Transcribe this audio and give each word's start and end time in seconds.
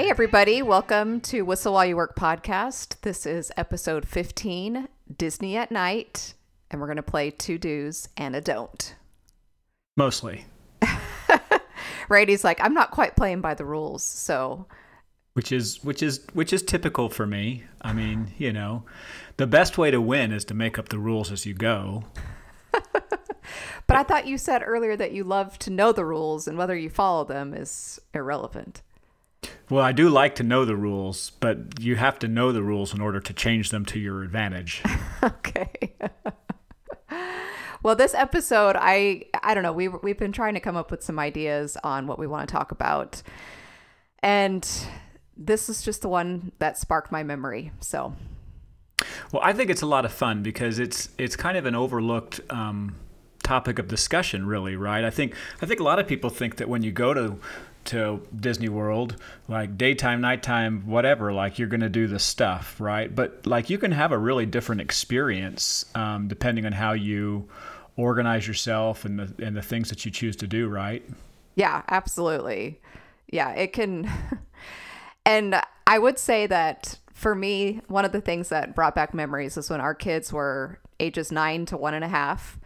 Hey, 0.00 0.08
everybody. 0.08 0.62
Welcome 0.62 1.20
to 1.20 1.42
Whistle 1.42 1.74
While 1.74 1.84
You 1.84 1.94
Work 1.94 2.16
podcast. 2.16 2.98
This 3.02 3.26
is 3.26 3.52
episode 3.58 4.08
15 4.08 4.88
Disney 5.14 5.58
at 5.58 5.70
Night. 5.70 6.32
And 6.70 6.80
we're 6.80 6.86
going 6.86 6.96
to 6.96 7.02
play 7.02 7.30
two 7.30 7.58
do's 7.58 8.08
and 8.16 8.34
a 8.34 8.40
don't. 8.40 8.94
Mostly. 9.98 10.46
Brady's 12.08 12.44
like, 12.44 12.58
I'm 12.64 12.72
not 12.72 12.92
quite 12.92 13.14
playing 13.14 13.42
by 13.42 13.52
the 13.52 13.66
rules. 13.66 14.02
So. 14.02 14.64
Which 15.34 15.52
is 15.52 15.84
which 15.84 16.02
is 16.02 16.26
which 16.32 16.54
is 16.54 16.62
typical 16.62 17.10
for 17.10 17.26
me. 17.26 17.64
I 17.82 17.92
mean, 17.92 18.32
you 18.38 18.54
know, 18.54 18.84
the 19.36 19.46
best 19.46 19.76
way 19.76 19.90
to 19.90 20.00
win 20.00 20.32
is 20.32 20.46
to 20.46 20.54
make 20.54 20.78
up 20.78 20.88
the 20.88 20.98
rules 20.98 21.30
as 21.30 21.44
you 21.44 21.52
go. 21.52 22.04
but 22.72 23.06
I 23.90 24.02
thought 24.02 24.26
you 24.26 24.38
said 24.38 24.62
earlier 24.64 24.96
that 24.96 25.12
you 25.12 25.24
love 25.24 25.58
to 25.58 25.68
know 25.68 25.92
the 25.92 26.06
rules 26.06 26.48
and 26.48 26.56
whether 26.56 26.74
you 26.74 26.88
follow 26.88 27.24
them 27.24 27.52
is 27.52 28.00
irrelevant. 28.14 28.80
Well, 29.70 29.84
I 29.84 29.92
do 29.92 30.08
like 30.08 30.34
to 30.34 30.42
know 30.42 30.64
the 30.64 30.74
rules, 30.74 31.30
but 31.38 31.78
you 31.78 31.94
have 31.94 32.18
to 32.18 32.28
know 32.28 32.50
the 32.50 32.62
rules 32.62 32.92
in 32.92 33.00
order 33.00 33.20
to 33.20 33.32
change 33.32 33.70
them 33.70 33.84
to 33.86 34.00
your 34.00 34.24
advantage. 34.24 34.82
okay. 35.22 35.94
well, 37.80 37.94
this 37.94 38.12
episode, 38.12 38.74
I 38.76 39.26
I 39.44 39.54
don't 39.54 39.62
know. 39.62 39.72
We 39.72 39.86
we've 39.86 40.18
been 40.18 40.32
trying 40.32 40.54
to 40.54 40.60
come 40.60 40.76
up 40.76 40.90
with 40.90 41.04
some 41.04 41.20
ideas 41.20 41.76
on 41.84 42.08
what 42.08 42.18
we 42.18 42.26
want 42.26 42.48
to 42.48 42.52
talk 42.52 42.72
about, 42.72 43.22
and 44.24 44.68
this 45.36 45.68
is 45.68 45.82
just 45.82 46.02
the 46.02 46.08
one 46.08 46.50
that 46.58 46.76
sparked 46.76 47.12
my 47.12 47.22
memory. 47.22 47.70
So. 47.78 48.14
Well, 49.32 49.40
I 49.42 49.54
think 49.54 49.70
it's 49.70 49.82
a 49.82 49.86
lot 49.86 50.04
of 50.04 50.12
fun 50.12 50.42
because 50.42 50.80
it's 50.80 51.10
it's 51.16 51.36
kind 51.36 51.56
of 51.56 51.64
an 51.64 51.76
overlooked. 51.76 52.40
Um, 52.50 52.96
topic 53.42 53.78
of 53.80 53.88
discussion 53.88 54.46
really 54.46 54.76
right 54.76 55.02
i 55.02 55.10
think 55.10 55.34
i 55.60 55.66
think 55.66 55.80
a 55.80 55.82
lot 55.82 55.98
of 55.98 56.06
people 56.06 56.30
think 56.30 56.56
that 56.56 56.68
when 56.68 56.82
you 56.82 56.92
go 56.92 57.14
to 57.14 57.36
to 57.86 58.20
Disney 58.38 58.68
World, 58.68 59.16
like 59.48 59.76
daytime, 59.76 60.20
nighttime, 60.20 60.86
whatever, 60.86 61.32
like 61.32 61.58
you're 61.58 61.68
going 61.68 61.80
to 61.80 61.88
do 61.88 62.06
the 62.06 62.18
stuff, 62.18 62.80
right? 62.80 63.12
But 63.14 63.46
like 63.46 63.70
you 63.70 63.78
can 63.78 63.92
have 63.92 64.12
a 64.12 64.18
really 64.18 64.46
different 64.46 64.80
experience 64.80 65.84
um, 65.94 66.28
depending 66.28 66.66
on 66.66 66.72
how 66.72 66.92
you 66.92 67.48
organize 67.96 68.46
yourself 68.46 69.04
and 69.04 69.18
the 69.18 69.46
and 69.46 69.56
the 69.56 69.62
things 69.62 69.88
that 69.90 70.04
you 70.04 70.10
choose 70.10 70.36
to 70.36 70.46
do, 70.46 70.68
right? 70.68 71.04
Yeah, 71.54 71.82
absolutely. 71.88 72.80
Yeah, 73.28 73.50
it 73.52 73.72
can. 73.72 74.10
and 75.26 75.60
I 75.86 75.98
would 75.98 76.18
say 76.18 76.46
that 76.46 76.98
for 77.12 77.34
me, 77.34 77.80
one 77.88 78.04
of 78.04 78.12
the 78.12 78.20
things 78.20 78.48
that 78.50 78.74
brought 78.74 78.94
back 78.94 79.12
memories 79.12 79.56
is 79.56 79.68
when 79.68 79.80
our 79.80 79.94
kids 79.94 80.32
were 80.32 80.78
ages 81.00 81.32
nine 81.32 81.66
to 81.66 81.76
one 81.76 81.94
and 81.94 82.04
a 82.04 82.08
half 82.08 82.59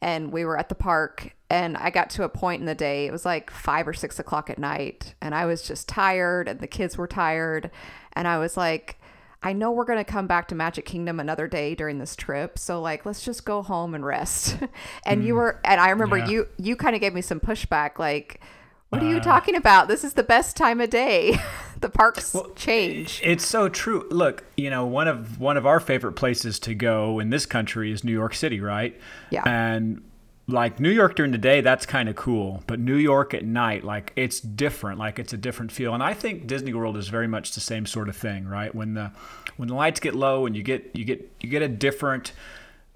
and 0.00 0.32
we 0.32 0.44
were 0.44 0.58
at 0.58 0.68
the 0.68 0.74
park 0.74 1.34
and 1.50 1.76
I 1.76 1.90
got 1.90 2.10
to 2.10 2.22
a 2.22 2.28
point 2.28 2.60
in 2.60 2.66
the 2.66 2.76
day, 2.76 3.06
it 3.06 3.12
was 3.12 3.26
like 3.26 3.50
five 3.50 3.88
or 3.88 3.92
six 3.92 4.20
o'clock 4.20 4.48
at 4.48 4.58
night, 4.58 5.14
and 5.20 5.34
I 5.34 5.46
was 5.46 5.62
just 5.62 5.88
tired, 5.88 6.46
and 6.46 6.60
the 6.60 6.68
kids 6.68 6.96
were 6.96 7.08
tired. 7.08 7.72
And 8.12 8.28
I 8.28 8.38
was 8.38 8.56
like, 8.56 9.00
I 9.42 9.52
know 9.52 9.72
we're 9.72 9.84
going 9.84 9.98
to 9.98 10.04
come 10.04 10.28
back 10.28 10.46
to 10.48 10.54
Magic 10.54 10.84
Kingdom 10.84 11.18
another 11.18 11.48
day 11.48 11.74
during 11.74 11.98
this 11.98 12.14
trip. 12.14 12.56
So, 12.56 12.80
like, 12.80 13.04
let's 13.04 13.24
just 13.24 13.44
go 13.44 13.62
home 13.62 13.96
and 13.96 14.06
rest. 14.06 14.58
and 15.04 15.22
mm, 15.22 15.26
you 15.26 15.34
were, 15.34 15.60
and 15.64 15.80
I 15.80 15.90
remember 15.90 16.18
yeah. 16.18 16.28
you, 16.28 16.48
you 16.56 16.76
kind 16.76 16.94
of 16.94 17.00
gave 17.00 17.14
me 17.14 17.20
some 17.20 17.40
pushback, 17.40 17.98
like, 17.98 18.40
what 18.90 19.02
are 19.02 19.08
you 19.08 19.16
uh, 19.16 19.20
talking 19.20 19.54
about? 19.54 19.88
This 19.88 20.04
is 20.04 20.14
the 20.14 20.22
best 20.22 20.56
time 20.56 20.80
of 20.80 20.90
day. 20.90 21.38
the 21.80 21.88
parks 21.88 22.34
well, 22.34 22.50
change. 22.56 23.20
It's 23.24 23.46
so 23.46 23.68
true. 23.68 24.06
Look, 24.10 24.44
you 24.56 24.70
know, 24.70 24.84
one 24.84 25.08
of 25.08 25.40
one 25.40 25.56
of 25.56 25.66
our 25.66 25.80
favorite 25.80 26.12
places 26.12 26.58
to 26.60 26.74
go 26.74 27.18
in 27.18 27.30
this 27.30 27.46
country 27.46 27.92
is 27.92 28.04
New 28.04 28.12
York 28.12 28.34
City, 28.34 28.60
right? 28.60 28.98
Yeah. 29.30 29.42
And 29.46 30.02
like 30.48 30.80
New 30.80 30.90
York 30.90 31.16
during 31.16 31.32
the 31.32 31.38
day, 31.38 31.60
that's 31.60 31.86
kind 31.86 32.08
of 32.08 32.16
cool, 32.16 32.62
but 32.66 32.80
New 32.80 32.96
York 32.96 33.34
at 33.34 33.44
night, 33.44 33.84
like 33.84 34.12
it's 34.16 34.40
different. 34.40 34.98
Like 34.98 35.18
it's 35.18 35.32
a 35.32 35.36
different 35.36 35.72
feel, 35.72 35.94
and 35.94 36.02
I 36.02 36.14
think 36.14 36.46
Disney 36.46 36.74
World 36.74 36.96
is 36.96 37.08
very 37.08 37.28
much 37.28 37.52
the 37.52 37.60
same 37.60 37.86
sort 37.86 38.08
of 38.08 38.16
thing, 38.16 38.46
right? 38.46 38.74
When 38.74 38.94
the 38.94 39.12
when 39.56 39.68
the 39.68 39.74
lights 39.74 40.00
get 40.00 40.14
low 40.14 40.46
and 40.46 40.56
you 40.56 40.62
get 40.62 40.90
you 40.94 41.04
get 41.04 41.30
you 41.40 41.48
get 41.48 41.62
a 41.62 41.68
different 41.68 42.32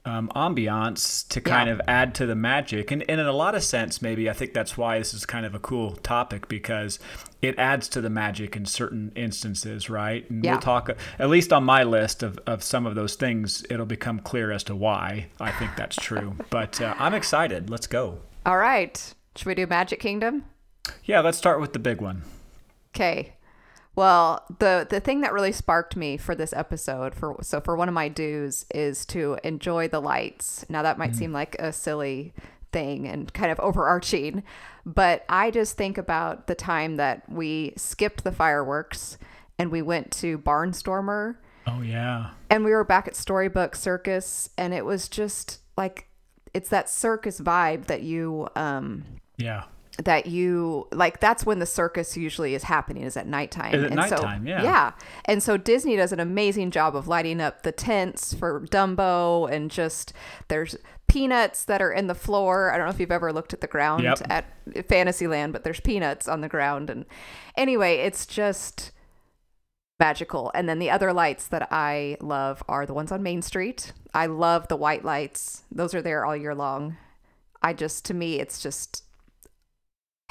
um, 0.04 0.30
ambiance 0.34 1.26
to 1.28 1.40
kind 1.40 1.68
yeah. 1.68 1.74
of 1.74 1.80
add 1.88 2.14
to 2.16 2.26
the 2.26 2.34
magic. 2.34 2.90
And, 2.90 3.02
and 3.08 3.20
in 3.20 3.26
a 3.26 3.32
lot 3.32 3.54
of 3.54 3.62
sense, 3.62 4.02
maybe 4.02 4.28
I 4.28 4.32
think 4.34 4.52
that's 4.52 4.76
why 4.76 4.98
this 4.98 5.14
is 5.14 5.24
kind 5.24 5.46
of 5.46 5.54
a 5.54 5.58
cool 5.58 5.92
topic 5.96 6.48
because 6.48 6.98
it 7.40 7.58
adds 7.58 7.88
to 7.90 8.00
the 8.00 8.10
magic 8.10 8.54
in 8.54 8.66
certain 8.66 9.12
instances, 9.16 9.88
right? 9.88 10.28
And 10.28 10.44
yeah. 10.44 10.52
we'll 10.52 10.60
talk, 10.60 10.90
at 11.18 11.30
least 11.30 11.52
on 11.52 11.64
my 11.64 11.84
list 11.84 12.22
of, 12.22 12.38
of 12.46 12.62
some 12.62 12.84
of 12.86 12.94
those 12.94 13.14
things, 13.14 13.64
it'll 13.70 13.86
become 13.86 14.18
clear 14.18 14.50
as 14.52 14.62
to 14.64 14.76
why 14.76 15.26
I 15.40 15.52
think 15.52 15.72
that's 15.76 15.96
true. 15.96 16.36
but 16.50 16.80
uh, 16.80 16.94
I'm 16.98 17.14
excited. 17.14 17.70
Let's 17.70 17.86
go. 17.86 18.18
All 18.44 18.58
right. 18.58 19.14
Should 19.36 19.46
we 19.46 19.54
do 19.54 19.66
Magic 19.66 20.00
Kingdom? 20.00 20.44
Yeah, 21.04 21.20
let's 21.20 21.38
start 21.38 21.60
with 21.60 21.72
the 21.72 21.78
big 21.78 22.02
one. 22.02 22.22
Okay. 22.94 23.32
Well, 23.96 24.44
the 24.58 24.86
the 24.88 25.00
thing 25.00 25.20
that 25.20 25.32
really 25.32 25.52
sparked 25.52 25.94
me 25.94 26.16
for 26.16 26.34
this 26.34 26.52
episode 26.52 27.14
for 27.14 27.36
so 27.42 27.60
for 27.60 27.76
one 27.76 27.88
of 27.88 27.94
my 27.94 28.08
dues 28.08 28.66
is 28.74 29.06
to 29.06 29.38
enjoy 29.44 29.88
the 29.88 30.00
lights. 30.00 30.64
Now 30.68 30.82
that 30.82 30.98
might 30.98 31.10
mm-hmm. 31.10 31.18
seem 31.18 31.32
like 31.32 31.54
a 31.58 31.72
silly 31.72 32.34
thing 32.72 33.06
and 33.06 33.32
kind 33.32 33.52
of 33.52 33.60
overarching, 33.60 34.42
but 34.84 35.24
I 35.28 35.52
just 35.52 35.76
think 35.76 35.96
about 35.96 36.48
the 36.48 36.56
time 36.56 36.96
that 36.96 37.30
we 37.30 37.72
skipped 37.76 38.24
the 38.24 38.32
fireworks 38.32 39.16
and 39.58 39.70
we 39.70 39.80
went 39.80 40.10
to 40.12 40.38
Barnstormer. 40.38 41.36
Oh 41.66 41.80
yeah. 41.80 42.30
And 42.50 42.64
we 42.64 42.72
were 42.72 42.84
back 42.84 43.06
at 43.06 43.14
Storybook 43.14 43.76
Circus 43.76 44.50
and 44.58 44.74
it 44.74 44.84
was 44.84 45.08
just 45.08 45.60
like 45.76 46.08
it's 46.52 46.68
that 46.68 46.88
circus 46.88 47.40
vibe 47.40 47.86
that 47.86 48.02
you 48.02 48.48
um 48.54 49.04
yeah 49.36 49.64
that 50.02 50.26
you 50.26 50.88
like 50.90 51.20
that's 51.20 51.46
when 51.46 51.60
the 51.60 51.66
circus 51.66 52.16
usually 52.16 52.54
is 52.54 52.64
happening 52.64 53.04
is 53.04 53.16
at 53.16 53.26
nighttime. 53.26 53.74
Is 53.74 53.84
at 53.84 53.90
and 53.90 53.96
nighttime, 53.96 54.42
so, 54.42 54.48
yeah. 54.48 54.62
Yeah. 54.62 54.92
And 55.26 55.42
so 55.42 55.56
Disney 55.56 55.96
does 55.96 56.12
an 56.12 56.20
amazing 56.20 56.72
job 56.72 56.96
of 56.96 57.06
lighting 57.06 57.40
up 57.40 57.62
the 57.62 57.72
tents 57.72 58.34
for 58.34 58.60
Dumbo 58.66 59.50
and 59.50 59.70
just 59.70 60.12
there's 60.48 60.76
peanuts 61.06 61.64
that 61.64 61.80
are 61.80 61.92
in 61.92 62.08
the 62.08 62.14
floor. 62.14 62.72
I 62.72 62.76
don't 62.76 62.86
know 62.86 62.92
if 62.92 62.98
you've 62.98 63.12
ever 63.12 63.32
looked 63.32 63.52
at 63.52 63.60
the 63.60 63.68
ground 63.68 64.02
yep. 64.02 64.20
at 64.28 64.46
Fantasyland, 64.88 65.52
but 65.52 65.62
there's 65.62 65.80
peanuts 65.80 66.26
on 66.26 66.40
the 66.40 66.48
ground 66.48 66.90
and 66.90 67.04
anyway, 67.56 67.98
it's 67.98 68.26
just 68.26 68.90
magical. 70.00 70.50
And 70.54 70.68
then 70.68 70.80
the 70.80 70.90
other 70.90 71.12
lights 71.12 71.46
that 71.48 71.68
I 71.70 72.16
love 72.20 72.64
are 72.68 72.84
the 72.84 72.94
ones 72.94 73.12
on 73.12 73.22
Main 73.22 73.42
Street. 73.42 73.92
I 74.12 74.26
love 74.26 74.66
the 74.66 74.76
white 74.76 75.04
lights. 75.04 75.62
Those 75.70 75.94
are 75.94 76.02
there 76.02 76.24
all 76.24 76.36
year 76.36 76.54
long. 76.54 76.96
I 77.62 77.74
just 77.74 78.04
to 78.06 78.14
me 78.14 78.40
it's 78.40 78.60
just 78.60 79.03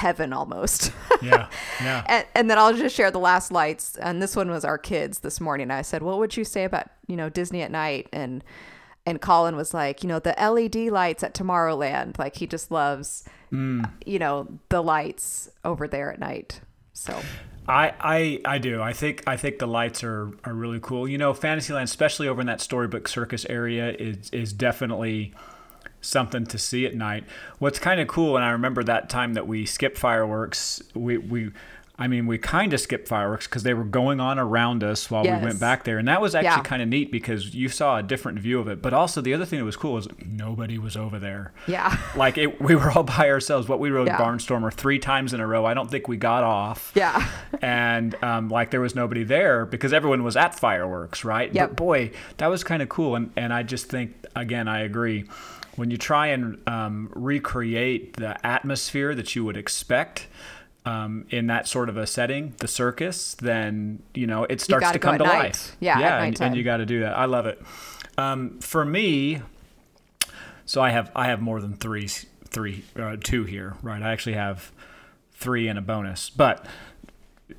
heaven 0.04 0.34
almost. 0.34 0.92
yeah. 1.22 1.48
Yeah. 1.82 2.04
and, 2.10 2.26
and 2.36 2.50
then 2.50 2.60
I'll 2.60 2.76
just 2.76 2.94
share 2.94 3.10
the 3.10 3.20
last 3.20 3.52
lights. 3.52 3.96
And 3.98 4.22
this 4.22 4.36
one 4.36 4.52
was 4.52 4.66
our 4.66 4.78
kids 4.78 5.20
this 5.20 5.40
morning. 5.40 5.72
I 5.72 5.82
said, 5.82 6.04
what 6.04 6.20
would 6.20 6.36
you 6.36 6.44
say 6.44 6.66
about, 6.66 6.88
you 7.08 7.16
know, 7.16 7.30
Disney 7.30 7.62
at 7.62 7.72
night? 7.72 8.10
And, 8.12 8.44
and 9.06 9.22
Colin 9.22 9.56
was 9.56 9.74
like, 9.74 10.04
you 10.04 10.10
know, 10.10 10.20
the 10.20 10.36
LED 10.38 10.92
lights 10.92 11.24
at 11.24 11.34
Tomorrowland. 11.34 12.20
Like 12.20 12.36
he 12.36 12.48
just 12.48 12.70
loves, 12.70 13.24
mm. 13.52 13.90
you 14.06 14.20
know, 14.20 14.48
the 14.68 14.84
lights 14.84 15.50
over 15.64 15.88
there 15.88 16.12
at 16.12 16.20
night. 16.20 16.60
So 16.92 17.18
I, 17.68 17.94
I 18.00 18.42
I 18.46 18.58
do. 18.58 18.82
I 18.82 18.94
think 18.94 19.24
I 19.26 19.38
think 19.38 19.60
the 19.60 19.68
lights 19.68 20.04
are, 20.04 20.32
are 20.44 20.54
really 20.54 20.80
cool. 20.82 21.08
You 21.08 21.18
know, 21.18 21.34
Fantasyland, 21.34 21.86
especially 21.86 22.28
over 22.28 22.42
in 22.42 22.48
that 22.48 22.62
storybook 22.62 23.08
circus 23.08 23.46
area, 23.50 23.92
is 23.92 24.30
is 24.32 24.54
definitely 24.54 25.34
something 26.04 26.46
to 26.48 26.58
see 26.58 26.86
at 26.86 26.96
night. 26.96 27.24
What's 27.60 27.80
kind 27.80 28.00
of 28.00 28.08
cool, 28.08 28.36
and 28.36 28.46
I 28.46 28.52
remember 28.52 28.84
that 28.84 29.10
time 29.10 29.34
that 29.34 29.48
we 29.48 29.66
skipped 29.66 29.98
fireworks. 29.98 30.82
We 30.94 31.18
we 31.18 31.52
I 31.98 32.08
mean, 32.08 32.26
we 32.26 32.40
kind 32.40 32.74
of 32.74 32.80
skipped 32.80 33.08
fireworks 33.08 33.46
because 33.46 33.62
they 33.62 33.76
were 33.76 33.84
going 33.84 34.20
on 34.20 34.40
around 34.40 34.84
us 34.84 35.12
while 35.12 35.24
yes. 35.24 35.40
we 35.40 35.46
went 35.46 35.60
back 35.60 35.84
there. 35.84 36.00
And 36.00 36.08
that 36.08 36.22
was 36.22 36.34
actually 36.34 36.50
yeah. 36.50 36.64
kind 36.64 36.82
of 36.82 36.88
neat 36.88 37.12
because 37.12 37.54
you 37.54 37.70
saw 37.70 38.00
a 38.00 38.04
different 38.04 38.40
view 38.40 38.60
of 38.60 38.68
it. 38.68 38.82
But 38.82 38.96
also, 38.96 39.22
the 39.22 39.32
other 39.34 39.46
thing 39.46 39.60
that 39.60 39.66
was 39.66 39.76
cool 39.76 39.94
was 39.94 40.08
nobody 40.26 40.80
was 40.80 40.98
over 40.98 41.20
there. 41.20 41.54
Yeah. 41.68 41.98
Like, 42.16 42.38
it, 42.38 42.62
we 42.62 42.76
were 42.76 42.92
all 42.92 43.04
by 43.04 43.30
ourselves. 43.30 43.68
What 43.68 43.80
we 43.80 43.90
rode 43.90 44.08
yeah. 44.08 44.18
Barnstormer 44.18 44.72
three 44.72 45.00
times 45.00 45.34
in 45.34 45.40
a 45.40 45.48
row. 45.48 45.66
I 45.66 45.74
don't 45.74 45.90
think 45.90 46.08
we 46.08 46.16
got 46.16 46.44
off. 46.44 46.92
Yeah. 46.96 47.28
and, 47.62 48.16
um, 48.24 48.50
like, 48.50 48.70
there 48.70 48.82
was 48.82 48.94
nobody 48.94 49.24
there 49.24 49.66
because 49.66 49.94
everyone 49.94 50.24
was 50.24 50.38
at 50.38 50.58
fireworks, 50.58 51.26
right? 51.26 51.54
Yep. 51.54 51.70
But 51.70 51.76
boy, 51.76 52.12
that 52.38 52.48
was 52.48 52.64
kind 52.64 52.82
of 52.84 52.90
cool. 52.90 53.16
And, 53.16 53.32
and 53.36 53.52
I 53.52 53.64
just 53.64 53.88
think, 53.88 54.14
again, 54.36 54.68
I 54.68 54.82
agree 54.82 55.26
when 55.76 55.92
you 55.92 55.98
try 55.98 56.28
and 56.28 56.62
um, 56.68 57.10
recreate 57.14 58.18
the 58.18 58.46
atmosphere 58.46 59.16
that 59.16 59.36
you 59.36 59.44
would 59.44 59.58
expect 59.58 60.28
um, 60.86 61.26
in 61.30 61.48
that 61.48 61.68
sort 61.68 61.90
of 61.90 61.98
a 61.98 62.06
setting, 62.06 62.54
the 62.58 62.68
circus, 62.68 63.36
then 63.36 64.04
you 64.14 64.28
know 64.28 64.44
it 64.46 64.62
starts 64.62 64.92
to 64.92 65.00
come 65.00 65.18
to 65.18 65.24
night. 65.24 65.44
life. 65.44 65.78
Yeah, 65.80 66.00
yeah, 66.00 66.24
and, 66.24 66.42
and, 66.42 66.56
you 66.56 66.64
got 66.64 66.78
to 66.78 66.86
do 66.86 67.02
that. 67.02 67.18
I 67.18 67.26
love 67.26 67.46
it. 67.46 67.62
Um, 68.18 68.60
for 68.60 68.84
me, 68.84 69.42
so 70.66 70.82
I 70.82 70.92
have 70.92 71.12
I 71.16 71.28
have 71.28 71.42
more 71.42 71.62
than 71.62 71.74
three 71.76 72.08
three 72.08 72.84
uh, 72.98 73.18
two 73.22 73.46
here, 73.46 73.76
right? 73.82 74.02
I 74.02 74.12
actually 74.12 74.34
have 74.34 74.72
three 75.32 75.68
and 75.68 75.80
a 75.80 75.82
bonus, 75.82 76.30
but 76.30 76.66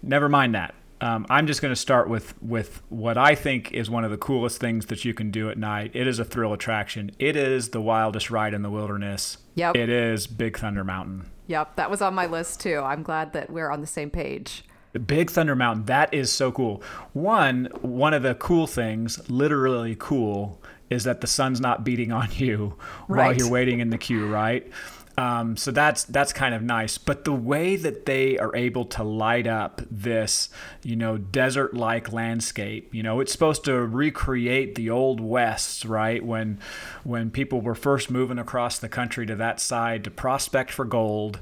never 0.03 0.29
mind 0.29 0.55
that. 0.55 0.75
Um, 1.01 1.27
I'm 1.29 1.47
just 1.47 1.61
going 1.61 1.73
to 1.73 1.81
start 1.81 2.09
with 2.09 2.41
with 2.43 2.83
what 2.89 3.19
I 3.19 3.35
think 3.35 3.73
is 3.73 3.91
one 3.91 4.05
of 4.05 4.11
the 4.11 4.17
coolest 4.17 4.61
things 4.61 4.87
that 4.87 5.05
you 5.05 5.13
can 5.13 5.31
do 5.31 5.51
at 5.51 5.59
night. 5.59 5.91
It 5.95 6.07
is 6.07 6.19
a 6.19 6.25
thrill 6.25 6.53
attraction. 6.53 7.11
It 7.19 7.37
is 7.37 7.71
the 7.71 7.81
wildest 7.81 8.31
ride 8.31 8.55
in 8.55 8.63
the 8.63 8.71
wilderness. 8.71 9.39
Yep. 9.57 9.77
It 9.77 9.89
is 9.89 10.27
Big 10.27 10.59
Thunder 10.59 10.85
Mountain. 10.85 11.31
Yep, 11.47 11.77
that 11.77 11.91
was 11.91 12.01
on 12.01 12.15
my 12.15 12.27
list 12.27 12.61
too. 12.61 12.79
I'm 12.79 13.03
glad 13.03 13.33
that 13.35 13.51
we're 13.51 13.71
on 13.71 13.81
the 13.81 13.87
same 13.87 14.11
page. 14.11 14.65
Big 15.07 15.31
Thunder 15.31 15.57
Mountain. 15.57 15.87
That 15.87 16.15
is 16.15 16.33
so 16.33 16.53
cool. 16.53 16.83
One, 17.13 17.69
one 17.83 18.15
of 18.15 18.23
the 18.23 18.35
cool 18.37 18.67
things, 18.67 19.29
literally 19.29 19.97
cool, 19.99 20.63
is 20.89 21.05
that 21.05 21.21
the 21.21 21.27
sun's 21.27 21.61
not 21.61 21.85
beating 21.85 22.13
on 22.13 22.29
you 22.33 22.77
while 23.09 23.35
you're 23.35 23.51
waiting 23.51 23.81
in 23.81 23.91
the 23.91 23.99
queue, 23.99 24.27
right? 24.27 24.71
Um, 25.17 25.57
so 25.57 25.71
that's 25.71 26.05
that's 26.05 26.33
kind 26.33 26.55
of 26.55 26.63
nice. 26.63 26.99
But 26.99 27.25
the 27.25 27.33
way 27.33 27.77
that 27.77 28.05
they 28.05 28.37
are 28.39 28.55
able 28.57 28.85
to 28.87 29.05
light 29.05 29.47
up 29.47 29.81
this, 29.91 30.49
you 30.83 30.97
know, 30.97 31.19
desert-like 31.19 32.13
landscape, 32.13 32.93
you 32.93 33.03
know, 33.03 33.21
it's 33.21 33.31
supposed 33.31 33.65
to 33.67 33.75
recreate 33.75 34.75
the 34.75 34.91
old 34.91 35.21
west, 35.21 35.85
right? 35.85 36.25
When 36.25 36.59
when 37.05 37.31
people 37.31 37.61
were 37.61 37.77
first 37.77 38.11
moving 38.11 38.39
across 38.39 38.79
the 38.79 38.89
country 38.89 39.25
to 39.27 39.37
that 39.37 39.61
side 39.61 40.03
to 40.05 40.11
prospect 40.11 40.73
for 40.73 40.85
gold, 40.85 41.39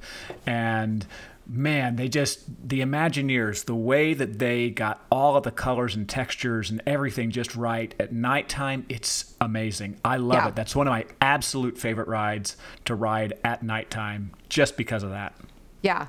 and 0.46 1.06
man, 1.46 1.96
they 1.96 2.08
just 2.08 2.44
the 2.68 2.80
Imagineers, 2.80 3.64
the 3.64 3.74
way 3.74 4.14
that 4.14 4.38
they 4.38 4.70
got 4.70 5.04
all 5.10 5.36
of 5.36 5.42
the 5.42 5.50
colors 5.50 5.94
and 5.94 6.08
textures 6.08 6.70
and 6.70 6.80
everything 6.86 7.30
just 7.30 7.54
right 7.56 7.94
at 7.98 8.12
nighttime, 8.12 8.86
it's 8.88 9.34
amazing. 9.40 9.98
I 10.04 10.16
love 10.18 10.42
Yeah. 10.42 10.48
it. 10.48 10.56
That's 10.56 10.76
one 10.76 10.86
of 10.86 10.92
my 10.92 11.04
absolute 11.20 11.78
favorite 11.78 12.08
rides 12.08 12.56
to 12.86 12.94
ride 12.94 13.34
at 13.44 13.62
nighttime, 13.62 14.32
just 14.48 14.76
because 14.76 15.02
of 15.02 15.10
that. 15.10 15.34
Yeah. 15.82 16.06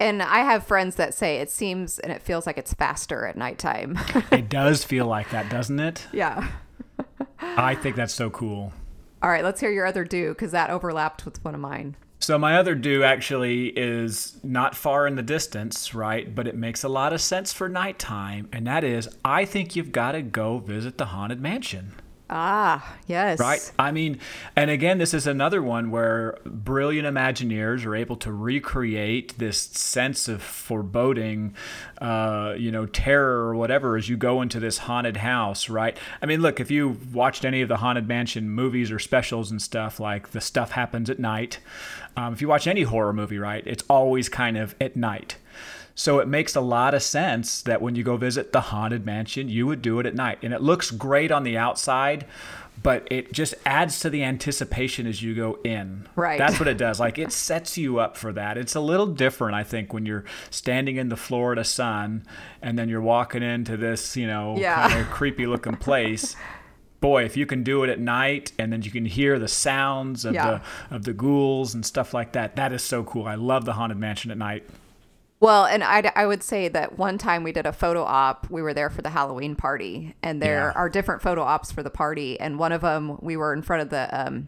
And 0.00 0.22
I 0.22 0.40
have 0.40 0.66
friends 0.66 0.96
that 0.96 1.14
say 1.14 1.36
it 1.38 1.50
seems 1.50 1.98
and 2.00 2.12
it 2.12 2.22
feels 2.22 2.46
like 2.46 2.58
it's 2.58 2.72
faster 2.74 3.26
at 3.26 3.36
nighttime. 3.36 3.98
It 4.32 4.48
does 4.48 4.82
feel 4.84 5.06
like 5.06 5.30
that, 5.30 5.48
doesn't 5.50 5.78
it? 5.80 6.06
yeah. 6.12 6.48
I 7.40 7.74
think 7.74 7.96
that's 7.96 8.14
so 8.14 8.30
cool. 8.30 8.72
All 9.22 9.30
right, 9.30 9.44
let's 9.44 9.60
hear 9.60 9.70
your 9.70 9.86
other 9.86 10.04
do 10.04 10.30
because 10.30 10.50
that 10.52 10.70
overlapped 10.70 11.24
with 11.24 11.44
one 11.44 11.54
of 11.54 11.60
mine. 11.60 11.96
So 12.22 12.38
my 12.38 12.56
other 12.56 12.76
do 12.76 13.02
actually 13.02 13.70
is 13.70 14.36
not 14.44 14.76
far 14.76 15.08
in 15.08 15.16
the 15.16 15.24
distance, 15.24 15.92
right? 15.92 16.32
But 16.32 16.46
it 16.46 16.54
makes 16.54 16.84
a 16.84 16.88
lot 16.88 17.12
of 17.12 17.20
sense 17.20 17.52
for 17.52 17.68
nighttime, 17.68 18.48
and 18.52 18.64
that 18.64 18.84
is 18.84 19.08
I 19.24 19.44
think 19.44 19.74
you've 19.74 19.90
got 19.90 20.12
to 20.12 20.22
go 20.22 20.58
visit 20.58 20.98
the 20.98 21.06
haunted 21.06 21.40
mansion. 21.40 21.94
Ah, 22.34 22.96
yes. 23.06 23.38
Right. 23.38 23.72
I 23.78 23.92
mean, 23.92 24.18
and 24.56 24.70
again, 24.70 24.96
this 24.96 25.12
is 25.12 25.26
another 25.26 25.62
one 25.62 25.90
where 25.90 26.38
brilliant 26.46 27.06
Imagineers 27.06 27.84
are 27.84 27.94
able 27.94 28.16
to 28.16 28.32
recreate 28.32 29.36
this 29.36 29.60
sense 29.60 30.28
of 30.28 30.42
foreboding, 30.42 31.54
uh, 31.98 32.54
you 32.56 32.70
know, 32.70 32.86
terror 32.86 33.48
or 33.48 33.54
whatever 33.54 33.98
as 33.98 34.08
you 34.08 34.16
go 34.16 34.40
into 34.40 34.58
this 34.58 34.78
haunted 34.78 35.18
house, 35.18 35.68
right? 35.68 35.94
I 36.22 36.26
mean, 36.26 36.40
look, 36.40 36.58
if 36.58 36.70
you've 36.70 37.14
watched 37.14 37.44
any 37.44 37.60
of 37.60 37.68
the 37.68 37.76
Haunted 37.76 38.08
Mansion 38.08 38.48
movies 38.48 38.90
or 38.90 38.98
specials 38.98 39.50
and 39.50 39.60
stuff, 39.60 40.00
like 40.00 40.30
the 40.30 40.40
stuff 40.40 40.70
happens 40.70 41.10
at 41.10 41.18
night, 41.18 41.58
um, 42.16 42.32
if 42.32 42.40
you 42.40 42.48
watch 42.48 42.66
any 42.66 42.84
horror 42.84 43.12
movie, 43.12 43.38
right, 43.38 43.62
it's 43.66 43.84
always 43.90 44.30
kind 44.30 44.56
of 44.56 44.74
at 44.80 44.96
night. 44.96 45.36
So 45.94 46.20
it 46.20 46.28
makes 46.28 46.56
a 46.56 46.60
lot 46.60 46.94
of 46.94 47.02
sense 47.02 47.60
that 47.62 47.82
when 47.82 47.94
you 47.96 48.02
go 48.02 48.16
visit 48.16 48.52
the 48.52 48.60
haunted 48.62 49.04
mansion, 49.04 49.48
you 49.48 49.66
would 49.66 49.82
do 49.82 49.98
it 50.00 50.06
at 50.06 50.14
night. 50.14 50.38
And 50.42 50.54
it 50.54 50.62
looks 50.62 50.90
great 50.90 51.30
on 51.30 51.42
the 51.42 51.58
outside, 51.58 52.24
but 52.82 53.06
it 53.10 53.32
just 53.32 53.54
adds 53.66 54.00
to 54.00 54.08
the 54.10 54.24
anticipation 54.24 55.06
as 55.06 55.22
you 55.22 55.34
go 55.34 55.58
in. 55.64 56.08
Right. 56.16 56.38
That's 56.38 56.58
what 56.58 56.66
it 56.66 56.78
does. 56.78 56.98
Like 56.98 57.18
it 57.18 57.30
sets 57.30 57.76
you 57.76 57.98
up 57.98 58.16
for 58.16 58.32
that. 58.32 58.56
It's 58.56 58.74
a 58.74 58.80
little 58.80 59.06
different, 59.06 59.54
I 59.54 59.64
think, 59.64 59.92
when 59.92 60.06
you're 60.06 60.24
standing 60.50 60.96
in 60.96 61.10
the 61.10 61.16
Florida 61.16 61.62
sun 61.62 62.24
and 62.62 62.78
then 62.78 62.88
you're 62.88 63.02
walking 63.02 63.42
into 63.42 63.76
this, 63.76 64.16
you 64.16 64.26
know, 64.26 64.56
Yeah. 64.56 64.88
kind 64.88 65.00
of 65.00 65.10
creepy 65.10 65.46
looking 65.46 65.76
place. 65.76 66.34
Boy, 67.02 67.24
if 67.24 67.36
you 67.36 67.46
can 67.46 67.62
do 67.64 67.82
it 67.84 67.90
at 67.90 68.00
night 68.00 68.52
and 68.58 68.72
then 68.72 68.80
you 68.82 68.90
can 68.90 69.04
hear 69.04 69.38
the 69.38 69.48
sounds 69.48 70.24
of 70.24 70.34
Yeah. 70.34 70.60
the 70.88 70.94
of 70.96 71.04
the 71.04 71.12
ghouls 71.12 71.74
and 71.74 71.84
stuff 71.84 72.14
like 72.14 72.32
that, 72.32 72.56
that 72.56 72.72
is 72.72 72.82
so 72.82 73.04
cool. 73.04 73.26
I 73.26 73.34
love 73.34 73.64
the 73.66 73.74
haunted 73.74 73.98
mansion 73.98 74.30
at 74.30 74.38
night. 74.38 74.64
Well, 75.42 75.64
and 75.66 75.82
I, 75.82 76.10
I 76.14 76.24
would 76.24 76.42
say 76.44 76.68
that 76.68 76.96
one 76.98 77.18
time 77.18 77.42
we 77.42 77.50
did 77.50 77.66
a 77.66 77.72
photo 77.72 78.04
op. 78.04 78.48
We 78.48 78.62
were 78.62 78.72
there 78.72 78.88
for 78.90 79.02
the 79.02 79.10
Halloween 79.10 79.56
party, 79.56 80.14
and 80.22 80.40
there 80.40 80.68
Yeah. 80.68 80.72
are 80.80 80.88
different 80.88 81.20
photo 81.20 81.42
ops 81.42 81.72
for 81.72 81.82
the 81.82 81.90
party. 81.90 82.38
And 82.38 82.60
one 82.60 82.70
of 82.70 82.80
them, 82.82 83.18
we 83.20 83.36
were 83.36 83.52
in 83.52 83.60
front 83.62 83.82
of 83.82 83.90
the 83.90 84.08
um, 84.12 84.46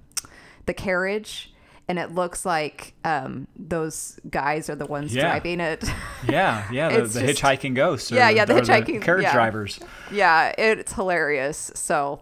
the 0.67 0.73
carriage, 0.73 1.53
and 1.89 1.99
it 1.99 2.13
looks 2.13 2.47
like 2.47 2.95
um, 3.05 3.49
those 3.57 4.21
guys 4.31 4.71
are 4.71 4.77
the 4.77 4.87
ones 4.87 5.13
Yeah. 5.13 5.23
driving 5.31 5.59
it. 5.59 5.83
Yeah, 6.29 6.65
yeah, 6.71 6.89
the, 6.97 7.03
the 7.09 7.27
just- 7.27 7.43
hitchhiking 7.43 7.75
ghosts. 7.75 8.13
Yeah, 8.13 8.31
yeah, 8.31 8.45
the 8.45 8.57
or 8.57 8.61
hitchhiking- 8.61 9.03
carriage 9.03 9.25
yeah. 9.25 9.33
drivers. 9.33 9.81
yeah, 10.13 10.55
it's 10.57 10.93
hilarious. 10.93 11.73
So 11.75 12.21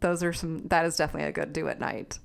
those 0.00 0.22
are 0.22 0.32
some. 0.32 0.66
That 0.68 0.86
is 0.86 0.96
definitely 0.96 1.28
a 1.28 1.32
good 1.32 1.52
do 1.52 1.68
at 1.68 1.78
night. 1.78 2.18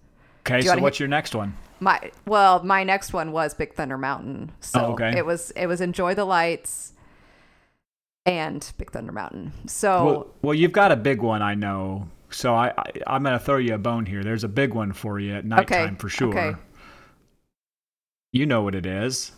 Okay, 0.48 0.62
so 0.62 0.80
what's 0.80 0.98
your 1.02 1.10
next 1.10 1.36
one? 1.36 1.56
My 1.80 2.12
well, 2.26 2.64
my 2.64 2.84
next 2.84 3.14
one 3.14 3.32
was 3.32 3.54
Big 3.54 3.74
Thunder 3.74 3.98
Mountain. 3.98 4.52
So 4.60 4.80
Oh, 4.88 4.92
okay. 4.94 5.18
it 5.18 5.26
was 5.26 5.52
it 5.52 5.68
was 5.68 5.82
Enjoy 5.82 6.14
the 6.14 6.26
Lights 6.26 6.94
and 8.26 8.72
Big 8.78 8.92
Thunder 8.92 9.12
Mountain. 9.12 9.54
So 9.68 10.06
Well, 10.06 10.28
well, 10.42 10.54
you've 10.54 10.72
got 10.74 10.92
a 10.92 10.96
big 10.96 11.22
one, 11.22 11.42
I 11.42 11.56
know. 11.56 12.08
So 12.32 12.54
I, 12.54 12.74
I 12.78 12.92
I'm 13.08 13.24
gonna 13.24 13.40
throw 13.40 13.58
you 13.58 13.74
a 13.76 13.78
bone 13.78 14.06
here. 14.06 14.24
There's 14.24 14.44
a 14.44 14.50
big 14.50 14.74
one 14.74 14.94
for 14.94 15.20
you 15.20 15.34
at 15.36 15.46
nighttime 15.46 15.96
for 15.96 16.10
sure. 16.10 16.30
okay. 16.30 16.56
You 18.32 18.46
know 18.46 18.62
what 18.62 18.76
it 18.76 18.86
is. 18.86 19.32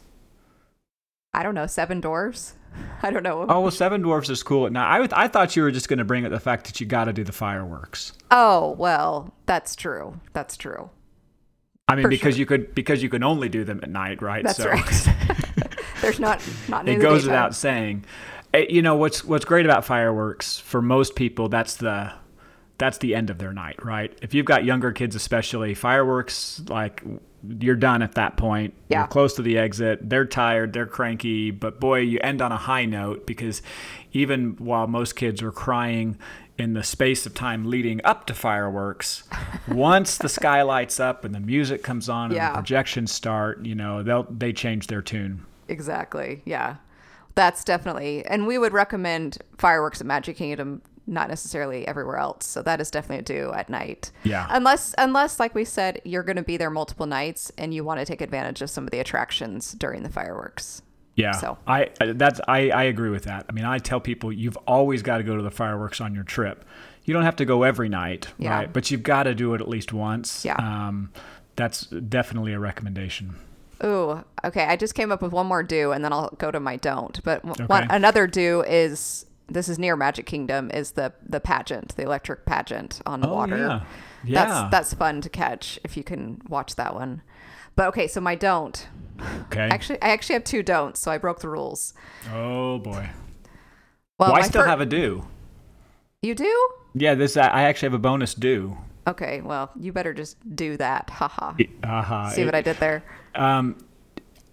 I 1.34 1.44
don't 1.44 1.56
know, 1.56 1.68
Seven 1.68 2.02
Dwarfs. 2.02 2.56
I 3.04 3.12
don't 3.12 3.24
know. 3.24 3.46
Oh 3.48 3.62
well, 3.62 3.72
Seven 3.72 4.02
Dwarfs 4.02 4.30
is 4.30 4.44
cool 4.44 4.70
night. 4.70 5.10
I 5.14 5.24
I 5.24 5.28
thought 5.28 5.56
you 5.56 5.64
were 5.64 5.72
just 5.72 5.88
gonna 5.88 6.04
bring 6.04 6.26
up 6.26 6.32
the 6.32 6.40
fact 6.40 6.66
that 6.66 6.80
you 6.82 6.86
got 6.88 7.06
to 7.06 7.14
do 7.14 7.24
the 7.24 7.32
fireworks. 7.32 8.14
Oh, 8.32 8.72
well, 8.78 9.34
that's 9.46 9.76
true. 9.76 10.20
That's 10.34 10.58
true. 10.58 10.90
I 11.88 11.96
mean, 11.96 12.04
For 12.04 12.10
because 12.10 12.36
sure. 12.36 12.40
you 12.40 12.46
could 12.46 12.74
because 12.76 13.04
you 13.04 13.10
can 13.10 13.24
only 13.24 13.50
do 13.50 13.64
them 13.64 13.80
at 13.84 13.90
night, 13.90 14.22
right? 14.22 14.44
That's 14.44 14.58
so 14.58 14.70
right. 14.70 15.08
There's 16.02 16.20
not 16.20 16.42
not 16.70 16.88
it 16.88 17.00
goes 17.02 17.24
without 17.26 17.54
saying. 17.56 18.06
Eh, 18.54 18.66
You 18.70 18.82
know 18.82 18.96
what's 18.96 19.24
what's 19.26 19.46
great 19.46 19.66
about 19.66 19.86
fireworks 19.86 20.60
for 20.60 20.82
most 20.82 21.16
people. 21.16 21.50
That's 21.50 21.76
the 21.76 22.14
that's 22.78 22.98
the 22.98 23.14
end 23.14 23.30
of 23.30 23.38
their 23.38 23.54
night, 23.54 23.84
right? 23.86 24.18
If 24.22 24.34
you've 24.34 24.46
got 24.46 24.64
younger 24.66 24.92
kids, 24.92 25.16
especially 25.16 25.74
fireworks, 25.76 26.62
like 26.68 27.04
you're 27.60 27.76
done 27.76 28.02
at 28.02 28.16
that 28.16 28.38
point. 28.38 28.74
Yeah. 28.90 29.00
You're 29.02 29.08
close 29.08 29.34
to 29.36 29.42
the 29.42 29.58
exit. 29.58 30.10
They're 30.10 30.26
tired. 30.26 30.74
They're 30.74 30.86
cranky. 30.88 31.52
But 31.52 31.80
boy, 31.80 32.00
you 32.00 32.20
end 32.24 32.42
on 32.42 32.52
a 32.52 32.58
high 32.58 32.86
note 32.86 33.28
because 33.28 33.62
even 34.14 34.52
while 34.58 34.88
most 34.88 35.16
kids 35.16 35.42
are 35.44 35.52
crying 35.52 36.18
in 36.58 36.74
the 36.74 36.84
space 36.84 37.26
of 37.26 37.34
time 37.34 37.70
leading 37.70 38.02
up 38.04 38.26
to 38.28 38.34
fireworks, 38.34 39.24
once 39.68 40.18
the 40.18 40.30
sky 40.30 40.62
lights 40.62 41.00
up 41.00 41.26
and 41.26 41.34
the 41.34 41.40
music 41.40 41.84
comes 41.84 42.10
on 42.10 42.32
and 42.32 42.40
the 42.40 42.54
projections 42.54 43.12
start, 43.12 43.66
you 43.66 43.76
know, 43.76 44.04
they'll 44.04 44.28
they 44.30 44.54
change 44.54 44.88
their 44.88 45.02
tune. 45.02 45.46
Exactly. 45.68 46.42
Yeah. 46.46 46.78
That's 47.36 47.64
definitely 47.64 48.26
and 48.26 48.46
we 48.48 48.58
would 48.58 48.74
recommend 48.74 49.38
fireworks 49.58 50.02
at 50.02 50.08
Magic 50.08 50.38
Kingdom, 50.38 50.82
not 51.08 51.30
necessarily 51.30 51.88
everywhere 51.88 52.18
else. 52.18 52.46
So 52.46 52.62
that 52.62 52.82
is 52.82 52.92
definitely 52.92 53.20
a 53.20 53.44
do 53.44 53.54
at 53.54 53.70
night. 53.70 54.12
Yeah. 54.24 54.48
Unless 54.50 54.94
unless 54.98 55.40
like 55.40 55.56
we 55.56 55.66
said, 55.66 56.02
you're 56.04 56.24
gonna 56.24 56.44
be 56.44 56.58
there 56.58 56.70
multiple 56.70 57.06
nights 57.06 57.52
and 57.58 57.74
you 57.74 57.84
want 57.84 58.00
to 58.00 58.06
take 58.06 58.22
advantage 58.22 58.62
of 58.62 58.70
some 58.70 58.84
of 58.84 58.92
the 58.92 59.00
attractions 59.00 59.72
during 59.72 60.04
the 60.04 60.10
fireworks. 60.10 60.82
Yeah, 61.22 61.32
So- 61.32 61.58
I 61.68 61.90
that's 62.00 62.40
I, 62.48 62.70
I 62.70 62.84
agree 62.84 63.10
with 63.10 63.24
that. 63.24 63.46
I 63.50 63.52
mean, 63.54 63.66
I 63.66 63.78
tell 63.80 64.00
people 64.00 64.32
you've 64.32 64.58
always 64.68 65.02
got 65.02 65.18
to 65.18 65.24
go 65.24 65.36
to 65.38 65.44
the 65.44 65.52
fireworks 65.52 66.02
on 66.02 66.14
your 66.16 66.24
trip. 66.24 66.66
You 67.04 67.14
don't 67.14 67.24
have 67.24 67.36
to 67.38 67.46
go 67.46 67.64
every 67.64 67.90
night, 67.90 68.28
Yeah. 68.38 68.54
right? 68.56 68.72
But 68.74 68.92
you've 68.92 69.04
got 69.04 69.24
to 69.24 69.34
do 69.34 69.54
it 69.56 69.62
at 69.62 69.68
least 69.68 69.92
once. 69.94 70.46
Yeah. 70.46 70.56
Um, 70.56 71.12
that's 71.56 71.86
definitely 71.88 72.54
a 72.54 72.60
recommendation. 72.60 73.36
Ooh, 73.84 74.24
okay. 74.46 74.66
I 74.66 74.76
just 74.76 74.94
came 74.94 75.12
up 75.12 75.22
with 75.24 75.32
one 75.32 75.48
more 75.48 75.64
do, 75.64 75.92
and 75.92 76.06
then 76.06 76.14
I'll 76.14 76.30
go 76.38 76.52
to 76.52 76.60
my 76.60 76.76
don't. 76.78 77.20
But 77.24 77.44
Okay. 77.44 77.64
one, 77.66 77.88
another 77.90 78.28
do 78.28 78.62
is 78.62 79.26
this 79.50 79.68
is 79.68 79.80
near 79.80 79.96
Magic 79.98 80.26
Kingdom 80.28 80.70
is 80.72 80.92
the 80.92 81.12
the 81.28 81.40
pageant, 81.40 81.96
the 81.96 82.04
electric 82.04 82.46
pageant 82.46 83.02
on 83.08 83.22
the 83.22 83.28
Oh, 83.30 83.34
water. 83.34 83.58
yeah. 83.58 83.82
Yeah. 84.24 84.46
That's 84.46 84.72
that's 84.72 84.94
fun 84.94 85.22
to 85.22 85.30
catch 85.30 85.80
if 85.84 85.98
you 85.98 86.04
can 86.04 86.42
watch 86.48 86.76
that 86.76 86.94
one. 86.94 87.22
But 87.82 87.88
okay, 87.88 88.08
so 88.08 88.22
my 88.22 88.36
don't. 88.36 88.88
okay. 89.46 89.68
Actually, 89.72 90.00
I 90.04 90.10
actually 90.10 90.34
have 90.34 90.44
two 90.44 90.62
don'ts, 90.62 91.00
so 91.00 91.10
I 91.10 91.18
broke 91.18 91.40
the 91.40 91.50
rules. 91.50 91.96
oh 92.32 92.78
boy. 92.78 93.10
Well, 94.20 94.32
well, 94.32 94.36
I 94.36 94.42
still 94.42 94.62
fir- 94.62 94.68
have 94.68 94.82
a 94.82 94.86
do. 94.86 95.26
You 96.22 96.36
do? 96.36 96.70
Yeah, 96.94 97.16
this 97.16 97.36
I 97.38 97.48
I 97.48 97.64
actually 97.64 97.88
have 97.88 97.96
a 97.96 97.98
bonus 97.98 98.36
do. 98.36 98.78
Okay. 99.08 99.42
Well, 99.42 99.72
you 99.80 99.92
better 99.92 100.14
just 100.14 100.38
do 100.56 100.78
that. 100.78 101.10
Haha. 101.10 101.56
Uh-huh. 101.84 102.30
See 102.30 102.46
what 102.46 102.54
I 102.54 102.62
did 102.62 102.78
there? 102.78 103.04
Um, 103.34 103.84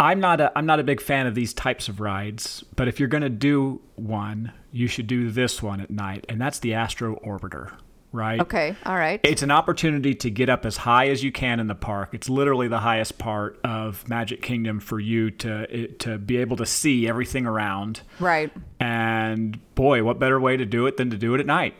I'm 0.01 0.21
not 0.21 0.41
a 0.41 0.51
I'm 0.57 0.65
not 0.65 0.81
a 0.81 0.83
big 0.83 1.03
fan 1.03 1.27
of 1.27 1.35
these 1.35 1.53
types 1.53 1.91
of 1.91 2.01
rides, 2.01 2.65
but 2.77 2.89
if 2.89 2.99
you're 2.99 3.11
gonna 3.11 3.29
do 3.29 3.83
one, 3.97 4.55
you 4.73 4.87
should 4.87 5.07
do 5.07 5.31
this 5.31 5.63
one 5.63 5.83
at 5.83 5.91
night, 5.91 6.25
and 6.31 6.41
that's 6.41 6.61
the 6.61 6.73
Astro 6.73 7.17
Orbiter, 7.17 7.75
right? 8.13 8.41
Okay. 8.41 8.77
All 8.85 8.97
right. 8.97 9.21
It's 9.23 9.43
an 9.43 9.51
opportunity 9.51 10.15
to 10.17 10.31
get 10.31 10.49
up 10.49 10.65
as 10.65 10.79
high 10.79 11.09
as 11.09 11.23
you 11.23 11.33
can 11.33 11.61
in 11.61 11.67
the 11.67 11.75
park. 11.75 12.11
It's 12.13 12.29
literally 12.29 12.69
the 12.69 12.81
highest 12.81 13.19
part 13.19 13.59
of 13.65 14.09
Magic 14.09 14.43
Kingdom 14.43 14.81
for 14.81 15.01
you 15.01 15.31
to 15.33 15.89
to 15.89 16.19
be 16.19 16.39
able 16.39 16.57
to 16.57 16.67
see 16.67 17.09
everything 17.09 17.47
around. 17.47 18.03
right. 18.21 18.53
And 18.81 19.59
boy, 19.75 20.03
what 20.05 20.19
better 20.19 20.41
way 20.41 20.57
to 20.57 20.65
do 20.65 20.87
it 20.87 20.97
than 20.97 21.11
to 21.11 21.17
do 21.17 21.35
it 21.35 21.41
at 21.41 21.47
night? 21.47 21.75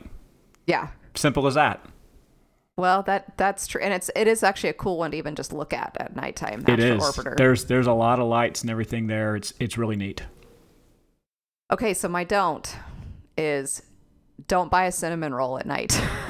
Yeah. 0.65 0.89
Simple 1.15 1.47
as 1.47 1.55
that. 1.55 1.85
Well, 2.77 3.03
that 3.03 3.35
that's 3.35 3.67
true, 3.67 3.81
and 3.81 3.93
it's 3.93 4.09
it 4.15 4.25
is 4.25 4.41
actually 4.41 4.69
a 4.69 4.73
cool 4.73 4.97
one 4.97 5.11
to 5.11 5.17
even 5.17 5.35
just 5.35 5.51
look 5.51 5.73
at 5.73 5.97
at 5.99 6.15
nighttime. 6.15 6.63
It 6.65 6.79
is. 6.79 7.03
Orbiter. 7.03 7.35
There's 7.35 7.65
there's 7.65 7.87
a 7.87 7.93
lot 7.93 8.19
of 8.19 8.27
lights 8.27 8.61
and 8.61 8.69
everything 8.69 9.07
there. 9.07 9.35
It's 9.35 9.53
it's 9.59 9.77
really 9.77 9.97
neat. 9.97 10.23
Okay, 11.71 11.93
so 11.93 12.07
my 12.07 12.23
don't 12.23 12.73
is 13.37 13.81
don't 14.47 14.71
buy 14.71 14.85
a 14.85 14.91
cinnamon 14.91 15.33
roll 15.33 15.57
at 15.59 15.65
night. 15.65 15.99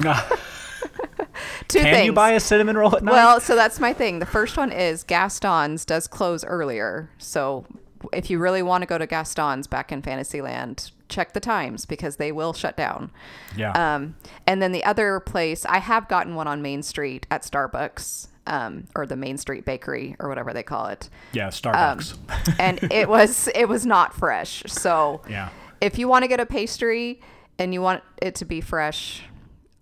Two 1.68 1.78
Can 1.80 1.94
things. 1.94 2.06
you 2.06 2.12
buy 2.12 2.32
a 2.32 2.40
cinnamon 2.40 2.76
roll 2.76 2.96
at 2.96 3.02
night? 3.04 3.12
Well, 3.12 3.40
so 3.40 3.54
that's 3.54 3.78
my 3.78 3.92
thing. 3.92 4.18
The 4.18 4.26
first 4.26 4.56
one 4.56 4.72
is 4.72 5.04
Gaston's 5.04 5.84
does 5.84 6.06
close 6.08 6.44
earlier. 6.44 7.10
So 7.18 7.64
if 8.12 8.28
you 8.30 8.38
really 8.38 8.62
want 8.62 8.82
to 8.82 8.86
go 8.86 8.98
to 8.98 9.06
Gaston's 9.06 9.66
back 9.66 9.92
in 9.92 10.02
Fantasyland, 10.02 10.90
check 11.08 11.32
the 11.32 11.40
times 11.40 11.86
because 11.86 12.16
they 12.16 12.32
will 12.32 12.52
shut 12.52 12.76
down. 12.76 13.10
yeah. 13.56 13.72
Um, 13.94 14.16
and 14.46 14.60
then 14.60 14.72
the 14.72 14.84
other 14.84 15.20
place, 15.20 15.64
I 15.66 15.78
have 15.78 16.08
gotten 16.08 16.34
one 16.34 16.48
on 16.48 16.60
Main 16.60 16.82
Street 16.82 17.26
at 17.30 17.42
Starbucks, 17.42 18.28
um, 18.46 18.86
or 18.96 19.06
the 19.06 19.16
Main 19.16 19.38
Street 19.38 19.64
Bakery, 19.64 20.16
or 20.18 20.28
whatever 20.28 20.52
they 20.52 20.62
call 20.64 20.86
it. 20.86 21.08
yeah, 21.32 21.46
Um, 21.46 21.50
Starbucks. 21.52 22.56
and 22.58 22.82
it 22.90 23.08
was 23.08 23.48
it 23.54 23.68
was 23.68 23.86
not 23.86 24.12
fresh. 24.14 24.64
So 24.66 25.20
yeah. 25.28 25.50
if 25.80 25.98
you 25.98 26.08
want 26.08 26.24
to 26.24 26.28
get 26.28 26.40
a 26.40 26.46
pastry 26.46 27.20
and 27.60 27.74
you 27.74 27.82
want 27.82 28.02
it 28.20 28.34
to 28.36 28.44
be 28.44 28.60
fresh, 28.60 29.22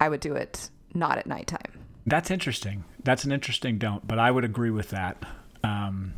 I 0.01 0.09
would 0.09 0.21
do 0.21 0.35
it 0.35 0.69
not 0.93 1.17
at 1.17 1.27
nighttime. 1.27 1.73
That's 2.05 2.31
interesting. 2.31 2.85
That's 3.05 3.25
an 3.25 3.33
interesting 3.33 3.79
don't, 3.79 4.07
but 4.07 4.19
I 4.19 4.31
would 4.31 4.45
agree 4.45 4.71
with 4.71 4.91
that. 4.91 5.23
Um, 5.63 6.15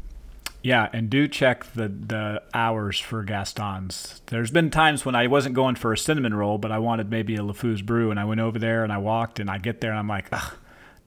yeah, 0.62 0.88
and 0.92 1.08
do 1.08 1.28
check 1.28 1.72
the 1.74 1.88
the 1.88 2.42
hours 2.54 2.98
for 2.98 3.22
Gaston's. 3.22 4.22
There's 4.26 4.50
been 4.50 4.70
times 4.70 5.04
when 5.04 5.14
I 5.14 5.26
wasn't 5.26 5.54
going 5.54 5.74
for 5.74 5.92
a 5.92 5.98
cinnamon 5.98 6.34
roll, 6.34 6.58
but 6.58 6.72
I 6.72 6.78
wanted 6.78 7.10
maybe 7.10 7.34
a 7.36 7.40
LeFou's 7.40 7.82
brew, 7.82 8.10
and 8.10 8.18
I 8.18 8.24
went 8.24 8.40
over 8.40 8.58
there 8.58 8.84
and 8.84 8.92
I 8.92 8.98
walked, 8.98 9.38
and 9.40 9.50
I 9.50 9.58
get 9.58 9.80
there 9.80 9.90
and 9.90 9.98
I'm 9.98 10.08
like, 10.08 10.28
Ugh, 10.32 10.54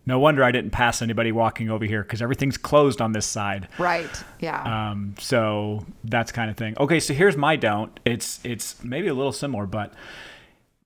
no 0.06 0.20
wonder 0.20 0.44
I 0.44 0.52
didn't 0.52 0.72
pass 0.72 1.02
anybody 1.02 1.32
walking 1.32 1.70
over 1.70 1.86
here 1.86 2.04
because 2.04 2.22
everything's 2.22 2.58
closed 2.58 3.00
on 3.00 3.14
this 3.14 3.26
side. 3.26 3.70
Right. 3.78 4.24
Yeah. 4.40 4.90
Um, 4.92 5.16
so 5.18 5.86
that's 6.04 6.32
kind 6.32 6.52
of 6.52 6.58
thing. 6.58 6.76
Okay, 6.80 7.00
so 7.00 7.14
here's 7.14 7.38
my 7.38 7.56
don't. 7.56 7.98
It's 8.06 8.40
it's 8.44 8.84
maybe 8.84 9.08
a 9.08 9.14
little 9.14 9.32
similar, 9.32 9.66
but 9.66 9.94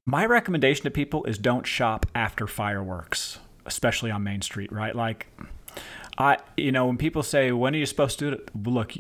my 0.07 0.25
recommendation 0.25 0.85
to 0.85 0.89
people 0.89 1.25
is 1.25 1.37
don't 1.37 1.67
shop 1.67 2.05
after 2.15 2.47
fireworks, 2.47 3.39
especially 3.65 4.09
on 4.09 4.23
Main 4.23 4.41
Street, 4.41 4.71
right? 4.71 4.95
Like 4.95 5.27
I 6.17 6.37
you 6.55 6.71
know, 6.71 6.87
when 6.87 6.97
people 6.97 7.21
say 7.21 7.51
when 7.51 7.75
are 7.75 7.77
you 7.77 7.85
supposed 7.85 8.17
to 8.19 8.31
do 8.31 8.37
it? 8.37 8.49
Look, 8.65 8.93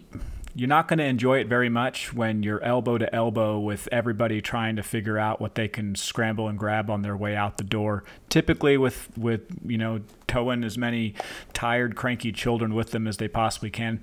you're 0.53 0.67
not 0.67 0.89
going 0.89 0.99
to 0.99 1.05
enjoy 1.05 1.39
it 1.39 1.47
very 1.47 1.69
much 1.69 2.13
when 2.13 2.43
you're 2.43 2.61
elbow 2.61 2.97
to 2.97 3.15
elbow 3.15 3.57
with 3.57 3.87
everybody 3.89 4.41
trying 4.41 4.75
to 4.75 4.83
figure 4.83 5.17
out 5.17 5.39
what 5.39 5.55
they 5.55 5.69
can 5.69 5.95
scramble 5.95 6.49
and 6.49 6.59
grab 6.59 6.89
on 6.89 7.03
their 7.03 7.15
way 7.15 7.37
out 7.37 7.57
the 7.57 7.63
door. 7.63 8.03
Typically 8.27 8.75
with 8.75 9.07
with, 9.17 9.43
you 9.65 9.77
know, 9.77 10.01
towing 10.27 10.65
as 10.65 10.77
many 10.77 11.15
tired 11.53 11.95
cranky 11.95 12.33
children 12.33 12.75
with 12.75 12.91
them 12.91 13.07
as 13.07 13.15
they 13.15 13.29
possibly 13.29 13.69
can 13.69 14.01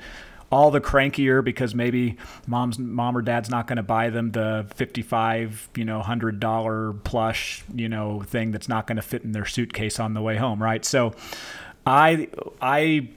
all 0.54 0.70
the 0.70 0.80
crankier 0.80 1.42
because 1.42 1.74
maybe 1.74 2.16
mom's 2.46 2.78
mom 2.78 3.16
or 3.16 3.22
dad's 3.22 3.50
not 3.50 3.66
going 3.66 3.76
to 3.76 3.82
buy 3.82 4.08
them 4.08 4.30
the 4.30 4.64
55 4.76 5.68
you 5.74 5.84
know 5.84 5.96
100 5.96 6.38
dollar 6.38 6.92
plush 6.92 7.64
you 7.74 7.88
know 7.88 8.22
thing 8.22 8.52
that's 8.52 8.68
not 8.68 8.86
going 8.86 8.94
to 8.94 9.02
fit 9.02 9.24
in 9.24 9.32
their 9.32 9.46
suitcase 9.46 9.98
on 9.98 10.14
the 10.14 10.22
way 10.22 10.36
home 10.36 10.62
right? 10.62 10.84
So 10.84 11.12
i 11.84 12.28
i 12.62 13.08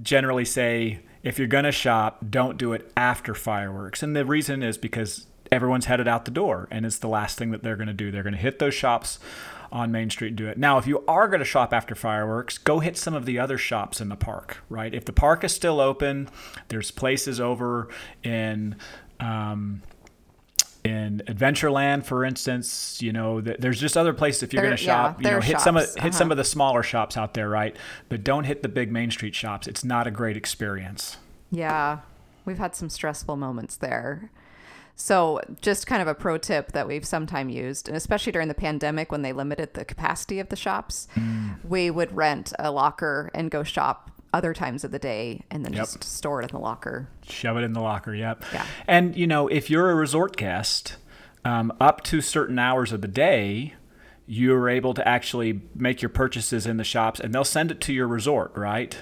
generally 0.00 0.44
say 0.44 1.00
if 1.24 1.40
you're 1.40 1.48
going 1.48 1.64
to 1.64 1.72
shop 1.72 2.24
don't 2.30 2.56
do 2.56 2.72
it 2.72 2.92
after 2.96 3.34
fireworks. 3.34 4.04
And 4.04 4.14
the 4.14 4.24
reason 4.24 4.62
is 4.62 4.78
because 4.78 5.26
everyone's 5.50 5.86
headed 5.86 6.06
out 6.06 6.24
the 6.24 6.30
door 6.30 6.68
and 6.70 6.86
it's 6.86 6.98
the 6.98 7.08
last 7.08 7.36
thing 7.36 7.50
that 7.50 7.64
they're 7.64 7.76
going 7.76 7.88
to 7.88 7.94
do. 7.94 8.12
They're 8.12 8.22
going 8.22 8.32
to 8.34 8.38
hit 8.38 8.60
those 8.60 8.74
shops 8.74 9.18
on 9.72 9.92
Main 9.92 10.10
Street 10.10 10.28
and 10.28 10.36
do 10.36 10.48
it. 10.48 10.58
Now, 10.58 10.78
if 10.78 10.86
you 10.86 11.04
are 11.06 11.28
going 11.28 11.40
to 11.40 11.44
shop 11.44 11.72
after 11.72 11.94
fireworks, 11.94 12.58
go 12.58 12.80
hit 12.80 12.96
some 12.96 13.14
of 13.14 13.26
the 13.26 13.38
other 13.38 13.58
shops 13.58 14.00
in 14.00 14.08
the 14.08 14.16
park, 14.16 14.58
right? 14.68 14.94
If 14.94 15.04
the 15.04 15.12
park 15.12 15.44
is 15.44 15.54
still 15.54 15.80
open, 15.80 16.28
there's 16.68 16.90
places 16.90 17.40
over 17.40 17.88
in 18.22 18.76
um, 19.20 19.82
in 20.84 21.22
Adventureland, 21.26 22.04
for 22.04 22.24
instance. 22.24 23.02
You 23.02 23.12
know, 23.12 23.40
there's 23.40 23.80
just 23.80 23.96
other 23.96 24.12
places 24.12 24.42
if 24.44 24.52
you're 24.52 24.62
going 24.62 24.76
to 24.76 24.82
yeah, 24.82 25.12
shop. 25.12 25.22
you 25.22 25.30
know, 25.30 25.40
hit 25.40 25.60
some 25.60 25.76
of 25.76 25.84
shops, 25.84 26.00
hit 26.00 26.14
some 26.14 26.26
uh-huh. 26.26 26.32
of 26.32 26.36
the 26.38 26.44
smaller 26.44 26.82
shops 26.82 27.16
out 27.16 27.34
there, 27.34 27.48
right? 27.48 27.76
But 28.08 28.24
don't 28.24 28.44
hit 28.44 28.62
the 28.62 28.68
big 28.68 28.92
Main 28.92 29.10
Street 29.10 29.34
shops. 29.34 29.66
It's 29.66 29.84
not 29.84 30.06
a 30.06 30.10
great 30.10 30.36
experience. 30.36 31.16
Yeah, 31.50 32.00
we've 32.44 32.58
had 32.58 32.74
some 32.74 32.88
stressful 32.88 33.36
moments 33.36 33.76
there. 33.76 34.30
So, 34.98 35.40
just 35.60 35.86
kind 35.86 36.00
of 36.00 36.08
a 36.08 36.14
pro 36.14 36.38
tip 36.38 36.72
that 36.72 36.88
we've 36.88 37.04
sometime 37.04 37.50
used, 37.50 37.86
and 37.86 37.96
especially 37.96 38.32
during 38.32 38.48
the 38.48 38.54
pandemic 38.54 39.12
when 39.12 39.20
they 39.22 39.32
limited 39.34 39.74
the 39.74 39.84
capacity 39.84 40.40
of 40.40 40.48
the 40.48 40.56
shops, 40.56 41.06
Mm. 41.14 41.56
we 41.64 41.90
would 41.90 42.16
rent 42.16 42.52
a 42.58 42.70
locker 42.70 43.30
and 43.34 43.50
go 43.50 43.62
shop 43.62 44.10
other 44.32 44.54
times 44.54 44.84
of 44.84 44.90
the 44.90 44.98
day 44.98 45.42
and 45.50 45.64
then 45.64 45.72
Yep. 45.74 45.82
just 45.84 46.04
store 46.04 46.40
it 46.40 46.50
in 46.50 46.56
the 46.56 46.62
locker. 46.62 47.08
Shove 47.28 47.56
it 47.58 47.62
in 47.62 47.74
the 47.74 47.80
locker. 47.80 48.14
Yep. 48.14 48.44
Yeah. 48.52 48.64
And 48.86 49.14
you 49.16 49.26
know, 49.26 49.48
if 49.48 49.68
you're 49.70 49.90
a 49.90 49.94
resort 49.94 50.36
guest, 50.36 50.96
um, 51.44 51.72
up 51.80 52.02
to 52.04 52.20
certain 52.20 52.58
hours 52.58 52.90
of 52.92 53.02
the 53.02 53.08
day, 53.08 53.74
you're 54.26 54.68
able 54.68 54.92
to 54.94 55.06
actually 55.06 55.60
make 55.74 56.02
your 56.02 56.08
purchases 56.08 56.66
in 56.66 56.78
the 56.78 56.84
shops, 56.84 57.20
and 57.20 57.32
they'll 57.34 57.44
send 57.44 57.70
it 57.70 57.80
to 57.82 57.92
your 57.92 58.08
resort. 58.08 58.50
Right. 58.56 58.96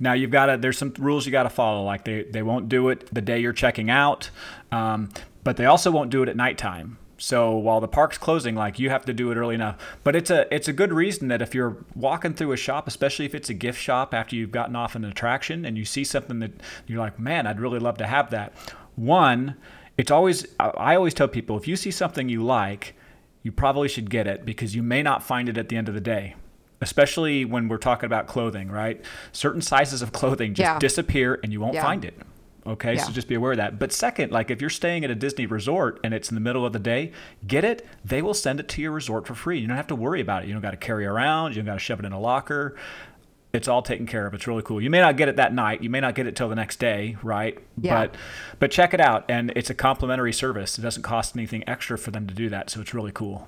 Now 0.00 0.12
you've 0.14 0.32
got 0.32 0.46
to. 0.46 0.56
There's 0.56 0.76
some 0.78 0.92
rules 0.98 1.24
you 1.26 1.32
got 1.32 1.44
to 1.44 1.50
follow. 1.50 1.84
Like 1.84 2.04
they 2.04 2.24
they 2.24 2.42
won't 2.42 2.68
do 2.68 2.88
it 2.88 3.08
the 3.14 3.20
day 3.20 3.38
you're 3.38 3.52
checking 3.52 3.90
out, 3.90 4.30
um, 4.72 5.10
but 5.44 5.56
they 5.56 5.66
also 5.66 5.90
won't 5.90 6.10
do 6.10 6.22
it 6.22 6.28
at 6.28 6.36
nighttime. 6.36 6.98
So 7.16 7.52
while 7.56 7.80
the 7.80 7.86
park's 7.88 8.18
closing, 8.18 8.56
like 8.56 8.78
you 8.80 8.90
have 8.90 9.04
to 9.04 9.12
do 9.14 9.30
it 9.30 9.36
early 9.36 9.54
enough. 9.54 9.76
But 10.02 10.16
it's 10.16 10.30
a 10.30 10.52
it's 10.52 10.66
a 10.66 10.72
good 10.72 10.92
reason 10.92 11.28
that 11.28 11.40
if 11.40 11.54
you're 11.54 11.76
walking 11.94 12.34
through 12.34 12.50
a 12.52 12.56
shop, 12.56 12.88
especially 12.88 13.24
if 13.24 13.34
it's 13.36 13.48
a 13.48 13.54
gift 13.54 13.80
shop 13.80 14.12
after 14.12 14.34
you've 14.34 14.50
gotten 14.50 14.74
off 14.74 14.96
an 14.96 15.04
attraction 15.04 15.64
and 15.64 15.78
you 15.78 15.84
see 15.84 16.02
something 16.02 16.40
that 16.40 16.50
you're 16.88 16.98
like, 16.98 17.18
man, 17.20 17.46
I'd 17.46 17.60
really 17.60 17.78
love 17.78 17.98
to 17.98 18.06
have 18.06 18.30
that. 18.30 18.52
One, 18.96 19.54
it's 19.96 20.10
always 20.10 20.44
I 20.58 20.96
always 20.96 21.14
tell 21.14 21.28
people 21.28 21.56
if 21.56 21.68
you 21.68 21.76
see 21.76 21.92
something 21.92 22.28
you 22.28 22.42
like, 22.42 22.94
you 23.44 23.52
probably 23.52 23.88
should 23.88 24.10
get 24.10 24.26
it 24.26 24.44
because 24.44 24.74
you 24.74 24.82
may 24.82 25.02
not 25.02 25.22
find 25.22 25.48
it 25.48 25.56
at 25.56 25.68
the 25.68 25.76
end 25.76 25.88
of 25.88 25.94
the 25.94 26.00
day. 26.00 26.34
Especially 26.80 27.44
when 27.44 27.68
we're 27.68 27.78
talking 27.78 28.06
about 28.06 28.26
clothing, 28.26 28.70
right? 28.70 29.02
Certain 29.32 29.62
sizes 29.62 30.02
of 30.02 30.12
clothing 30.12 30.52
just 30.52 30.66
Yeah. 30.66 30.78
disappear 30.80 31.38
and 31.42 31.52
you 31.52 31.60
won't 31.60 31.74
Yeah. 31.74 31.82
find 31.82 32.04
it. 32.04 32.18
Okay, 32.66 32.96
so 32.96 33.12
just 33.12 33.28
be 33.28 33.34
aware 33.34 33.52
of 33.52 33.58
that. 33.58 33.78
But 33.78 33.92
second, 33.92 34.32
like 34.32 34.50
if 34.50 34.60
you're 34.60 34.70
staying 34.70 35.04
at 35.04 35.10
a 35.10 35.14
Disney 35.14 35.44
resort 35.44 36.00
and 36.02 36.14
it's 36.14 36.30
in 36.30 36.34
the 36.34 36.40
middle 36.40 36.64
of 36.64 36.72
the 36.72 36.78
day, 36.78 37.12
get 37.46 37.62
it. 37.62 37.86
They 38.04 38.22
will 38.22 38.32
send 38.32 38.58
it 38.58 38.68
to 38.68 38.82
your 38.82 38.92
resort 38.92 39.26
for 39.26 39.34
free. 39.34 39.58
You 39.58 39.66
don't 39.66 39.76
have 39.76 39.86
to 39.88 39.94
worry 39.94 40.22
about 40.22 40.42
it. 40.42 40.46
You 40.46 40.54
don't 40.54 40.62
got 40.62 40.70
to 40.70 40.78
carry 40.78 41.04
it 41.04 41.08
around. 41.08 41.50
You 41.52 41.56
don't 41.56 41.66
got 41.66 41.74
to 41.74 41.78
shove 41.78 42.00
it 42.00 42.06
in 42.06 42.12
a 42.12 42.20
locker. 42.20 42.76
It's 43.52 43.68
all 43.68 43.82
taken 43.82 44.06
care 44.06 44.26
of. 44.26 44.34
It's 44.34 44.46
really 44.46 44.62
cool. 44.62 44.80
You 44.80 44.90
may 44.90 45.00
not 45.00 45.16
get 45.16 45.28
it 45.28 45.36
that 45.36 45.52
night. 45.52 45.82
You 45.82 45.90
may 45.90 46.00
not 46.00 46.14
get 46.14 46.26
it 46.26 46.34
till 46.34 46.48
the 46.48 46.56
next 46.56 46.78
day, 46.78 47.16
right? 47.22 47.58
Yeah. 47.80 48.06
But 48.06 48.16
but 48.58 48.70
check 48.70 48.94
it 48.94 49.00
out, 49.00 49.24
and 49.28 49.52
it's 49.54 49.70
a 49.70 49.74
complimentary 49.74 50.32
service. 50.32 50.76
It 50.76 50.82
doesn't 50.82 51.02
cost 51.02 51.36
anything 51.36 51.62
extra 51.68 51.96
for 51.96 52.10
them 52.10 52.26
to 52.26 52.34
do 52.34 52.48
that, 52.48 52.70
so 52.70 52.80
it's 52.80 52.92
really 52.92 53.12
cool. 53.12 53.46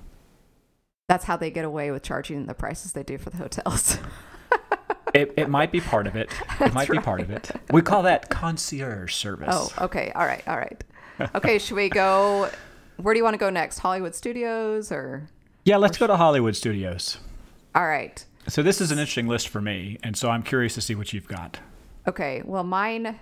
That's 1.09 1.25
how 1.25 1.35
they 1.37 1.51
get 1.51 1.65
away 1.65 1.91
with 1.91 2.03
charging 2.03 2.45
the 2.45 2.53
prices 2.53 2.93
they 2.93 3.03
do 3.03 3.17
for 3.17 3.31
the 3.31 3.37
hotels. 3.37 3.97
It, 5.17 5.33
it 5.35 5.49
might 5.49 5.71
be 5.71 5.81
part 5.81 6.07
of 6.07 6.15
it. 6.15 6.29
It 6.59 6.73
might 6.73 6.89
be 6.89 6.99
part 6.99 7.21
of 7.21 7.29
it. 7.29 7.51
We 7.71 7.81
call 7.81 8.03
that 8.03 8.29
concierge 8.29 9.13
service. 9.13 9.49
oh, 9.51 9.71
okay. 9.85 10.11
All 10.15 10.25
right. 10.25 10.43
All 10.47 10.57
right. 10.57 10.83
Okay. 11.35 11.59
should 11.59 11.75
we 11.75 11.89
go? 11.89 12.49
Where 12.97 13.13
do 13.13 13.17
you 13.19 13.23
want 13.23 13.35
to 13.35 13.39
go 13.39 13.49
next? 13.49 13.79
Hollywood 13.79 14.15
Studios 14.15 14.91
or? 14.91 15.29
yeah. 15.65 15.77
Let's 15.77 15.97
go 15.97 16.07
to 16.07 16.17
Hollywood 16.17 16.55
Studios. 16.55 17.17
All 17.75 17.87
right. 17.87 18.23
So 18.47 18.63
this 18.63 18.79
is 18.81 18.91
an 18.91 18.97
interesting 18.97 19.27
list 19.27 19.49
for 19.49 19.61
me, 19.61 19.97
and 20.03 20.15
so 20.17 20.29
I'm 20.29 20.41
curious 20.41 20.73
to 20.75 20.81
see 20.81 20.95
what 20.95 21.11
you've 21.13 21.27
got. 21.27 21.59
Okay, 22.07 22.41
well, 22.45 22.63
mine 22.63 23.19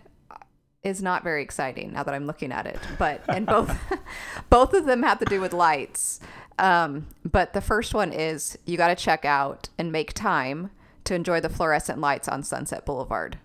is 0.84 1.02
not 1.02 1.24
very 1.24 1.42
exciting 1.42 1.94
now 1.94 2.04
that 2.04 2.14
I'm 2.14 2.28
looking 2.28 2.52
at 2.52 2.68
it, 2.68 2.80
but 3.00 3.22
and 3.28 3.46
both 3.48 3.76
both 4.50 4.74
of 4.74 4.86
them 4.86 5.02
have 5.04 5.20
to 5.20 5.26
do 5.26 5.42
with 5.42 5.52
lights. 5.52 6.20
Um, 6.60 7.08
but 7.26 7.54
the 7.54 7.62
first 7.62 7.94
one 7.94 8.14
is 8.14 8.58
you 8.66 8.78
got 8.78 8.90
to 8.90 8.96
check 8.96 9.26
out 9.26 9.68
and 9.78 9.92
make 9.92 10.14
time 10.14 10.70
to 11.06 11.16
enjoy 11.16 11.40
the 11.40 11.50
fluorescent 11.50 12.00
lights 12.00 12.28
on 12.28 12.44
Sunset 12.44 12.86
Boulevard. 12.86 13.38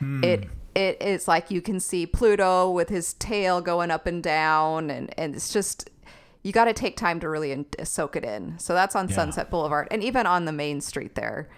It 0.00 0.48
it 0.74 1.00
is 1.00 1.28
like 1.28 1.50
you 1.52 1.60
can 1.62 1.78
see 1.78 2.06
Pluto 2.06 2.68
with 2.70 2.88
his 2.88 3.14
tail 3.14 3.60
going 3.60 3.90
up 3.92 4.06
and 4.06 4.20
down, 4.22 4.90
and 4.90 5.16
and 5.16 5.34
it's 5.34 5.52
just 5.52 5.88
you 6.42 6.50
got 6.50 6.64
to 6.64 6.72
take 6.72 6.96
time 6.96 7.20
to 7.20 7.28
really 7.28 7.52
in- 7.52 7.66
soak 7.84 8.16
it 8.16 8.24
in. 8.24 8.58
So 8.58 8.74
that's 8.74 8.96
on 8.96 9.08
Yeah. 9.08 9.14
Sunset 9.14 9.48
Boulevard, 9.48 9.86
and 9.92 10.02
even 10.02 10.26
on 10.26 10.44
the 10.44 10.50
main 10.52 10.80
street 10.80 11.14
there. 11.14 11.48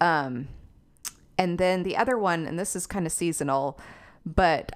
Um, 0.00 0.48
and 1.36 1.58
then 1.58 1.82
the 1.82 1.96
other 1.98 2.16
one, 2.16 2.46
and 2.46 2.58
this 2.58 2.74
is 2.74 2.86
kind 2.86 3.04
of 3.06 3.12
seasonal, 3.12 3.78
but 4.24 4.72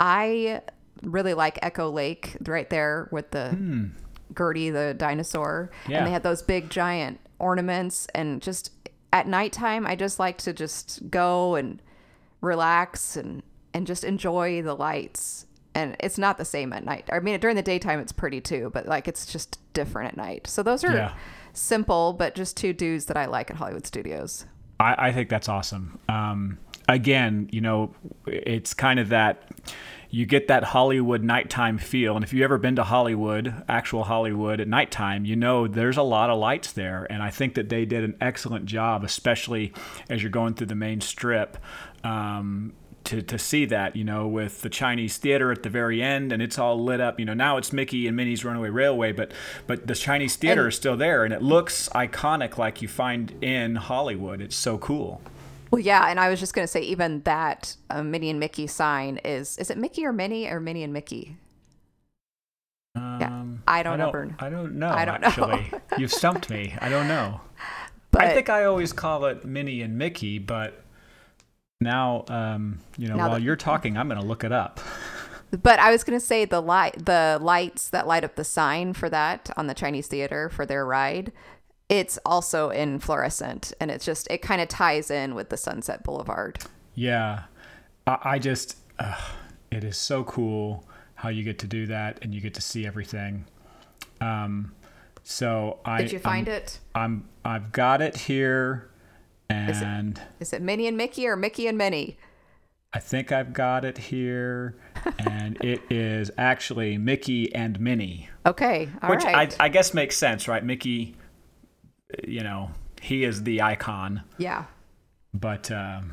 I 0.00 0.62
really 1.02 1.34
like 1.34 1.60
Echo 1.62 1.90
Lake 1.90 2.36
right 2.46 2.68
there 2.70 3.08
with 3.12 3.30
the 3.30 3.90
Gertie 4.36 4.70
the 4.70 4.94
dinosaur. 4.94 5.70
Yeah. 5.86 5.98
And 5.98 6.06
they 6.08 6.10
had 6.10 6.24
those 6.24 6.42
big 6.42 6.70
giant 6.70 7.20
ornaments. 7.38 8.08
And 8.14 8.42
just 8.42 8.72
at 9.14 9.28
nighttime, 9.28 9.86
I 9.86 9.94
just 9.94 10.18
like 10.18 10.38
to 10.38 10.52
just 10.52 11.08
go 11.08 11.54
and 11.54 11.80
relax 12.40 13.16
and, 13.16 13.42
and 13.72 13.86
just 13.86 14.02
enjoy 14.04 14.60
the 14.60 14.74
lights. 14.74 15.46
And 15.74 15.96
it's 16.00 16.18
not 16.18 16.36
the 16.36 16.44
same 16.44 16.72
at 16.72 16.84
night. 16.84 17.08
I 17.12 17.20
mean, 17.20 17.38
during 17.40 17.56
the 17.56 17.62
daytime, 17.62 18.00
it's 18.00 18.12
pretty 18.12 18.40
too, 18.40 18.70
but 18.74 18.86
like 18.86 19.06
it's 19.08 19.24
just 19.24 19.58
different 19.72 20.08
at 20.08 20.16
night. 20.16 20.46
So 20.48 20.62
those 20.64 20.84
are 20.84 20.94
Yeah. 20.94 21.12
simple, 21.52 22.12
but 22.12 22.34
just 22.34 22.56
two 22.56 22.72
dudes 22.72 23.06
that 23.06 23.16
I 23.16 23.26
like 23.26 23.50
at 23.50 23.56
Hollywood 23.56 23.86
Studios. 23.86 24.46
I, 24.80 24.94
I 25.08 25.12
think 25.12 25.28
that's 25.28 25.48
awesome. 25.48 25.98
Um, 26.08 26.58
again, 26.88 27.48
you 27.52 27.60
know, 27.60 27.94
it's 28.26 28.74
kind 28.74 28.98
of 28.98 29.08
that 29.10 29.48
you 30.14 30.24
get 30.26 30.46
that 30.46 30.62
Hollywood 30.62 31.24
nighttime 31.24 31.76
feel. 31.76 32.14
And 32.14 32.24
if 32.24 32.32
you've 32.32 32.44
ever 32.44 32.56
been 32.56 32.76
to 32.76 32.84
Hollywood, 32.84 33.64
actual 33.68 34.04
Hollywood 34.04 34.60
at 34.60 34.68
nighttime, 34.68 35.24
you 35.24 35.34
know 35.34 35.66
there's 35.66 35.96
a 35.96 36.04
lot 36.04 36.30
of 36.30 36.38
lights 36.38 36.70
there. 36.70 37.04
And 37.10 37.20
I 37.20 37.30
think 37.30 37.54
that 37.54 37.68
they 37.68 37.84
did 37.84 38.04
an 38.04 38.16
excellent 38.20 38.66
job, 38.66 39.02
especially 39.02 39.72
as 40.08 40.22
you're 40.22 40.30
going 40.30 40.54
through 40.54 40.68
the 40.68 40.76
main 40.76 41.00
strip. 41.00 41.58
Um, 42.04 42.74
to, 43.04 43.20
to 43.22 43.38
see 43.38 43.66
that, 43.66 43.96
you 43.96 44.04
know, 44.04 44.26
with 44.26 44.62
the 44.62 44.70
Chinese 44.70 45.18
theater 45.18 45.52
at 45.52 45.62
the 45.62 45.68
very 45.68 46.00
end 46.00 46.32
and 46.32 46.40
it's 46.40 46.58
all 46.58 46.82
lit 46.82 47.00
up. 47.00 47.18
You 47.18 47.26
know, 47.26 47.34
now 47.34 47.58
it's 47.58 47.70
Mickey 47.70 48.06
and 48.06 48.16
Minnie's 48.16 48.46
Runaway 48.46 48.70
Railway, 48.70 49.12
but 49.12 49.32
but 49.66 49.86
the 49.86 49.94
Chinese 49.94 50.36
theater 50.36 50.62
and, 50.62 50.68
is 50.68 50.76
still 50.76 50.96
there 50.96 51.24
and 51.24 51.34
it 51.34 51.42
looks 51.42 51.90
iconic 51.90 52.56
like 52.56 52.80
you 52.80 52.88
find 52.88 53.32
in 53.42 53.76
Hollywood. 53.76 54.40
It's 54.40 54.56
so 54.56 54.78
cool. 54.78 55.20
Well, 55.74 55.82
yeah, 55.82 56.06
and 56.08 56.20
I 56.20 56.28
was 56.28 56.38
just 56.38 56.54
going 56.54 56.62
to 56.62 56.70
say 56.70 56.82
even 56.82 57.22
that 57.22 57.74
uh, 57.90 58.00
Minnie 58.00 58.30
and 58.30 58.38
Mickey 58.38 58.68
sign 58.68 59.18
is 59.24 59.58
is 59.58 59.70
it 59.70 59.76
Mickey 59.76 60.06
or 60.06 60.12
Minnie 60.12 60.46
or 60.46 60.60
Minnie 60.60 60.84
and 60.84 60.92
Mickey? 60.92 61.36
Um, 62.94 63.18
yeah, 63.20 63.44
I 63.66 63.82
don't, 63.82 63.94
I 63.94 63.96
don't 63.96 64.28
know. 64.28 64.34
I 64.38 64.50
don't 64.50 64.74
know. 64.76 64.88
I 64.88 65.04
don't 65.04 65.24
actually. 65.24 65.68
know. 65.72 65.80
You've 65.98 66.12
stumped 66.12 66.48
me. 66.48 66.76
I 66.80 66.88
don't 66.88 67.08
know. 67.08 67.40
But, 68.12 68.22
I 68.22 68.34
think 68.34 68.48
I 68.48 68.66
always 68.66 68.92
call 68.92 69.24
it 69.24 69.44
Minnie 69.44 69.82
and 69.82 69.98
Mickey, 69.98 70.38
but 70.38 70.80
now, 71.80 72.24
um, 72.28 72.78
you 72.96 73.08
know, 73.08 73.16
while 73.16 73.32
that, 73.32 73.42
you're 73.42 73.56
talking, 73.56 73.96
I'm 73.96 74.06
going 74.06 74.20
to 74.20 74.26
look 74.26 74.44
it 74.44 74.52
up. 74.52 74.78
But 75.50 75.80
I 75.80 75.90
was 75.90 76.04
going 76.04 76.18
to 76.18 76.24
say 76.24 76.44
the 76.44 76.62
light, 76.62 77.04
the 77.06 77.38
lights 77.42 77.88
that 77.88 78.06
light 78.06 78.22
up 78.22 78.36
the 78.36 78.44
sign 78.44 78.92
for 78.92 79.10
that 79.10 79.50
on 79.56 79.66
the 79.66 79.74
Chinese 79.74 80.06
theater 80.06 80.48
for 80.48 80.64
their 80.64 80.86
ride, 80.86 81.32
it's 81.88 82.18
also 82.24 82.70
in 82.70 82.98
fluorescent, 82.98 83.72
and 83.80 83.90
it's 83.90 84.04
just 84.04 84.26
it 84.30 84.38
kind 84.38 84.60
of 84.60 84.68
ties 84.68 85.10
in 85.10 85.34
with 85.34 85.50
the 85.50 85.56
Sunset 85.56 86.02
Boulevard. 86.02 86.58
Yeah, 86.94 87.44
I, 88.06 88.18
I 88.22 88.38
just, 88.38 88.76
uh, 88.98 89.20
it 89.70 89.84
is 89.84 89.96
so 89.96 90.24
cool 90.24 90.86
how 91.14 91.28
you 91.28 91.42
get 91.42 91.58
to 91.60 91.66
do 91.66 91.86
that 91.86 92.18
and 92.22 92.34
you 92.34 92.40
get 92.40 92.54
to 92.54 92.60
see 92.60 92.86
everything. 92.86 93.44
Um, 94.20 94.72
so 95.22 95.78
I 95.84 96.02
did 96.02 96.12
you 96.12 96.18
find 96.18 96.48
I'm, 96.48 96.54
it? 96.54 96.80
I'm 96.94 97.28
I've 97.44 97.72
got 97.72 98.02
it 98.02 98.16
here. 98.16 98.90
And 99.50 99.70
is 99.70 99.82
it, 99.82 100.22
is 100.40 100.52
it 100.54 100.62
Minnie 100.62 100.86
and 100.86 100.96
Mickey 100.96 101.26
or 101.26 101.36
Mickey 101.36 101.66
and 101.66 101.76
Minnie? 101.76 102.16
I 102.94 103.00
think 103.00 103.32
I've 103.32 103.52
got 103.52 103.84
it 103.84 103.98
here, 103.98 104.76
and 105.18 105.56
it 105.64 105.82
is 105.90 106.30
actually 106.38 106.96
Mickey 106.96 107.52
and 107.54 107.78
Minnie. 107.80 108.28
Okay, 108.46 108.88
all 109.02 109.10
which 109.10 109.24
right. 109.24 109.54
I, 109.60 109.64
I 109.64 109.68
guess 109.68 109.92
makes 109.92 110.16
sense, 110.16 110.46
right? 110.46 110.64
Mickey, 110.64 111.16
you 112.26 112.42
know, 112.42 112.70
he 113.00 113.24
is 113.24 113.42
the 113.42 113.62
icon. 113.62 114.22
Yeah. 114.38 114.64
But 115.32 115.70
um, 115.70 116.12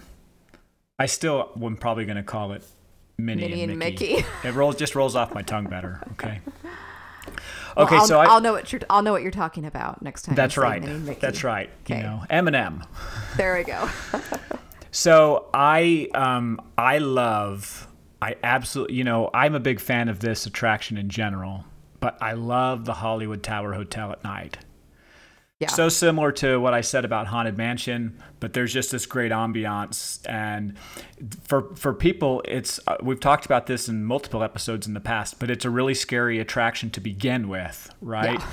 I 1.00 1.06
still 1.06 1.52
am 1.62 1.78
probably 1.78 2.06
going 2.06 2.18
to 2.18 2.24
call 2.24 2.52
it 2.54 2.64
Minnie, 3.18 3.44
Minnie 3.44 3.62
and, 3.64 3.72
and 3.72 3.80
Mickey. 3.80 4.16
Mickey. 4.16 4.28
it 4.48 4.54
rolls 4.54 4.76
just 4.76 4.96
rolls 4.96 5.16
off 5.16 5.34
my 5.34 5.42
tongue 5.42 5.66
better. 5.66 6.02
Okay. 6.14 6.42
Well, 7.76 7.86
okay, 7.86 7.98
I'll, 7.98 8.08
so 8.08 8.20
I, 8.20 8.26
I'll 8.26 8.42
know 8.42 8.52
what 8.52 8.72
you're 8.74 8.82
I'll 8.90 9.02
know 9.02 9.14
what 9.14 9.22
you're 9.22 9.32
talking 9.32 9.66
about 9.66 10.02
next 10.02 10.24
time. 10.24 10.36
That's 10.36 10.58
right. 10.58 10.82
That's 11.22 11.44
right. 11.44 11.70
Okay. 11.84 11.98
You 11.98 12.04
know, 12.04 12.24
Eminem. 12.30 12.86
There 13.38 13.56
we 13.56 13.64
go. 13.64 13.90
so 14.92 15.50
I 15.54 16.10
um 16.14 16.60
I 16.78 16.98
love 16.98 17.88
I 18.22 18.36
absolutely 18.44 18.96
you 18.96 19.04
know 19.04 19.30
I'm 19.34 19.56
a 19.56 19.60
big 19.60 19.80
fan 19.80 20.10
of 20.10 20.20
this 20.20 20.46
attraction 20.46 20.98
in 20.98 21.10
general, 21.10 21.64
but 22.00 22.18
I 22.22 22.34
love 22.34 22.86
the 22.86 22.96
Hollywood 22.96 23.42
Tower 23.44 23.74
Hotel 23.74 24.12
at 24.12 24.24
night. 24.24 24.58
Yeah. 25.62 25.68
So 25.68 25.90
similar 25.90 26.32
to 26.34 26.60
what 26.60 26.74
I 26.74 26.82
said 26.82 27.06
about 27.06 27.28
Haunted 27.28 27.56
Mansion, 27.56 28.18
but 28.40 28.54
there's 28.54 28.74
just 28.74 28.92
this 28.92 29.06
great 29.06 29.32
ambiance, 29.32 30.28
and 30.28 30.76
for 31.44 31.76
for 31.76 31.94
people, 31.94 32.42
it's 32.46 32.80
uh, 32.88 32.98
we've 33.04 33.20
talked 33.20 33.46
about 33.46 33.68
this 33.68 33.88
in 33.88 34.04
multiple 34.04 34.42
episodes 34.42 34.88
in 34.88 34.96
the 34.96 35.00
past, 35.00 35.40
but 35.40 35.52
it's 35.52 35.64
a 35.64 35.70
really 35.70 35.94
scary 35.94 36.40
attraction 36.40 36.90
to 36.90 37.00
begin 37.00 37.48
with, 37.48 37.94
right? 38.02 38.40
Yeah. 38.40 38.52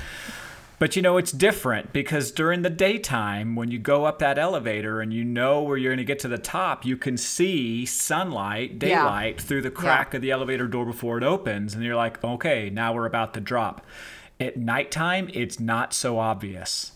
But 0.79 0.97
you 0.97 1.03
know, 1.03 1.17
it's 1.17 1.33
different 1.33 1.95
because 1.95 2.31
during 2.31 2.61
the 2.61 2.69
daytime, 2.69 3.57
when 3.57 3.71
you 3.71 3.79
go 3.79 4.05
up 4.05 4.19
that 4.19 4.39
elevator 4.39 5.01
and 5.01 5.11
you 5.11 5.25
know 5.25 5.63
where 5.63 5.79
you're 5.79 5.93
going 5.93 5.97
to 5.99 6.05
get 6.05 6.19
to 6.21 6.29
the 6.29 6.37
top, 6.37 6.85
you 6.85 6.99
can 6.99 7.17
see 7.17 7.87
sunlight, 7.87 8.79
daylight 8.79 9.37
yeah. 9.39 9.43
through 9.43 9.63
the 9.63 9.71
crack 9.71 10.13
yeah. 10.13 10.17
of 10.17 10.23
the 10.23 10.31
elevator 10.31 10.69
door 10.69 10.85
before 10.85 11.17
it 11.17 11.25
opens. 11.25 11.75
And 11.75 11.83
you're 11.83 11.97
like, 11.97 12.23
okay, 12.23 12.69
now 12.69 12.93
we're 12.93 13.07
about 13.07 13.33
to 13.33 13.41
drop. 13.41 13.85
At 14.39 14.57
nighttime, 14.57 15.31
it's 15.33 15.59
not 15.59 15.93
so 15.93 16.19
obvious. 16.19 16.93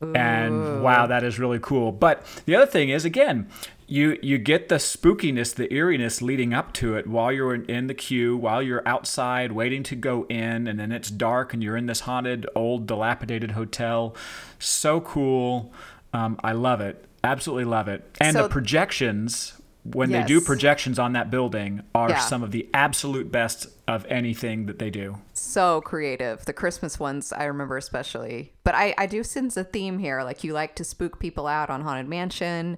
And 0.00 0.82
wow, 0.82 1.06
that 1.06 1.24
is 1.24 1.38
really 1.38 1.58
cool. 1.60 1.90
But 1.90 2.24
the 2.46 2.54
other 2.54 2.66
thing 2.66 2.88
is, 2.88 3.04
again, 3.04 3.48
you 3.88 4.18
you 4.22 4.38
get 4.38 4.68
the 4.68 4.76
spookiness, 4.76 5.54
the 5.54 5.72
eeriness 5.72 6.22
leading 6.22 6.54
up 6.54 6.72
to 6.74 6.94
it 6.94 7.06
while 7.06 7.32
you're 7.32 7.54
in 7.54 7.88
the 7.88 7.94
queue, 7.94 8.36
while 8.36 8.62
you're 8.62 8.86
outside 8.86 9.52
waiting 9.52 9.82
to 9.84 9.96
go 9.96 10.24
in, 10.28 10.68
and 10.68 10.78
then 10.78 10.92
it's 10.92 11.10
dark 11.10 11.52
and 11.52 11.62
you're 11.62 11.76
in 11.76 11.86
this 11.86 12.00
haunted, 12.00 12.46
old, 12.54 12.86
dilapidated 12.86 13.52
hotel. 13.52 14.14
So 14.58 15.00
cool. 15.00 15.72
Um, 16.12 16.38
I 16.44 16.52
love 16.52 16.80
it. 16.80 17.04
Absolutely 17.24 17.64
love 17.64 17.88
it. 17.88 18.16
And 18.20 18.36
so, 18.36 18.44
the 18.44 18.48
projections 18.48 19.54
when 19.84 20.10
yes. 20.10 20.22
they 20.22 20.28
do 20.28 20.40
projections 20.40 20.98
on 20.98 21.14
that 21.14 21.30
building 21.30 21.82
are 21.94 22.10
yeah. 22.10 22.18
some 22.18 22.42
of 22.42 22.50
the 22.50 22.68
absolute 22.74 23.32
best 23.32 23.66
of 23.86 24.04
anything 24.06 24.66
that 24.66 24.78
they 24.78 24.90
do. 24.90 25.18
So 25.48 25.80
creative. 25.80 26.44
The 26.44 26.52
Christmas 26.52 27.00
ones 27.00 27.32
I 27.32 27.44
remember 27.44 27.76
especially. 27.78 28.52
But 28.64 28.74
I, 28.74 28.94
I 28.98 29.06
do 29.06 29.22
sense 29.24 29.56
a 29.56 29.64
theme 29.64 29.98
here. 29.98 30.22
Like 30.22 30.44
you 30.44 30.52
like 30.52 30.74
to 30.76 30.84
spook 30.84 31.18
people 31.18 31.46
out 31.46 31.70
on 31.70 31.80
Haunted 31.80 32.06
Mansion. 32.08 32.76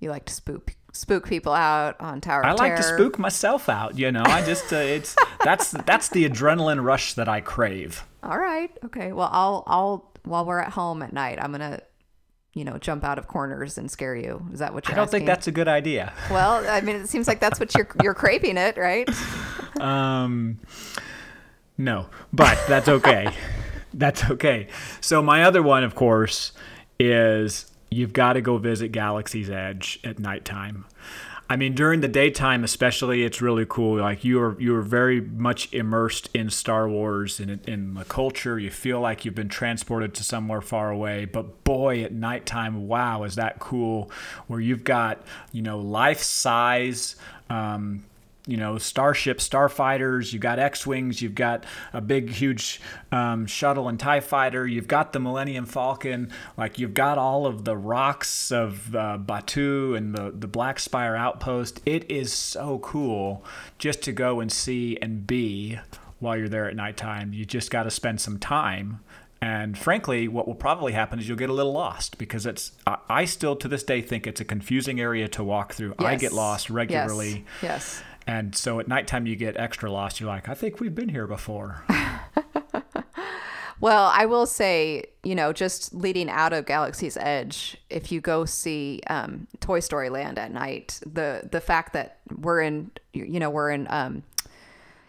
You 0.00 0.10
like 0.10 0.24
to 0.26 0.34
spook 0.34 0.74
spook 0.92 1.28
people 1.28 1.52
out 1.52 2.00
on 2.00 2.20
Tower 2.20 2.44
I 2.44 2.52
like 2.52 2.74
Terror. 2.76 2.78
to 2.78 2.82
spook 2.82 3.18
myself 3.18 3.68
out, 3.68 3.96
you 3.96 4.10
know. 4.10 4.22
I 4.24 4.44
just 4.44 4.72
uh, 4.72 4.76
it's 4.76 5.14
that's 5.44 5.70
that's 5.70 6.08
the 6.08 6.28
adrenaline 6.28 6.82
rush 6.82 7.14
that 7.14 7.28
I 7.28 7.40
crave. 7.40 8.04
All 8.22 8.38
right. 8.38 8.70
Okay. 8.84 9.12
Well, 9.12 9.30
I'll 9.32 9.62
I'll 9.66 10.12
while 10.24 10.44
we're 10.44 10.60
at 10.60 10.72
home 10.72 11.02
at 11.02 11.12
night, 11.12 11.38
I'm 11.40 11.52
going 11.52 11.60
to 11.60 11.80
you 12.54 12.64
know, 12.64 12.76
jump 12.78 13.04
out 13.04 13.18
of 13.18 13.28
corners 13.28 13.78
and 13.78 13.88
scare 13.88 14.16
you. 14.16 14.44
Is 14.52 14.58
that 14.58 14.74
what 14.74 14.86
you're 14.88 14.94
I 14.94 14.96
don't 14.96 15.04
asking? 15.04 15.20
think 15.20 15.26
that's 15.28 15.46
a 15.46 15.52
good 15.52 15.68
idea. 15.68 16.12
Well, 16.28 16.68
I 16.68 16.80
mean, 16.80 16.96
it 16.96 17.08
seems 17.08 17.28
like 17.28 17.38
that's 17.38 17.60
what 17.60 17.72
you're 17.76 17.86
you're 18.02 18.14
craving 18.14 18.56
it, 18.56 18.76
right? 18.76 19.08
Um, 19.80 20.58
no, 21.78 22.06
but 22.32 22.58
that's 22.68 22.88
okay. 22.88 23.32
that's 23.94 24.28
okay. 24.30 24.66
So 25.00 25.22
my 25.22 25.44
other 25.44 25.62
one, 25.62 25.84
of 25.84 25.94
course, 25.94 26.52
is 26.98 27.70
you've 27.90 28.12
got 28.12 28.34
to 28.34 28.40
go 28.40 28.58
visit 28.58 28.92
Galaxy's 28.92 29.48
Edge 29.48 30.00
at 30.04 30.18
nighttime. 30.18 30.84
I 31.50 31.56
mean, 31.56 31.74
during 31.74 32.02
the 32.02 32.08
daytime, 32.08 32.62
especially, 32.62 33.24
it's 33.24 33.40
really 33.40 33.64
cool. 33.66 34.00
Like 34.00 34.22
you 34.22 34.38
are, 34.38 34.60
you 34.60 34.76
are 34.76 34.82
very 34.82 35.22
much 35.22 35.72
immersed 35.72 36.28
in 36.34 36.50
Star 36.50 36.86
Wars 36.86 37.40
and 37.40 37.50
in, 37.50 37.60
in, 37.66 37.94
the 37.94 38.04
culture. 38.04 38.58
You 38.58 38.70
feel 38.70 39.00
like 39.00 39.24
you've 39.24 39.34
been 39.34 39.48
transported 39.48 40.12
to 40.14 40.24
somewhere 40.24 40.60
far 40.60 40.90
away. 40.90 41.24
But 41.24 41.64
boy, 41.64 42.02
at 42.02 42.12
nighttime, 42.12 42.86
wow, 42.86 43.22
is 43.22 43.36
that 43.36 43.60
cool? 43.60 44.10
Where 44.46 44.60
you've 44.60 44.84
got, 44.84 45.24
you 45.50 45.62
know, 45.62 45.78
life 45.78 46.20
size 46.20 47.16
um, 47.48 48.04
you 48.48 48.56
know 48.56 48.78
starships 48.78 49.46
starfighters 49.46 50.32
you've 50.32 50.42
got 50.42 50.58
x-wings 50.58 51.20
you've 51.20 51.34
got 51.34 51.64
a 51.92 52.00
big 52.00 52.30
huge 52.30 52.80
um, 53.12 53.46
shuttle 53.46 53.88
and 53.88 54.00
tie 54.00 54.20
fighter 54.20 54.66
you've 54.66 54.88
got 54.88 55.12
the 55.12 55.20
millennium 55.20 55.66
falcon 55.66 56.32
like 56.56 56.78
you've 56.78 56.94
got 56.94 57.18
all 57.18 57.46
of 57.46 57.64
the 57.64 57.76
rocks 57.76 58.50
of 58.50 58.96
uh, 58.96 59.18
batuu 59.20 59.96
and 59.96 60.14
the, 60.14 60.32
the 60.34 60.48
black 60.48 60.80
spire 60.80 61.14
outpost 61.14 61.80
it 61.84 62.10
is 62.10 62.32
so 62.32 62.78
cool 62.78 63.44
just 63.76 64.02
to 64.02 64.12
go 64.12 64.40
and 64.40 64.50
see 64.50 64.98
and 65.02 65.26
be 65.26 65.78
while 66.18 66.36
you're 66.36 66.48
there 66.48 66.66
at 66.66 66.74
nighttime 66.74 67.34
you 67.34 67.44
just 67.44 67.70
got 67.70 67.82
to 67.82 67.90
spend 67.90 68.20
some 68.20 68.38
time 68.38 69.00
and 69.40 69.78
frankly, 69.78 70.26
what 70.26 70.48
will 70.48 70.56
probably 70.56 70.92
happen 70.94 71.20
is 71.20 71.28
you'll 71.28 71.38
get 71.38 71.48
a 71.48 71.52
little 71.52 71.70
lost 71.70 72.18
because 72.18 72.44
it's. 72.44 72.72
I 72.86 73.24
still 73.24 73.54
to 73.54 73.68
this 73.68 73.84
day 73.84 74.02
think 74.02 74.26
it's 74.26 74.40
a 74.40 74.44
confusing 74.44 75.00
area 75.00 75.28
to 75.28 75.44
walk 75.44 75.74
through. 75.74 75.94
Yes. 76.00 76.08
I 76.08 76.16
get 76.16 76.32
lost 76.32 76.70
regularly. 76.70 77.44
Yes. 77.62 78.02
yes. 78.02 78.02
And 78.28 78.54
so 78.54 78.78
at 78.78 78.86
nighttime, 78.86 79.26
you 79.26 79.36
get 79.36 79.56
extra 79.56 79.90
lost. 79.90 80.20
You're 80.20 80.28
like, 80.28 80.50
I 80.50 80.54
think 80.54 80.80
we've 80.80 80.94
been 80.94 81.08
here 81.08 81.26
before. 81.26 81.82
well, 83.80 84.12
I 84.14 84.26
will 84.26 84.44
say, 84.44 85.04
you 85.22 85.34
know, 85.34 85.54
just 85.54 85.94
leading 85.94 86.28
out 86.28 86.52
of 86.52 86.66
Galaxy's 86.66 87.16
Edge, 87.16 87.78
if 87.88 88.12
you 88.12 88.20
go 88.20 88.44
see 88.44 89.00
um, 89.06 89.48
Toy 89.60 89.80
Story 89.80 90.10
Land 90.10 90.38
at 90.38 90.52
night, 90.52 91.00
the 91.06 91.48
the 91.50 91.62
fact 91.62 91.94
that 91.94 92.18
we're 92.36 92.60
in, 92.60 92.90
you 93.14 93.40
know, 93.40 93.48
we're 93.48 93.70
in 93.70 93.86
um, 93.88 94.24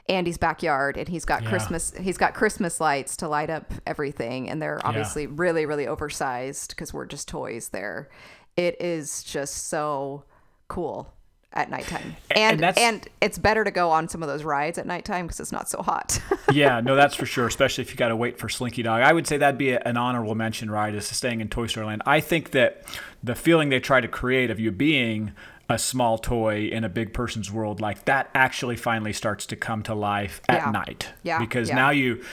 Andy's 0.07 0.37
backyard 0.37 0.95
and 0.95 1.09
he's 1.09 1.25
got 1.25 1.43
yeah. 1.43 1.49
Christmas 1.49 1.93
he's 1.99 2.17
got 2.17 2.33
Christmas 2.33 2.79
lights 2.79 3.17
to 3.17 3.27
light 3.27 3.49
up 3.49 3.73
everything 3.85 4.49
and 4.49 4.61
they're 4.61 4.79
obviously 4.85 5.23
yeah. 5.23 5.31
really 5.33 5.65
really 5.65 5.87
oversized 5.87 6.69
because 6.69 6.93
we're 6.93 7.05
just 7.05 7.27
toys 7.27 7.67
there. 7.69 8.07
It 8.55 8.79
is 8.79 9.23
just 9.23 9.67
so 9.67 10.23
cool 10.69 11.13
at 11.53 11.69
nighttime. 11.69 12.15
And 12.31 12.63
and, 12.63 12.77
and, 12.77 13.07
it's 13.21 13.37
better 13.37 13.63
to 13.63 13.71
go 13.71 13.89
on 13.89 14.07
some 14.07 14.21
of 14.21 14.29
those 14.29 14.43
rides 14.43 14.77
at 14.77 14.85
nighttime 14.85 15.25
because 15.25 15.39
it's 15.39 15.51
not 15.51 15.67
so 15.69 15.81
hot. 15.81 16.21
yeah, 16.53 16.79
no, 16.79 16.95
that's 16.95 17.15
for 17.15 17.25
sure. 17.25 17.47
Especially 17.47 17.81
if 17.81 17.89
you 17.91 17.97
got 17.97 18.09
to 18.09 18.15
wait 18.15 18.37
for 18.37 18.49
Slinky 18.49 18.83
Dog. 18.83 19.01
I 19.01 19.11
would 19.13 19.25
say 19.27 19.37
that'd 19.37 19.57
be 19.57 19.71
a, 19.71 19.79
an 19.79 19.97
honorable 19.97 20.35
mention 20.35 20.69
ride 20.69 20.95
is 20.95 21.07
staying 21.07 21.41
in 21.41 21.49
Toy 21.49 21.67
Story 21.67 21.87
Land. 21.87 22.03
I 22.05 22.19
think 22.19 22.51
that 22.51 22.83
the 23.23 23.35
feeling 23.35 23.69
they 23.69 23.79
try 23.79 23.99
to 23.99 24.07
create 24.07 24.51
of 24.51 24.59
you 24.59 24.71
being 24.71 25.33
a 25.69 25.77
small 25.77 26.17
toy 26.17 26.65
in 26.65 26.83
a 26.83 26.89
big 26.89 27.13
person's 27.13 27.51
world 27.51 27.79
like 27.79 28.05
that 28.05 28.27
actually 28.33 28.75
finally 28.75 29.13
starts 29.13 29.45
to 29.45 29.55
come 29.55 29.83
to 29.83 29.93
life 29.93 30.41
at 30.49 30.63
Yeah. 30.65 30.71
night 30.71 31.09
Yeah, 31.21 31.39
because 31.39 31.69
yeah. 31.69 31.75
now 31.75 31.89
you 31.91 32.23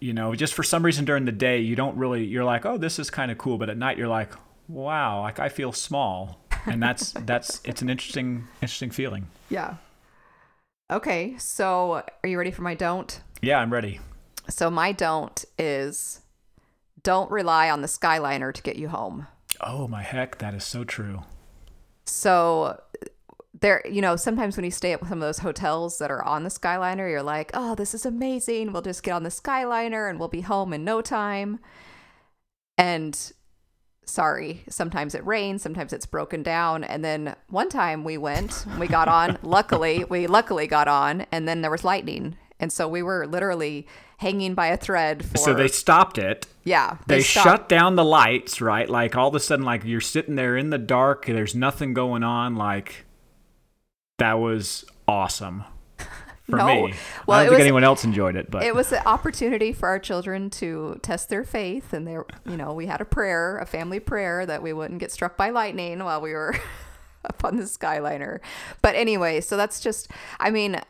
you 0.00 0.14
know 0.14 0.34
just 0.34 0.54
for 0.54 0.62
some 0.62 0.82
reason 0.82 1.04
during 1.04 1.26
the 1.26 1.32
day 1.32 1.60
you 1.60 1.76
don't 1.76 1.96
really 1.98 2.24
you're 2.24 2.44
like 2.44 2.64
oh 2.64 2.78
this 2.78 2.98
is 2.98 3.10
kind 3.10 3.30
of 3.30 3.36
cool 3.36 3.58
but 3.58 3.68
at 3.68 3.76
night 3.76 3.98
you're 3.98 4.08
like 4.08 4.32
wow 4.68 5.20
like 5.20 5.38
i 5.38 5.50
feel 5.50 5.72
small 5.72 6.40
and 6.66 6.82
that's 6.82 7.12
that's 7.12 7.60
it's 7.64 7.80
an 7.82 7.88
interesting 7.90 8.46
interesting 8.62 8.90
feeling 8.90 9.26
Yeah. 9.48 9.74
Okay, 10.90 11.36
so 11.38 12.02
are 12.22 12.28
you 12.28 12.38
ready 12.38 12.50
for 12.52 12.62
my 12.62 12.74
don't? 12.74 13.20
yeah 13.42 13.58
i'm 13.58 13.72
ready 13.72 14.00
So 14.48 14.70
my 14.70 14.92
don't 14.92 15.44
is 15.58 16.20
don't 17.02 17.30
rely 17.30 17.70
on 17.70 17.82
the 17.82 17.88
Skyliner 17.88 18.52
to 18.52 18.62
get 18.62 18.76
you 18.76 18.88
home. 18.88 19.26
oh 19.60 19.86
my 19.88 20.02
heck 20.02 20.38
that 20.38 20.54
is 20.54 20.64
so 20.64 20.84
true 20.84 21.22
So 22.04 22.80
there, 23.58 23.82
you 23.90 24.02
know, 24.02 24.16
sometimes 24.16 24.56
when 24.56 24.64
you 24.64 24.70
stay 24.70 24.92
at 24.92 25.00
some 25.00 25.12
of 25.14 25.20
those 25.20 25.38
hotels 25.38 25.96
that 25.98 26.10
are 26.10 26.22
on 26.22 26.42
the 26.44 26.50
Skyliner, 26.50 27.08
you're 27.10 27.22
like, 27.22 27.50
oh, 27.54 27.74
this 27.74 27.94
is 27.94 28.04
amazing. 28.04 28.70
We'll 28.70 28.82
just 28.82 29.02
get 29.02 29.12
on 29.12 29.22
the 29.22 29.30
Skyliner 29.30 30.10
and 30.10 30.18
we'll 30.18 30.28
be 30.28 30.42
home 30.42 30.74
in 30.74 30.84
no 30.84 31.00
time. 31.00 31.58
And 32.76 33.32
sorry, 34.06 34.64
sometimes 34.68 35.14
it 35.14 35.26
rains, 35.26 35.62
sometimes 35.62 35.92
it's 35.92 36.06
broken 36.06 36.42
down. 36.42 36.84
And 36.84 37.04
then 37.04 37.36
one 37.48 37.68
time 37.68 38.04
we 38.04 38.16
went, 38.16 38.64
we 38.78 38.86
got 38.86 39.08
on, 39.08 39.38
luckily, 39.42 40.04
we 40.04 40.26
luckily 40.26 40.66
got 40.66 40.88
on, 40.88 41.26
and 41.32 41.46
then 41.46 41.60
there 41.60 41.70
was 41.70 41.84
lightning. 41.84 42.36
And 42.58 42.72
so 42.72 42.88
we 42.88 43.02
were 43.02 43.26
literally 43.26 43.86
hanging 44.18 44.54
by 44.54 44.68
a 44.68 44.76
thread 44.76 45.24
for, 45.24 45.36
so 45.36 45.52
they 45.52 45.68
stopped 45.68 46.16
it 46.16 46.46
yeah, 46.64 46.96
they, 47.06 47.20
stopped. 47.20 47.44
shut 47.44 47.68
down 47.68 47.96
the 47.96 48.04
lights 48.04 48.60
right 48.60 48.88
like 48.88 49.14
all 49.14 49.28
of 49.28 49.34
a 49.34 49.40
sudden 49.40 49.64
like 49.64 49.84
you're 49.84 50.00
sitting 50.00 50.36
there 50.36 50.56
in 50.56 50.70
the 50.70 50.78
dark 50.78 51.26
there's 51.26 51.54
nothing 51.54 51.92
going 51.92 52.22
on 52.22 52.56
like 52.56 53.04
that 54.18 54.34
was 54.34 54.86
awesome 55.06 55.64
for 56.48 56.56
No. 56.56 56.66
me. 56.66 56.94
Well, 57.26 57.38
i 57.38 57.42
don't 57.42 57.50
think 57.50 57.58
was- 57.58 57.60
anyone 57.60 57.84
else 57.84 58.04
enjoyed 58.04 58.36
it 58.36 58.50
but 58.50 58.62
it 58.62 58.74
was 58.74 58.92
an 58.92 59.02
opportunity 59.06 59.72
for 59.72 59.88
our 59.88 59.98
children 59.98 60.50
to 60.50 60.98
test 61.02 61.28
their 61.28 61.44
faith 61.44 61.92
and 61.92 62.06
there 62.06 62.24
you 62.44 62.56
know 62.56 62.72
we 62.72 62.86
had 62.86 63.00
a 63.00 63.04
prayer 63.04 63.58
a 63.58 63.66
family 63.66 64.00
prayer 64.00 64.46
that 64.46 64.62
we 64.62 64.72
wouldn't 64.72 65.00
get 65.00 65.10
struck 65.10 65.36
by 65.36 65.50
lightning 65.50 66.02
while 66.02 66.20
we 66.20 66.32
were 66.32 66.54
up 67.24 67.44
on 67.44 67.56
the 67.56 67.64
skyliner. 67.64 68.38
But 68.82 68.94
anyway 68.94 69.40
so 69.40 69.56
that's 69.56 69.80
just 69.80 70.10
i 70.38 70.50
mean 70.50 70.80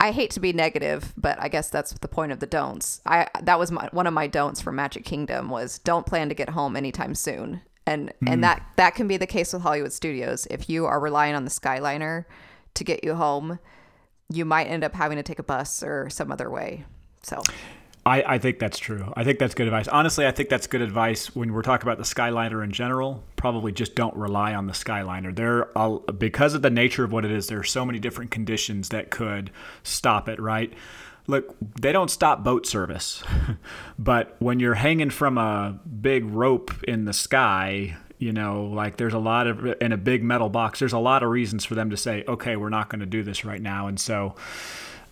i 0.00 0.10
hate 0.10 0.30
to 0.32 0.40
be 0.40 0.52
negative 0.52 1.12
but 1.16 1.40
i 1.40 1.48
guess 1.48 1.70
that's 1.70 1.92
the 1.92 2.08
point 2.08 2.32
of 2.32 2.40
the 2.40 2.46
don'ts. 2.46 3.00
I 3.06 3.28
that 3.42 3.58
was 3.58 3.70
my, 3.70 3.88
one 3.92 4.06
of 4.06 4.14
my 4.14 4.26
don'ts 4.26 4.60
for 4.60 4.72
magic 4.72 5.04
kingdom 5.04 5.48
was 5.48 5.78
don't 5.78 6.06
plan 6.06 6.28
to 6.28 6.34
get 6.34 6.50
home 6.50 6.76
anytime 6.76 7.14
soon. 7.14 7.62
And 7.86 8.12
and 8.26 8.36
hmm. 8.36 8.40
that 8.42 8.66
that 8.76 8.94
can 8.94 9.08
be 9.08 9.16
the 9.16 9.26
case 9.26 9.52
with 9.52 9.62
hollywood 9.62 9.92
studios. 9.92 10.46
If 10.50 10.68
you 10.68 10.86
are 10.86 11.00
relying 11.00 11.34
on 11.34 11.44
the 11.44 11.50
skyliner 11.50 12.26
to 12.74 12.84
get 12.84 13.02
you 13.02 13.14
home 13.14 13.58
you 14.32 14.44
might 14.44 14.66
end 14.66 14.84
up 14.84 14.94
having 14.94 15.16
to 15.16 15.22
take 15.22 15.38
a 15.38 15.42
bus 15.42 15.82
or 15.82 16.10
some 16.10 16.30
other 16.30 16.50
way. 16.50 16.84
So, 17.22 17.42
I, 18.08 18.22
I 18.34 18.38
think 18.38 18.58
that's 18.58 18.78
true. 18.78 19.12
I 19.16 19.24
think 19.24 19.38
that's 19.38 19.54
good 19.54 19.66
advice. 19.66 19.86
Honestly, 19.86 20.26
I 20.26 20.30
think 20.30 20.48
that's 20.48 20.66
good 20.66 20.80
advice 20.80 21.34
when 21.36 21.52
we're 21.52 21.62
talking 21.62 21.86
about 21.86 21.98
the 21.98 22.04
Skyliner 22.04 22.64
in 22.64 22.72
general. 22.72 23.22
Probably 23.36 23.70
just 23.70 23.94
don't 23.94 24.16
rely 24.16 24.54
on 24.54 24.66
the 24.66 24.72
Skyliner. 24.72 25.34
There, 25.34 25.76
are, 25.76 25.98
because 26.00 26.54
of 26.54 26.62
the 26.62 26.70
nature 26.70 27.04
of 27.04 27.12
what 27.12 27.26
it 27.26 27.30
is, 27.30 27.48
there 27.48 27.58
are 27.58 27.64
so 27.64 27.84
many 27.84 27.98
different 27.98 28.30
conditions 28.30 28.88
that 28.90 29.10
could 29.10 29.50
stop 29.82 30.28
it. 30.28 30.40
Right? 30.40 30.72
Look, 31.26 31.54
they 31.78 31.92
don't 31.92 32.10
stop 32.10 32.42
boat 32.42 32.66
service, 32.66 33.22
but 33.98 34.36
when 34.38 34.58
you're 34.58 34.74
hanging 34.74 35.10
from 35.10 35.36
a 35.36 35.78
big 36.00 36.24
rope 36.24 36.72
in 36.84 37.04
the 37.04 37.12
sky, 37.12 37.98
you 38.18 38.32
know, 38.32 38.64
like 38.64 38.96
there's 38.96 39.14
a 39.14 39.18
lot 39.18 39.46
of 39.46 39.64
in 39.80 39.92
a 39.92 39.96
big 39.96 40.22
metal 40.22 40.48
box. 40.48 40.78
There's 40.78 40.92
a 40.92 40.98
lot 40.98 41.22
of 41.22 41.30
reasons 41.30 41.64
for 41.64 41.74
them 41.74 41.90
to 41.90 41.96
say, 41.96 42.24
okay, 42.26 42.56
we're 42.56 42.68
not 42.68 42.88
going 42.88 43.00
to 43.00 43.06
do 43.06 43.22
this 43.22 43.44
right 43.44 43.60
now, 43.60 43.86
and 43.86 43.98
so 43.98 44.34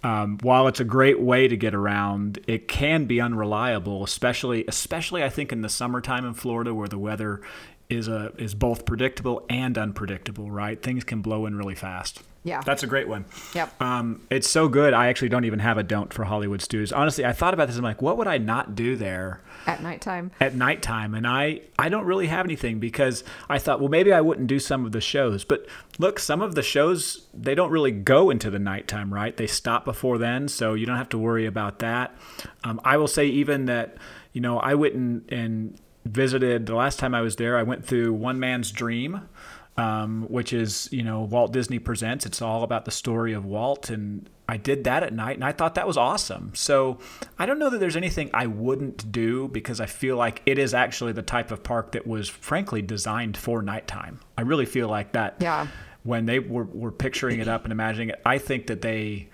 um, 0.02 0.38
while 0.42 0.68
it's 0.68 0.80
a 0.80 0.84
great 0.84 1.20
way 1.20 1.48
to 1.48 1.56
get 1.56 1.74
around, 1.74 2.38
it 2.46 2.68
can 2.68 3.06
be 3.06 3.20
unreliable, 3.20 4.04
especially 4.04 4.64
especially 4.68 5.24
I 5.24 5.28
think 5.28 5.52
in 5.52 5.62
the 5.62 5.68
summertime 5.68 6.24
in 6.24 6.34
Florida 6.34 6.74
where 6.74 6.88
the 6.88 6.98
weather 6.98 7.40
is 7.88 8.08
a 8.08 8.32
is 8.38 8.54
both 8.54 8.84
predictable 8.84 9.44
and 9.48 9.76
unpredictable. 9.76 10.50
Right, 10.50 10.80
things 10.80 11.04
can 11.04 11.22
blow 11.22 11.46
in 11.46 11.56
really 11.56 11.74
fast. 11.74 12.22
Yeah. 12.46 12.60
that's 12.60 12.82
a 12.82 12.86
great 12.86 13.08
one. 13.08 13.24
Yep. 13.54 13.82
Um, 13.82 14.22
it's 14.30 14.48
so 14.48 14.68
good. 14.68 14.94
I 14.94 15.08
actually 15.08 15.28
don't 15.28 15.44
even 15.44 15.58
have 15.58 15.78
a 15.78 15.82
don't 15.82 16.12
for 16.12 16.24
Hollywood 16.24 16.62
Studios. 16.62 16.92
Honestly, 16.92 17.24
I 17.24 17.32
thought 17.32 17.54
about 17.54 17.66
this. 17.66 17.76
I'm 17.76 17.82
like, 17.82 18.00
what 18.00 18.16
would 18.16 18.28
I 18.28 18.38
not 18.38 18.74
do 18.74 18.96
there? 18.96 19.40
at 19.66 19.82
nighttime. 19.82 20.30
at 20.40 20.54
nighttime 20.54 21.14
and 21.14 21.26
I 21.26 21.60
I 21.78 21.88
don't 21.88 22.04
really 22.04 22.28
have 22.28 22.46
anything 22.46 22.78
because 22.78 23.24
I 23.48 23.58
thought 23.58 23.80
well 23.80 23.88
maybe 23.88 24.12
I 24.12 24.20
wouldn't 24.20 24.46
do 24.46 24.60
some 24.60 24.86
of 24.86 24.92
the 24.92 25.00
shows 25.00 25.44
but 25.44 25.66
look 25.98 26.18
some 26.20 26.40
of 26.40 26.54
the 26.54 26.62
shows 26.62 27.26
they 27.34 27.54
don't 27.54 27.70
really 27.70 27.90
go 27.90 28.30
into 28.30 28.48
the 28.48 28.58
nighttime 28.60 29.12
right 29.12 29.36
they 29.36 29.46
stop 29.48 29.84
before 29.84 30.18
then 30.18 30.48
so 30.48 30.74
you 30.74 30.86
don't 30.86 30.96
have 30.96 31.08
to 31.10 31.18
worry 31.18 31.46
about 31.46 31.80
that 31.80 32.16
um, 32.64 32.80
I 32.84 32.96
will 32.96 33.08
say 33.08 33.26
even 33.26 33.66
that 33.66 33.96
you 34.32 34.40
know 34.40 34.58
I 34.58 34.74
went 34.74 34.94
and, 34.94 35.32
and 35.32 35.80
visited 36.04 36.66
the 36.66 36.76
last 36.76 37.00
time 37.00 37.14
I 37.14 37.20
was 37.20 37.34
there 37.36 37.58
I 37.58 37.64
went 37.64 37.84
through 37.84 38.12
One 38.12 38.38
Man's 38.38 38.70
Dream 38.70 39.28
um, 39.76 40.26
which 40.28 40.52
is 40.52 40.88
you 40.92 41.02
know 41.02 41.22
Walt 41.22 41.52
Disney 41.52 41.78
Presents. 41.78 42.26
It's 42.26 42.40
all 42.40 42.62
about 42.62 42.84
the 42.84 42.90
story 42.90 43.32
of 43.32 43.44
Walt, 43.44 43.90
and 43.90 44.28
I 44.48 44.56
did 44.56 44.84
that 44.84 45.02
at 45.02 45.12
night, 45.12 45.36
and 45.36 45.44
I 45.44 45.52
thought 45.52 45.74
that 45.74 45.86
was 45.86 45.96
awesome. 45.96 46.52
So 46.54 46.98
I 47.38 47.46
don't 47.46 47.58
know 47.58 47.70
that 47.70 47.78
there's 47.78 47.96
anything 47.96 48.30
I 48.32 48.46
wouldn't 48.46 49.10
do 49.10 49.48
because 49.48 49.80
I 49.80 49.86
feel 49.86 50.16
like 50.16 50.42
it 50.46 50.58
is 50.58 50.72
actually 50.74 51.12
the 51.12 51.22
type 51.22 51.50
of 51.50 51.62
park 51.62 51.92
that 51.92 52.06
was 52.06 52.28
frankly 52.28 52.82
designed 52.82 53.36
for 53.36 53.62
nighttime. 53.62 54.20
I 54.38 54.42
really 54.42 54.66
feel 54.66 54.88
like 54.88 55.12
that. 55.12 55.36
Yeah. 55.40 55.66
When 56.04 56.26
they 56.26 56.38
were, 56.38 56.62
were 56.62 56.92
picturing 56.92 57.40
it 57.40 57.48
up 57.48 57.64
and 57.64 57.72
imagining 57.72 58.10
it, 58.10 58.22
I 58.24 58.38
think 58.38 58.68
that 58.68 58.80
they 58.80 59.28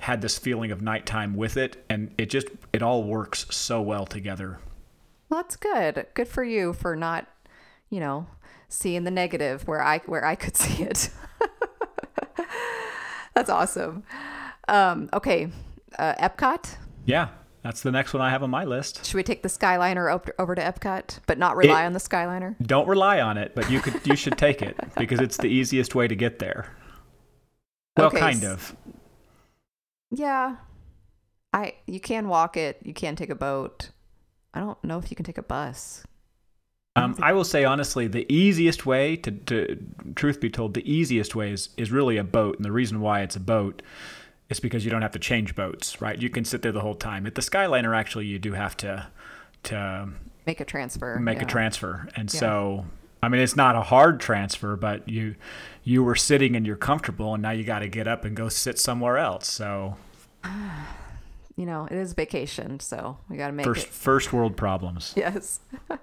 had 0.00 0.20
this 0.20 0.38
feeling 0.38 0.70
of 0.70 0.82
nighttime 0.82 1.34
with 1.34 1.56
it, 1.56 1.82
and 1.88 2.10
it 2.18 2.26
just 2.26 2.48
it 2.72 2.82
all 2.82 3.04
works 3.04 3.46
so 3.50 3.80
well 3.80 4.04
together. 4.04 4.58
Well, 5.30 5.42
that's 5.42 5.56
good. 5.56 6.06
Good 6.14 6.28
for 6.28 6.44
you 6.44 6.72
for 6.72 6.96
not, 6.96 7.26
you 7.88 8.00
know, 8.00 8.26
seeing 8.70 9.04
the 9.04 9.10
negative 9.10 9.68
where 9.68 9.82
I 9.82 9.98
where 10.06 10.24
I 10.24 10.34
could 10.36 10.56
see 10.64 10.82
it. 10.84 11.10
that's 13.34 13.50
awesome. 13.50 14.04
Um, 14.68 15.08
okay, 15.12 15.50
uh, 15.98 16.14
Epcot. 16.14 16.76
Yeah, 17.04 17.28
that's 17.62 17.82
the 17.82 17.90
next 17.90 18.12
one 18.14 18.22
I 18.22 18.30
have 18.30 18.42
on 18.42 18.50
my 18.50 18.64
list. 18.64 19.04
Should 19.04 19.14
we 19.16 19.22
take 19.22 19.42
the 19.42 19.48
Skyliner 19.48 20.12
op- 20.12 20.30
over 20.38 20.54
to 20.54 20.62
Epcot, 20.62 21.18
but 21.26 21.38
not 21.38 21.56
rely 21.56 21.82
It- 21.82 21.86
on 21.86 21.92
the 21.92 21.98
Skyliner? 21.98 22.54
Don't 22.64 22.88
rely 22.88 23.20
on 23.20 23.36
it, 23.36 23.54
but 23.54 23.70
you 23.70 23.80
could 23.80 24.06
you 24.06 24.16
should 24.16 24.38
take 24.38 24.62
it 24.62 24.76
because 24.96 25.20
it's 25.20 25.36
the 25.36 25.48
easiest 25.48 25.94
way 25.94 26.08
to 26.08 26.14
get 26.14 26.38
there. 26.38 26.74
Well, 27.96 28.06
Okay, 28.08 28.18
kind 28.20 28.44
of. 28.44 28.76
Yeah, 30.10 30.56
I 31.52 31.74
you 31.86 32.00
can 32.00 32.28
walk 32.28 32.56
it. 32.56 32.78
You 32.84 32.94
can 32.94 33.16
take 33.16 33.30
a 33.30 33.34
boat. 33.34 33.90
I 34.54 34.60
don't 34.60 34.82
know 34.82 34.98
if 34.98 35.10
you 35.10 35.16
can 35.16 35.24
take 35.24 35.38
a 35.38 35.42
bus. 35.42 36.04
Um, 36.96 37.14
I 37.22 37.32
will 37.32 37.44
say 37.44 37.64
honestly, 37.64 38.08
the 38.08 38.26
easiest 38.32 38.84
way 38.84 39.14
to, 39.16 39.30
to 39.30 39.78
truth 40.16 40.40
be 40.40 40.50
told, 40.50 40.74
the 40.74 40.90
easiest 40.92 41.36
way 41.36 41.52
is, 41.52 41.68
is 41.76 41.92
really 41.92 42.16
a 42.16 42.24
boat, 42.24 42.56
and 42.56 42.64
the 42.64 42.72
reason 42.72 43.00
why 43.00 43.20
it's 43.22 43.36
a 43.36 43.40
boat 43.40 43.80
is 44.48 44.58
because 44.58 44.84
you 44.84 44.90
don't 44.90 45.02
have 45.02 45.12
to 45.12 45.18
change 45.20 45.54
boats, 45.54 46.00
right? 46.00 46.20
You 46.20 46.28
can 46.28 46.44
sit 46.44 46.62
there 46.62 46.72
the 46.72 46.80
whole 46.80 46.96
time. 46.96 47.26
At 47.26 47.36
the 47.36 47.42
Skyliner, 47.42 47.96
actually, 47.96 48.26
you 48.26 48.38
do 48.40 48.52
have 48.54 48.76
to 48.78 49.06
to 49.64 50.08
Make 50.46 50.58
a 50.60 50.64
transfer. 50.64 51.18
make 51.20 51.38
yeah. 51.38 51.44
a 51.44 51.46
transfer, 51.46 52.08
and 52.16 52.32
Yeah. 52.32 52.40
so 52.40 52.86
I 53.22 53.28
mean, 53.28 53.40
it's 53.40 53.54
not 53.54 53.76
a 53.76 53.82
hard 53.82 54.18
transfer, 54.18 54.74
but 54.74 55.08
you 55.08 55.36
you 55.84 56.02
were 56.02 56.16
sitting 56.16 56.56
and 56.56 56.66
you're 56.66 56.74
comfortable, 56.76 57.34
and 57.34 57.42
now 57.42 57.50
you 57.52 57.62
got 57.62 57.80
to 57.80 57.88
get 57.88 58.08
up 58.08 58.24
and 58.24 58.34
go 58.34 58.48
sit 58.48 58.80
somewhere 58.80 59.16
else. 59.16 59.46
So 59.46 59.96
You 61.56 61.66
know, 61.66 61.84
it 61.90 61.96
is 61.96 62.14
vacation, 62.14 62.80
so 62.80 63.18
we 63.28 63.36
got 63.36 63.48
to 63.48 63.52
make 63.52 63.66
first 63.66 63.86
it. 63.86 63.92
first 63.92 64.32
world 64.32 64.56
problems. 64.56 65.14
Yes. 65.16 65.60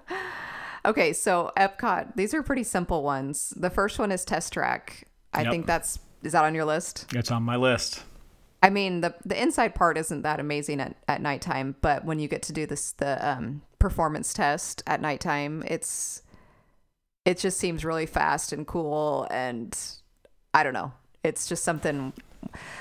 okay, 0.84 1.12
so 1.12 1.52
Epcot, 1.56 2.16
these 2.16 2.34
are 2.34 2.42
pretty 2.42 2.64
simple 2.64 3.02
ones. 3.02 3.52
The 3.56 3.70
first 3.70 3.98
one 3.98 4.12
is 4.12 4.24
Test 4.24 4.52
Track. 4.52 5.04
I 5.32 5.42
Yep. 5.42 5.52
think 5.52 5.66
that's 5.66 5.98
is 6.22 6.32
that 6.32 6.44
on 6.44 6.54
your 6.54 6.64
list? 6.64 7.06
It's 7.14 7.30
on 7.30 7.42
my 7.44 7.56
list. 7.56 8.02
I 8.62 8.70
mean, 8.70 9.02
the 9.02 9.14
the 9.24 9.40
inside 9.40 9.74
part 9.74 9.96
isn't 9.96 10.22
that 10.22 10.40
amazing 10.40 10.80
at, 10.80 10.96
at 11.06 11.22
nighttime, 11.22 11.76
but 11.80 12.04
when 12.04 12.18
you 12.18 12.28
get 12.28 12.42
to 12.42 12.52
do 12.52 12.66
this 12.66 12.92
the 12.92 13.28
um, 13.28 13.62
performance 13.78 14.34
test 14.34 14.82
at 14.86 15.00
nighttime, 15.00 15.62
it's 15.66 16.22
it 17.24 17.38
just 17.38 17.58
seems 17.58 17.84
really 17.84 18.06
fast 18.06 18.52
and 18.52 18.66
cool 18.66 19.26
and 19.30 19.78
I 20.54 20.62
don't 20.62 20.72
know. 20.74 20.92
It's 21.22 21.46
just 21.46 21.62
something 21.62 22.12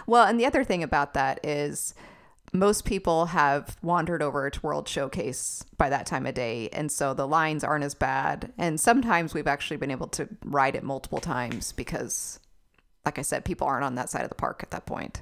well, 0.08 0.26
and 0.26 0.40
the 0.40 0.46
other 0.46 0.64
thing 0.64 0.82
about 0.84 1.14
that 1.14 1.46
is 1.46 1.94
most 2.54 2.86
people 2.86 3.28
have 3.28 3.78
wandered 3.82 4.22
over 4.22 4.50
to 4.50 4.62
World 4.62 4.88
Showcase 4.88 5.66
by 5.78 5.90
that 5.90 6.06
time 6.06 6.26
of 6.26 6.34
day, 6.34 6.70
and 6.72 6.92
so 6.92 7.14
the 7.14 7.28
lines 7.28 7.64
aren't 7.64 7.84
as 7.84 7.94
bad. 7.94 8.54
And 8.58 8.80
sometimes 8.80 9.34
we've 9.34 9.48
actually 9.48 9.78
been 9.78 9.92
able 9.92 10.08
to 10.10 10.28
ride 10.46 10.76
it 10.76 10.84
multiple 10.84 11.20
times 11.20 11.72
because, 11.74 12.40
like 13.06 13.20
I 13.20 13.22
said, 13.22 13.46
people 13.46 13.68
aren't 13.68 13.84
on 13.84 13.96
that 13.96 14.10
side 14.10 14.24
of 14.24 14.30
the 14.30 14.36
park 14.36 14.62
at 14.64 14.72
that 14.72 14.86
point. 14.86 15.22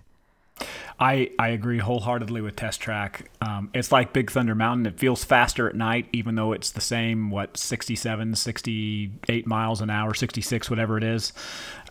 I, 1.00 1.32
I 1.38 1.50
agree 1.50 1.80
wholeheartedly 1.80 2.40
with 2.40 2.56
Test 2.56 2.80
Track. 2.80 3.30
Um, 3.42 3.70
it's 3.74 3.92
like 3.92 4.14
Big 4.14 4.32
Thunder 4.32 4.56
Mountain. 4.56 4.86
It 4.86 4.98
feels 4.98 5.26
faster 5.26 5.68
at 5.68 5.76
night, 5.76 6.08
even 6.14 6.36
though 6.36 6.54
it's 6.54 6.72
the 6.72 6.82
same, 6.82 7.30
what, 7.30 7.58
67, 7.58 8.36
68 8.36 9.46
miles 9.48 9.82
an 9.82 9.90
hour, 9.90 10.14
66, 10.14 10.70
whatever 10.70 10.98
it 10.98 11.04
is. 11.04 11.34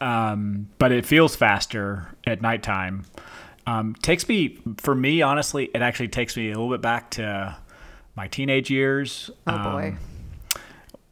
Um, 0.01 0.68
but 0.79 0.92
it 0.92 1.05
feels 1.05 1.37
faster 1.37 2.16
at 2.27 2.40
nighttime. 2.40 3.05
Um, 3.66 3.94
takes 4.03 4.29
me, 4.29 4.59
for 4.79 4.94
me, 4.94 5.22
honestly, 5.22 5.70
it 5.74 5.83
actually 5.83 6.09
takes 6.09 6.37
me 6.37 6.48
a 6.48 6.55
little 6.55 6.70
bit 6.70 6.83
back 6.83 7.11
to 7.12 7.57
my 8.14 8.29
teenage 8.29 8.70
years. 8.70 9.31
Oh, 9.46 9.72
boy. 9.72 9.96
Um, 9.96 10.61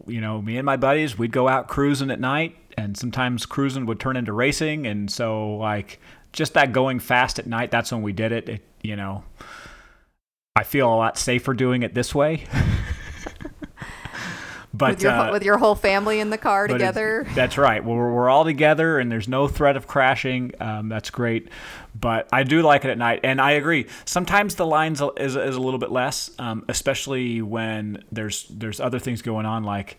you 0.07 0.21
know, 0.21 0.43
me 0.43 0.57
and 0.57 0.67
my 0.67 0.77
buddies, 0.77 1.17
we'd 1.17 1.33
go 1.33 1.49
out 1.49 1.69
cruising 1.69 2.11
at 2.11 2.21
night, 2.21 2.57
and 2.77 2.97
sometimes 2.97 3.47
cruising 3.47 3.87
would 3.87 4.01
turn 4.01 4.17
into 4.17 4.33
racing. 4.33 4.87
And 4.87 5.11
so, 5.11 5.57
like, 5.57 6.01
just 6.33 6.55
that 6.55 6.73
going 6.73 6.99
fast 6.99 7.39
at 7.39 7.47
night, 7.47 7.71
that's 7.71 7.93
when 7.93 8.03
we 8.03 8.13
did 8.13 8.33
it. 8.33 8.49
it 8.49 8.63
you 8.83 8.97
know, 8.97 9.25
I 10.57 10.65
feel 10.65 10.93
a 10.93 10.97
lot 10.97 11.17
safer 11.17 11.55
doing 11.55 11.83
it 11.83 11.95
this 11.95 12.15
way. 12.15 12.45
but 14.75 14.91
with 14.91 15.03
your, 15.03 15.13
uh, 15.13 15.33
with 15.33 15.43
your, 15.43 15.59
whole 15.59 15.75
family 15.75 16.19
in 16.21 16.31
the 16.31 16.39
car 16.39 16.67
together. 16.67 17.27
That's 17.35 17.59
right. 17.59 17.85
Well, 17.85 17.97
we're, 17.97 18.13
we're 18.13 18.31
all 18.31 18.45
together, 18.45 18.99
and 18.99 19.13
there's 19.13 19.29
no 19.29 19.47
threat 19.47 19.77
of 19.77 19.87
crashing. 19.87 20.53
Um, 20.61 20.89
that's 20.89 21.11
great. 21.11 21.49
But 21.99 22.29
I 22.33 22.43
do 22.43 22.63
like 22.63 22.85
it 22.85 22.91
at 22.91 22.99
night, 22.99 23.21
and 23.23 23.41
I 23.41 23.53
agree. 23.53 23.87
Sometimes 24.07 24.55
the 24.55 24.67
lines 24.67 25.03
is, 25.19 25.37
is 25.37 25.57
a 25.57 25.61
little 25.61 25.79
bit 25.79 25.91
less, 25.91 26.31
um, 26.39 26.65
especially 26.69 27.43
when 27.43 28.03
there's 28.11 28.47
there's 28.49 28.81
other 28.81 28.99
things 28.99 29.21
going 29.21 29.45
on. 29.45 29.65
Like 29.65 29.99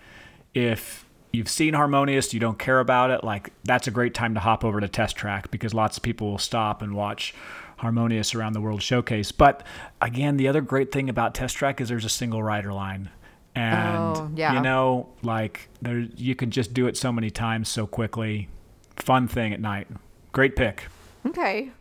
if 0.56 1.06
you've 1.32 1.50
seen 1.50 1.76
Harmonious, 1.76 2.34
you 2.34 2.40
don't 2.40 2.58
care 2.58 2.80
about 2.80 3.12
it. 3.12 3.24
Like 3.24 3.52
that's 3.64 3.88
a 3.88 3.92
great 3.92 4.16
time 4.16 4.34
to 4.34 4.40
hop 4.40 4.64
over 4.64 4.80
to 4.80 4.88
Test 4.88 5.16
Track 5.16 5.52
because 5.52 5.74
lots 5.74 5.98
of 5.98 6.04
people 6.04 6.32
will 6.32 6.40
stop 6.40 6.82
and 6.82 6.96
watch 6.96 7.36
Harmonious 7.78 8.34
around 8.34 8.54
the 8.54 8.62
World 8.62 8.82
Showcase. 8.82 9.32
But 9.32 9.64
again, 10.02 10.38
the 10.38 10.48
other 10.48 10.62
great 10.62 10.92
thing 10.92 11.10
about 11.10 11.36
Test 11.36 11.58
Track 11.58 11.80
is 11.80 11.90
there's 11.90 12.06
a 12.06 12.10
single 12.10 12.42
rider 12.42 12.74
line 12.74 13.10
and 13.56 14.18
oh, 14.18 14.32
yeah. 14.36 14.54
you 14.54 14.62
know 14.62 15.10
like 15.22 15.70
there 15.82 16.00
you 16.16 16.36
can 16.36 16.52
just 16.52 16.74
do 16.74 16.88
it 16.88 16.98
so 16.98 17.12
many 17.12 17.30
times 17.30 17.70
so 17.70 17.86
quickly. 17.86 18.50
Fun 18.96 19.28
thing 19.28 19.54
at 19.54 19.62
night. 19.62 19.88
Great 20.32 20.56
pick. 20.56 20.84
Okay. 21.26 21.72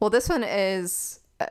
Well 0.00 0.10
this 0.10 0.28
one 0.28 0.44
is 0.44 1.20
uh, 1.40 1.46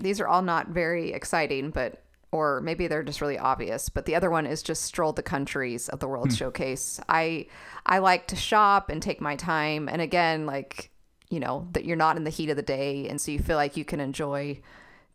these 0.00 0.20
are 0.20 0.28
all 0.28 0.42
not 0.42 0.68
very 0.68 1.12
exciting 1.12 1.70
but 1.70 2.02
or 2.32 2.60
maybe 2.60 2.86
they're 2.86 3.02
just 3.02 3.20
really 3.20 3.38
obvious 3.38 3.88
but 3.88 4.06
the 4.06 4.14
other 4.14 4.30
one 4.30 4.46
is 4.46 4.62
just 4.62 4.82
stroll 4.82 5.12
the 5.12 5.22
countries 5.22 5.88
of 5.88 6.00
the 6.00 6.08
world 6.08 6.28
hmm. 6.28 6.34
showcase. 6.34 7.00
I 7.08 7.46
i 7.84 7.98
like 7.98 8.28
to 8.28 8.36
shop 8.36 8.90
and 8.90 9.02
take 9.02 9.20
my 9.20 9.36
time. 9.36 9.88
And 9.88 10.00
again 10.00 10.46
like 10.46 10.90
you 11.30 11.40
know 11.40 11.66
that 11.72 11.84
you're 11.84 11.96
not 11.96 12.16
in 12.16 12.22
the 12.22 12.30
heat 12.30 12.50
of 12.50 12.56
the 12.56 12.62
day 12.62 13.08
and 13.08 13.20
so 13.20 13.32
you 13.32 13.40
feel 13.40 13.56
like 13.56 13.76
you 13.76 13.84
can 13.84 13.98
enjoy 13.98 14.60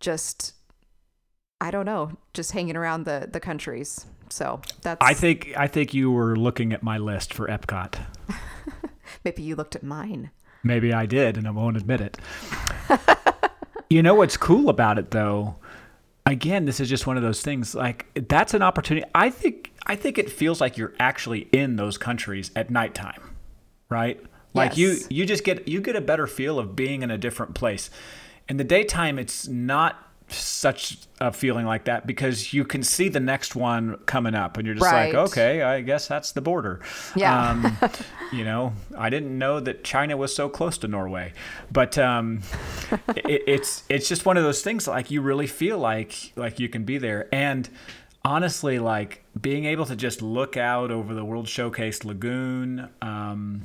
just 0.01 0.55
I 1.61 1.69
don't 1.69 1.85
know, 1.85 2.11
just 2.33 2.51
hanging 2.51 2.75
around 2.75 3.05
the 3.05 3.29
the 3.31 3.39
countries. 3.39 4.07
So 4.29 4.61
that's. 4.81 4.97
I 4.99 5.13
think 5.13 5.53
I 5.55 5.67
think 5.67 5.93
you 5.93 6.11
were 6.11 6.35
looking 6.35 6.73
at 6.73 6.81
my 6.81 6.97
list 6.97 7.33
for 7.33 7.47
Epcot. 7.47 7.99
Maybe 9.23 9.43
you 9.43 9.55
looked 9.55 9.75
at 9.75 9.83
mine. 9.83 10.31
Maybe 10.63 10.91
I 10.91 11.05
did, 11.05 11.37
and 11.37 11.47
I 11.47 11.51
won't 11.51 11.77
admit 11.77 12.01
it. 12.01 12.17
you 13.89 14.01
know 14.01 14.15
what's 14.15 14.37
cool 14.37 14.69
about 14.69 14.97
it, 14.97 15.11
though? 15.11 15.55
Again, 16.25 16.65
this 16.65 16.79
is 16.79 16.89
just 16.89 17.07
one 17.07 17.17
of 17.17 17.23
those 17.23 17.41
things. 17.41 17.75
Like 17.75 18.07
that's 18.27 18.55
an 18.55 18.63
opportunity. 18.63 19.05
I 19.13 19.29
think 19.29 19.71
I 19.85 19.95
think 19.95 20.17
it 20.17 20.31
feels 20.31 20.61
like 20.61 20.77
you're 20.77 20.93
actually 20.99 21.47
in 21.51 21.75
those 21.75 21.97
countries 21.99 22.49
at 22.55 22.71
nighttime, 22.71 23.35
right? 23.87 24.19
Like 24.55 24.77
yes. 24.77 25.01
you 25.11 25.17
you 25.17 25.25
just 25.27 25.43
get 25.43 25.67
you 25.67 25.79
get 25.79 25.95
a 25.95 26.01
better 26.01 26.25
feel 26.25 26.57
of 26.57 26.75
being 26.75 27.03
in 27.03 27.11
a 27.11 27.17
different 27.19 27.53
place. 27.53 27.91
In 28.49 28.57
the 28.57 28.63
daytime, 28.63 29.19
it's 29.19 29.47
not 29.47 30.10
such 30.33 30.97
a 31.19 31.31
feeling 31.31 31.65
like 31.65 31.85
that 31.85 32.07
because 32.07 32.53
you 32.53 32.63
can 32.65 32.83
see 32.83 33.09
the 33.09 33.19
next 33.19 33.55
one 33.55 33.97
coming 34.05 34.35
up 34.35 34.57
and 34.57 34.65
you're 34.65 34.75
just 34.75 34.85
right. 34.85 35.13
like 35.13 35.29
okay 35.29 35.61
i 35.61 35.81
guess 35.81 36.07
that's 36.07 36.31
the 36.31 36.41
border. 36.41 36.81
Yeah. 37.15 37.49
Um, 37.51 37.77
you 38.31 38.43
know 38.43 38.73
i 38.97 39.09
didn't 39.09 39.37
know 39.37 39.59
that 39.59 39.83
china 39.83 40.17
was 40.17 40.35
so 40.35 40.49
close 40.49 40.77
to 40.79 40.87
norway 40.87 41.33
but 41.71 41.97
um, 41.97 42.41
it, 43.15 43.43
it's 43.47 43.83
it's 43.89 44.07
just 44.07 44.25
one 44.25 44.37
of 44.37 44.43
those 44.43 44.61
things 44.61 44.87
like 44.87 45.11
you 45.11 45.21
really 45.21 45.47
feel 45.47 45.77
like 45.77 46.33
like 46.35 46.59
you 46.59 46.69
can 46.69 46.83
be 46.83 46.97
there. 46.97 47.27
And 47.31 47.69
honestly 48.23 48.77
like 48.77 49.23
being 49.39 49.65
able 49.65 49.85
to 49.85 49.95
just 49.95 50.21
look 50.21 50.55
out 50.55 50.91
over 50.91 51.15
the 51.15 51.25
world 51.25 51.47
showcase 51.47 52.05
lagoon 52.05 52.87
um, 53.01 53.63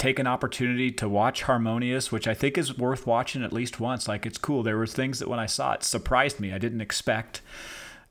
take 0.00 0.18
an 0.18 0.26
opportunity 0.26 0.90
to 0.90 1.06
watch 1.06 1.42
Harmonious, 1.42 2.10
which 2.10 2.26
I 2.26 2.32
think 2.32 2.56
is 2.56 2.78
worth 2.78 3.06
watching 3.06 3.44
at 3.44 3.52
least 3.52 3.78
once. 3.78 4.08
Like 4.08 4.24
it's 4.24 4.38
cool. 4.38 4.62
There 4.62 4.78
were 4.78 4.86
things 4.86 5.18
that 5.18 5.28
when 5.28 5.38
I 5.38 5.44
saw 5.44 5.74
it 5.74 5.84
surprised 5.84 6.40
me. 6.40 6.54
I 6.54 6.58
didn't 6.58 6.80
expect. 6.80 7.42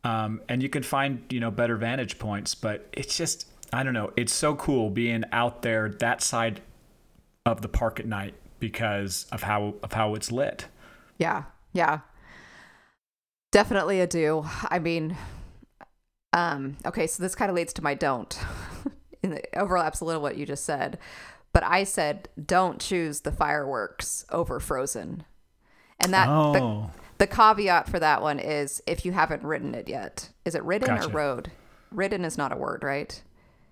Um, 0.04 0.40
and 0.48 0.62
you 0.62 0.70
can 0.70 0.84
find 0.84 1.24
you 1.32 1.40
know 1.40 1.50
better 1.50 1.76
vantage 1.76 2.20
points, 2.20 2.54
but 2.54 2.88
it's 2.94 3.18
just 3.18 3.48
I 3.74 3.82
don't 3.82 3.96
know. 3.96 4.14
It's 4.16 4.32
so 4.32 4.56
cool 4.56 4.92
being 4.92 5.24
out 5.32 5.64
there 5.64 5.90
that 5.90 6.22
side 6.22 6.62
of 7.44 7.64
the 7.64 7.68
park 7.68 8.00
at 8.00 8.06
night 8.06 8.36
because 8.60 9.26
of 9.32 9.42
how 9.42 9.74
of 9.82 9.92
how 9.94 10.14
it's 10.14 10.32
lit. 10.32 10.68
Yeah, 11.18 11.46
yeah, 11.74 12.02
definitely 13.52 14.00
a 14.00 14.06
do. 14.06 14.46
I 14.70 14.78
mean, 14.78 15.18
um, 16.34 16.78
okay, 16.86 17.08
so 17.08 17.24
this 17.24 17.34
kind 17.34 17.50
of 17.50 17.56
leads 17.56 17.74
to 17.74 17.82
my 17.82 17.96
don't. 17.96 18.38
it 19.24 19.50
overlaps 19.56 20.02
a 20.02 20.06
little 20.06 20.22
what 20.22 20.38
you 20.38 20.46
just 20.46 20.66
said 20.66 21.00
but 21.54 21.64
I 21.64 21.84
said 21.84 22.30
don't 22.44 22.80
choose 22.80 23.22
the 23.22 23.32
fireworks 23.32 24.26
over 24.30 24.60
Frozen. 24.60 25.24
And 26.00 26.14
that 26.14 26.28
oh. 26.30 26.54
the, 27.18 27.26
the 27.26 27.28
caveat 27.28 27.90
for 27.90 28.00
that 28.00 28.22
one 28.22 28.40
is 28.40 28.82
if 28.88 29.06
you 29.06 29.12
haven't 29.12 29.44
written 29.44 29.76
it 29.76 29.90
yet. 29.90 30.30
Is 30.46 30.56
it 30.56 30.64
written 30.64 30.88
gotcha. 30.88 31.08
or 31.08 31.12
rode? 31.12 31.52
Written 31.92 32.24
is 32.24 32.38
not 32.38 32.52
a 32.52 32.56
word, 32.56 32.84
right? 32.84 33.22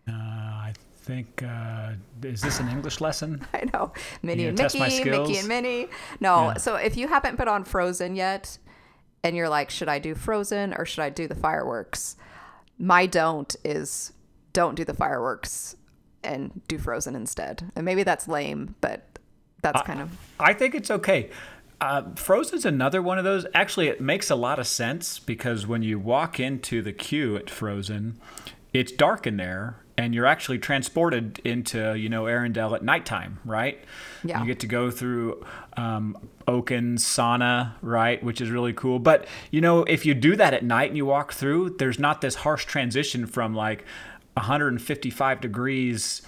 Uh, 0.08 0.14
I 0.14 0.74
think 0.98 1.44
uh, 1.44 1.94
is 2.24 2.42
this 2.42 2.60
an 2.60 2.70
English 2.70 3.00
lesson? 3.00 3.46
I 3.54 3.64
know. 3.74 3.94
Minnie 4.22 4.48
and 4.48 4.58
Mickey, 4.58 4.80
Mickey 4.80 5.38
and 5.38 5.48
Minnie. 5.48 5.88
No. 6.20 6.48
Yeah. 6.48 6.54
So 6.56 6.76
if 6.76 6.98
you 6.98 7.08
haven't 7.08 7.38
put 7.38 7.48
on 7.48 7.64
Frozen 7.64 8.16
yet 8.16 8.58
and 9.24 9.36
you're 9.36 9.50
like, 9.50 9.70
should 9.70 9.90
I 9.90 10.00
do 10.00 10.16
Frozen 10.16 10.74
or 10.74 10.86
should 10.86 11.04
I 11.04 11.10
do 11.10 11.28
the 11.28 11.36
fireworks? 11.36 12.18
My 12.78 13.06
don't 13.06 13.56
is 13.64 14.14
don't 14.54 14.76
do 14.76 14.84
the 14.84 14.94
fireworks 14.94 15.76
and 16.28 16.62
do 16.68 16.78
Frozen 16.78 17.16
instead. 17.16 17.72
And 17.76 17.86
maybe 17.86 18.04
that's 18.04 18.28
lame, 18.28 18.76
but 18.82 19.18
that's 19.62 19.82
kind 19.82 20.02
of. 20.02 20.12
I 20.40 20.54
think 20.54 20.76
it's 20.76 20.92
okay. 20.92 21.30
Uh, 21.80 22.04
Frozen's 22.16 22.66
another 22.66 23.02
one 23.02 23.18
of 23.18 23.24
those. 23.24 23.46
Actually, 23.54 23.88
it 23.88 24.02
makes 24.02 24.30
a 24.30 24.36
lot 24.36 24.60
of 24.60 24.68
sense 24.68 25.20
because 25.20 25.66
when 25.66 25.84
you 25.84 26.00
walk 26.00 26.40
into 26.40 26.82
the 26.82 26.94
queue 26.94 27.36
at 27.36 27.50
Frozen, 27.50 28.20
it's 28.74 28.92
dark 28.92 29.28
in 29.28 29.38
there, 29.38 29.78
and 29.98 30.14
you're 30.14 30.26
actually 30.26 30.60
transported 30.60 31.40
into 31.44 31.96
you 31.96 32.10
know 32.10 32.24
Arendelle 32.24 32.76
at 32.76 32.84
nighttime, 32.84 33.40
right? 33.46 33.80
Yeah. 34.24 34.42
You 34.42 34.48
get 34.48 34.60
to 34.62 34.68
go 34.68 34.92
through 34.92 35.46
um, 35.76 36.18
Oaken 36.48 36.98
sauna, 36.98 37.74
right, 37.82 38.22
which 38.24 38.42
is 38.42 38.50
really 38.50 38.74
cool. 38.74 39.00
But 39.00 39.28
you 39.52 39.62
know, 39.62 39.84
if 39.84 40.06
you 40.06 40.14
do 40.14 40.36
that 40.36 40.54
at 40.54 40.64
night 40.64 40.90
and 40.90 40.98
you 40.98 41.06
walk 41.06 41.34
through, 41.34 41.78
there's 41.78 42.00
not 42.00 42.22
this 42.22 42.36
harsh 42.36 42.66
transition 42.66 43.28
from 43.28 43.54
like 43.54 43.86
155 44.38 45.42
degrees 45.42 46.22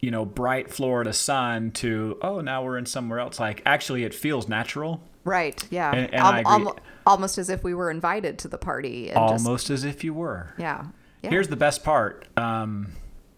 you 0.00 0.10
know 0.10 0.24
bright 0.24 0.70
florida 0.70 1.12
sun 1.12 1.70
to 1.70 2.18
oh 2.22 2.40
now 2.40 2.62
we're 2.62 2.78
in 2.78 2.86
somewhere 2.86 3.18
else. 3.18 3.40
Like 3.40 3.62
actually 3.66 4.04
it 4.04 4.14
feels 4.14 4.48
natural. 4.48 5.02
Right 5.24 5.66
yeah. 5.70 5.92
And, 5.92 6.14
and 6.14 6.46
Al- 6.46 6.46
al- 6.46 6.78
almost 7.06 7.38
as 7.38 7.50
if 7.50 7.64
we 7.64 7.74
were 7.74 7.90
invited 7.90 8.38
to 8.40 8.48
the 8.48 8.58
party 8.58 9.12
almost 9.12 9.66
just, 9.66 9.70
as 9.70 9.84
if 9.84 10.04
you 10.04 10.14
were. 10.14 10.54
Yeah, 10.58 10.86
yeah. 11.22 11.30
here's 11.30 11.48
the 11.48 11.56
best 11.56 11.82
part 11.84 12.26
um, 12.36 12.92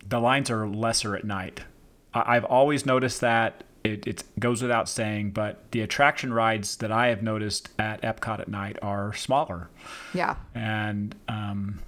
the 0.06 0.20
lines 0.20 0.50
are 0.50 0.66
lesser 0.68 1.16
at 1.16 1.24
night. 1.24 1.60
I- 2.14 2.34
have 2.34 2.44
always 2.44 2.84
noticed 2.86 3.20
that. 3.20 3.64
It, 3.84 4.06
it 4.06 4.24
goes 4.38 4.60
without 4.60 4.88
saying 4.88 5.30
but 5.30 5.70
the 5.70 5.80
attraction 5.82 6.32
rides 6.32 6.76
that 6.78 6.90
i 6.90 7.06
have 7.06 7.22
noticed 7.22 7.70
at 7.78 8.02
epcot 8.02 8.40
at 8.40 8.48
night 8.48 8.76
are 8.82 9.14
smaller. 9.14 9.70
Yeah. 10.12 10.34
And 10.52 11.14
um, 11.28 11.78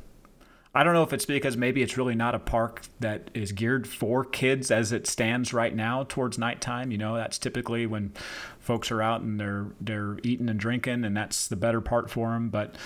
I 0.72 0.84
don't 0.84 0.94
know 0.94 1.02
if 1.02 1.12
it's 1.12 1.26
because 1.26 1.56
maybe 1.56 1.82
it's 1.82 1.96
really 1.96 2.14
not 2.14 2.34
a 2.34 2.38
park 2.38 2.82
that 3.00 3.30
is 3.34 3.50
geared 3.50 3.88
for 3.88 4.24
kids 4.24 4.70
as 4.70 4.92
it 4.92 5.06
stands 5.08 5.52
right 5.52 5.74
now 5.74 6.04
towards 6.08 6.38
nighttime. 6.38 6.92
You 6.92 6.98
know, 6.98 7.16
that's 7.16 7.38
typically 7.38 7.86
when 7.86 8.12
folks 8.60 8.92
are 8.92 9.02
out 9.02 9.20
and 9.20 9.40
they're 9.40 9.66
they're 9.80 10.18
eating 10.22 10.48
and 10.48 10.60
drinking, 10.60 11.04
and 11.04 11.16
that's 11.16 11.48
the 11.48 11.56
better 11.56 11.80
part 11.80 12.08
for 12.08 12.30
them. 12.30 12.50
But 12.50 12.76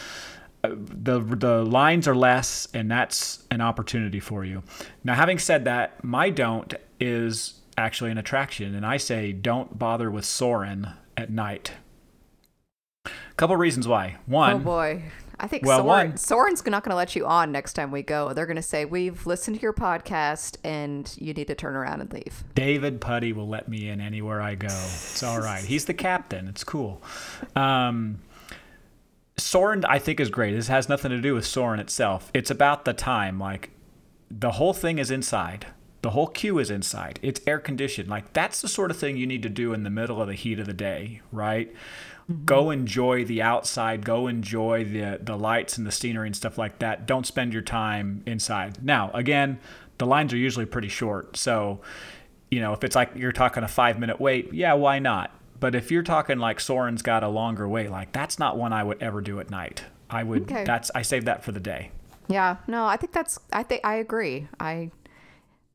uh, 0.63 0.71
the 0.75 1.21
the 1.21 1.63
lines 1.63 2.09
are 2.09 2.17
less, 2.17 2.69
and 2.73 2.91
that's 2.91 3.45
an 3.51 3.61
opportunity 3.61 4.21
for 4.21 4.47
you. 4.47 4.63
Now, 5.03 5.15
having 5.15 5.39
said 5.39 5.67
that, 5.67 6.03
my 6.03 6.31
don't 6.31 6.73
is 6.99 7.61
actually 7.77 8.11
an 8.11 8.19
attraction, 8.19 8.75
and 8.75 8.87
I 8.87 8.97
say 8.97 9.33
don't 9.33 9.79
bother 9.79 10.11
with 10.11 10.25
Soarin' 10.25 10.89
at 11.19 11.31
night. 11.31 11.73
A 13.05 13.11
couple 13.37 13.57
reasons 13.57 13.87
why. 13.87 14.17
One, 14.25 14.55
oh 14.55 14.59
boy, 14.59 15.03
I 15.41 15.47
think 15.47 15.65
Well, 15.65 15.79
Soarin', 15.79 16.09
one- 16.11 16.17
Soarin's 16.17 16.65
not 16.67 16.85
going 16.85 16.91
to 16.91 16.97
let 16.97 17.17
you 17.17 17.27
on 17.27 17.51
next 17.53 17.73
time 17.75 17.91
we 17.91 18.03
go. 18.03 18.33
They're 18.33 18.47
going 18.47 18.57
to 18.57 18.63
say, 18.63 18.85
We've 18.85 19.27
listened 19.27 19.57
to 19.57 19.63
your 19.63 19.73
podcast 19.73 20.57
and 20.65 21.13
you 21.19 21.35
need 21.35 21.47
to 21.49 21.55
turn 21.55 21.75
around 21.75 22.01
and 22.01 22.13
leave. 22.13 22.45
David 22.55 23.01
Puddy 23.01 23.33
will 23.33 23.49
let 23.49 23.69
me 23.69 23.89
in 23.89 24.01
anywhere 24.01 24.41
I 24.41 24.55
go. 24.55 24.69
It's 24.69 25.23
all 25.23 25.41
right. 25.41 25.65
He's 25.65 25.85
the 25.87 25.95
captain. 25.95 26.47
It's 26.49 26.65
cool. 26.65 27.03
Um, 27.57 28.21
Soarin', 29.37 29.85
I 29.85 29.99
think, 29.99 30.21
is 30.21 30.31
great. 30.31 30.55
This 30.55 30.69
has 30.69 30.89
nothing 30.89 31.11
to 31.11 31.21
do 31.21 31.35
with 31.35 31.45
Soarin' 31.47 31.81
itself. 31.81 32.31
It's 32.33 32.51
about 32.51 32.85
the 32.85 32.93
time. 32.93 33.39
Like, 33.41 33.71
the 34.31 34.53
whole 34.53 34.73
thing 34.73 34.99
is 34.99 35.11
inside. 35.11 35.67
The 36.03 36.11
whole 36.11 36.27
queue 36.29 36.59
is 36.59 36.71
inside. 36.71 37.19
It's 37.23 37.41
air 37.47 37.59
conditioned. 37.59 38.09
Like, 38.09 38.33
that's 38.33 38.61
the 38.61 38.69
sort 38.69 38.91
of 38.91 38.97
thing 38.97 39.17
you 39.17 39.27
need 39.27 39.43
to 39.43 39.49
do 39.49 39.73
in 39.73 39.83
the 39.83 39.91
middle 39.91 40.21
of 40.21 40.29
the 40.29 40.35
heat 40.35 40.59
of 40.61 40.67
the 40.67 40.73
day, 40.75 41.21
right? 41.33 41.73
Mm-hmm. 42.31 42.45
Go 42.45 42.71
enjoy 42.71 43.25
the 43.25 43.43
outside. 43.43 44.05
Go 44.05 44.27
enjoy 44.27 44.85
the 44.85 45.19
the 45.23 45.37
lights 45.37 45.77
and 45.79 45.87
the 45.87 45.93
scenery 45.93 46.29
and 46.29 46.37
stuff 46.37 46.57
like 46.59 46.79
that. 46.79 47.07
Don't 47.07 47.27
spend 47.27 47.53
your 47.53 47.63
time 47.63 48.23
inside. 48.27 48.83
Now, 48.83 49.11
again, 49.13 49.59
the 49.99 50.07
lines 50.07 50.33
are 50.33 50.39
usually 50.39 50.67
pretty 50.67 50.89
short, 50.89 51.37
so 51.37 51.81
you 52.51 52.61
know 52.61 52.73
if 52.73 52.83
it's 52.85 52.97
like 52.97 53.13
you're 53.15 53.33
talking 53.33 53.63
a 53.63 53.69
five 53.69 53.99
minute 53.99 54.21
wait, 54.21 54.53
yeah, 54.53 54.73
why 54.75 54.99
not? 54.99 55.39
But 55.61 55.75
if 55.75 55.91
you're 55.91 56.03
talking 56.03 56.39
like 56.39 56.59
Soarin's 56.59 57.03
got 57.03 57.23
a 57.23 57.29
longer 57.29 57.69
wait, 57.69 57.91
like 57.91 58.13
that's 58.13 58.39
not 58.39 58.57
one 58.57 58.73
I 58.73 58.83
would 58.85 59.03
ever 59.03 59.21
do 59.21 59.41
at 59.41 59.51
night. 59.51 59.85
I 60.09 60.23
would. 60.23 60.43
Okay. 60.43 60.65
That's 60.65 60.91
I 60.95 61.03
save 61.03 61.25
that 61.27 61.45
for 61.45 61.53
the 61.53 61.61
day. 61.61 61.91
Yeah, 62.29 62.57
no, 62.67 62.87
I 62.87 62.97
think 62.97 63.13
that's, 63.13 63.39
I 63.53 63.63
think, 63.63 63.83
I 63.85 63.97
agree. 63.97 64.49
I, 64.59 64.91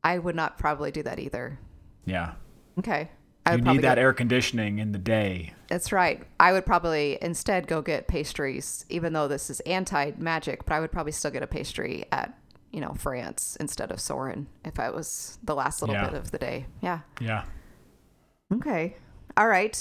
I 0.02 0.18
would 0.18 0.34
not 0.34 0.58
probably 0.58 0.90
do 0.90 1.02
that 1.04 1.18
either. 1.18 1.58
Yeah. 2.04 2.32
Okay. 2.78 3.10
I 3.50 3.54
You 3.56 3.62
would 3.64 3.72
need 3.74 3.82
that 3.82 3.94
go- 3.96 4.00
air 4.02 4.12
conditioning 4.12 4.78
in 4.78 4.92
the 4.92 4.98
day. 4.98 5.54
That's 5.68 5.92
right. 5.92 6.22
I 6.38 6.52
would 6.52 6.66
probably 6.66 7.18
instead 7.22 7.66
go 7.66 7.80
get 7.82 8.08
pastries, 8.08 8.84
even 8.88 9.12
though 9.12 9.28
this 9.28 9.50
is 9.50 9.60
anti 9.60 10.12
magic, 10.18 10.64
but 10.64 10.74
I 10.74 10.80
would 10.80 10.90
probably 10.92 11.12
still 11.12 11.30
get 11.30 11.42
a 11.42 11.46
pastry 11.46 12.04
at, 12.10 12.36
you 12.72 12.80
know, 12.80 12.94
France 12.94 13.56
instead 13.60 13.90
of 13.92 14.00
Soarin' 14.00 14.46
if 14.64 14.80
I 14.80 14.90
was 14.90 15.38
the 15.44 15.54
last 15.54 15.80
little 15.80 15.94
Yeah. 15.94 16.06
bit 16.08 16.14
of 16.18 16.30
the 16.30 16.38
day. 16.38 16.66
Yeah. 16.80 17.00
Yeah. 17.20 17.44
Okay. 18.52 18.96
All 19.36 19.46
right. 19.48 19.74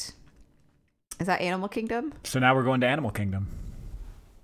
Is 1.19 1.27
that 1.27 1.41
Animal 1.41 1.67
Kingdom? 1.69 2.13
So 2.23 2.39
now 2.39 2.55
we're 2.55 2.63
going 2.63 2.81
to 2.81 2.87
Animal 2.87 3.11
Kingdom. 3.11 3.47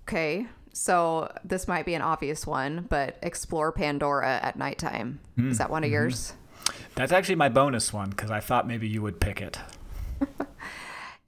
Okay. 0.02 0.46
So 0.72 1.32
this 1.44 1.66
might 1.68 1.86
be 1.86 1.94
an 1.94 2.02
obvious 2.02 2.46
one, 2.46 2.86
but 2.90 3.16
explore 3.22 3.72
Pandora 3.72 4.40
at 4.42 4.56
nighttime. 4.58 5.20
Hmm. 5.36 5.50
Is 5.50 5.58
that 5.58 5.70
one 5.70 5.84
of 5.84 5.88
Mm-hmm. 5.88 5.94
yours? 5.94 6.34
That's 6.96 7.12
actually 7.12 7.36
my 7.36 7.48
bonus 7.48 7.92
one 7.92 8.10
because 8.10 8.30
I 8.30 8.40
thought 8.40 8.66
maybe 8.66 8.88
you 8.88 9.00
would 9.02 9.20
pick 9.20 9.40
it. 9.40 9.58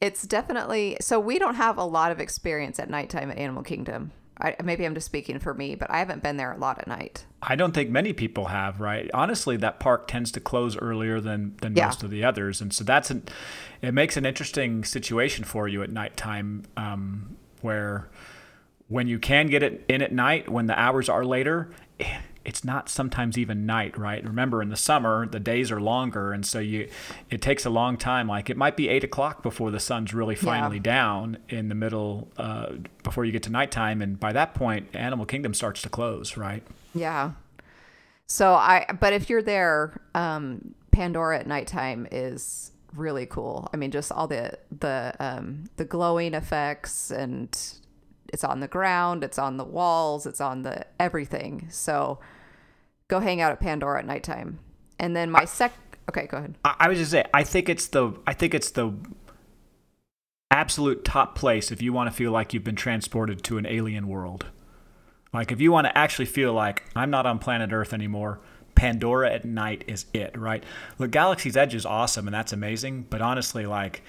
It's 0.00 0.22
definitely 0.22 0.96
so 1.00 1.18
we 1.18 1.40
don't 1.40 1.56
have 1.56 1.76
a 1.76 1.84
lot 1.84 2.12
of 2.12 2.20
experience 2.20 2.78
at 2.78 2.88
nighttime 2.88 3.32
at 3.32 3.36
Animal 3.38 3.64
Kingdom. 3.64 4.12
I, 4.40 4.54
maybe 4.62 4.84
I'm 4.86 4.94
just 4.94 5.06
speaking 5.06 5.40
for 5.40 5.52
me, 5.52 5.74
but 5.74 5.90
I 5.90 5.98
haven't 5.98 6.22
been 6.22 6.36
there 6.36 6.52
a 6.52 6.56
lot 6.56 6.78
at 6.78 6.86
night. 6.86 7.24
I 7.42 7.56
don't 7.56 7.72
think 7.74 7.90
many 7.90 8.12
people 8.12 8.44
have, 8.44 8.80
right? 8.80 9.10
Honestly, 9.12 9.56
that 9.56 9.80
park 9.80 10.06
tends 10.06 10.30
to 10.30 10.40
close 10.40 10.76
earlier 10.76 11.20
than, 11.20 11.56
than 11.60 11.74
Yeah. 11.74 11.86
most 11.86 12.04
of 12.04 12.10
the 12.10 12.22
others, 12.22 12.60
and 12.60 12.72
so 12.72 12.84
that's 12.84 13.10
an 13.10 13.24
it 13.82 13.92
makes 13.92 14.16
an 14.16 14.24
interesting 14.24 14.84
situation 14.84 15.42
for 15.44 15.66
you 15.66 15.82
at 15.82 15.90
nighttime, 15.90 16.62
um, 16.76 17.36
where 17.60 18.08
when 18.86 19.08
you 19.08 19.18
can 19.18 19.48
get 19.48 19.64
it 19.64 19.84
in 19.88 20.00
at 20.00 20.12
night, 20.12 20.48
when 20.48 20.66
the 20.66 20.78
hours 20.78 21.08
are 21.08 21.24
later, 21.24 21.70
eh, 21.98 22.20
it's 22.48 22.64
not 22.64 22.88
sometimes 22.88 23.36
even 23.36 23.66
night, 23.66 23.98
right? 23.98 24.24
Remember, 24.24 24.62
in 24.62 24.70
the 24.70 24.76
summer, 24.76 25.26
the 25.26 25.38
days 25.38 25.70
are 25.70 25.78
longer, 25.78 26.32
and 26.32 26.46
so 26.46 26.58
you 26.58 26.88
it 27.28 27.42
takes 27.42 27.66
a 27.66 27.70
long 27.70 27.98
time. 27.98 28.26
Like 28.26 28.48
it 28.48 28.56
might 28.56 28.74
be 28.74 28.88
eight 28.88 29.04
o'clock 29.04 29.42
before 29.42 29.70
the 29.70 29.78
sun's 29.78 30.14
really 30.14 30.34
finally 30.34 30.80
down 30.80 31.36
in 31.50 31.68
the 31.68 31.74
middle, 31.74 32.32
uh, 32.38 32.76
before 33.02 33.26
you 33.26 33.32
get 33.32 33.42
to 33.42 33.50
nighttime, 33.50 34.00
and 34.00 34.18
by 34.18 34.32
that 34.32 34.54
point, 34.54 34.88
Animal 34.94 35.26
Kingdom 35.26 35.52
starts 35.52 35.82
to 35.82 35.90
close, 35.90 36.38
right? 36.38 36.62
Yeah. 36.94 37.32
So 38.28 38.54
I, 38.54 38.86
but 38.98 39.12
if 39.12 39.28
you're 39.28 39.42
there, 39.42 40.00
um, 40.14 40.74
Pandora 40.90 41.40
at 41.40 41.46
nighttime 41.46 42.08
is 42.10 42.72
really 42.94 43.26
cool. 43.26 43.68
I 43.74 43.76
mean, 43.76 43.90
just 43.90 44.10
all 44.10 44.26
the 44.26 44.58
the 44.78 45.14
um, 45.20 45.64
the 45.76 45.84
glowing 45.84 46.32
effects, 46.32 47.10
and 47.10 47.54
it's 48.32 48.42
on 48.42 48.60
the 48.60 48.68
ground, 48.68 49.22
it's 49.22 49.38
on 49.38 49.58
the 49.58 49.64
walls, 49.64 50.24
it's 50.24 50.40
on 50.40 50.62
the 50.62 50.86
everything. 50.98 51.68
So 51.70 52.20
go 53.08 53.20
hang 53.20 53.40
out 53.40 53.52
at 53.52 53.60
Pandora 53.60 53.98
at 53.98 54.06
nighttime. 54.06 54.60
And 54.98 55.16
then 55.16 55.30
my 55.30 55.44
sec. 55.44 55.72
Okay, 56.08 56.26
go 56.26 56.38
ahead. 56.38 56.54
I, 56.64 56.74
I 56.80 56.88
was 56.88 56.98
just 56.98 57.10
say 57.10 57.24
I 57.34 57.42
think 57.42 57.68
it's 57.68 57.88
the 57.88 58.12
I 58.26 58.32
think 58.32 58.54
it's 58.54 58.70
the 58.70 58.94
absolute 60.50 61.04
top 61.04 61.34
place 61.34 61.70
if 61.70 61.82
you 61.82 61.92
want 61.92 62.10
to 62.10 62.16
feel 62.16 62.32
like 62.32 62.54
you've 62.54 62.64
been 62.64 62.76
transported 62.76 63.42
to 63.44 63.58
an 63.58 63.66
alien 63.66 64.08
world. 64.08 64.46
Like 65.32 65.52
if 65.52 65.60
you 65.60 65.70
want 65.72 65.86
to 65.86 65.96
actually 65.96 66.24
feel 66.26 66.52
like 66.52 66.84
I'm 66.96 67.10
not 67.10 67.26
on 67.26 67.38
planet 67.38 67.72
Earth 67.72 67.92
anymore, 67.92 68.40
Pandora 68.74 69.30
at 69.30 69.44
night 69.44 69.84
is 69.86 70.06
it, 70.14 70.36
right? 70.38 70.64
Look, 70.98 71.10
Galaxy's 71.10 71.56
Edge 71.56 71.74
is 71.74 71.84
awesome 71.84 72.26
and 72.26 72.34
that's 72.34 72.52
amazing, 72.52 73.06
but 73.10 73.20
honestly 73.20 73.66
like 73.66 74.02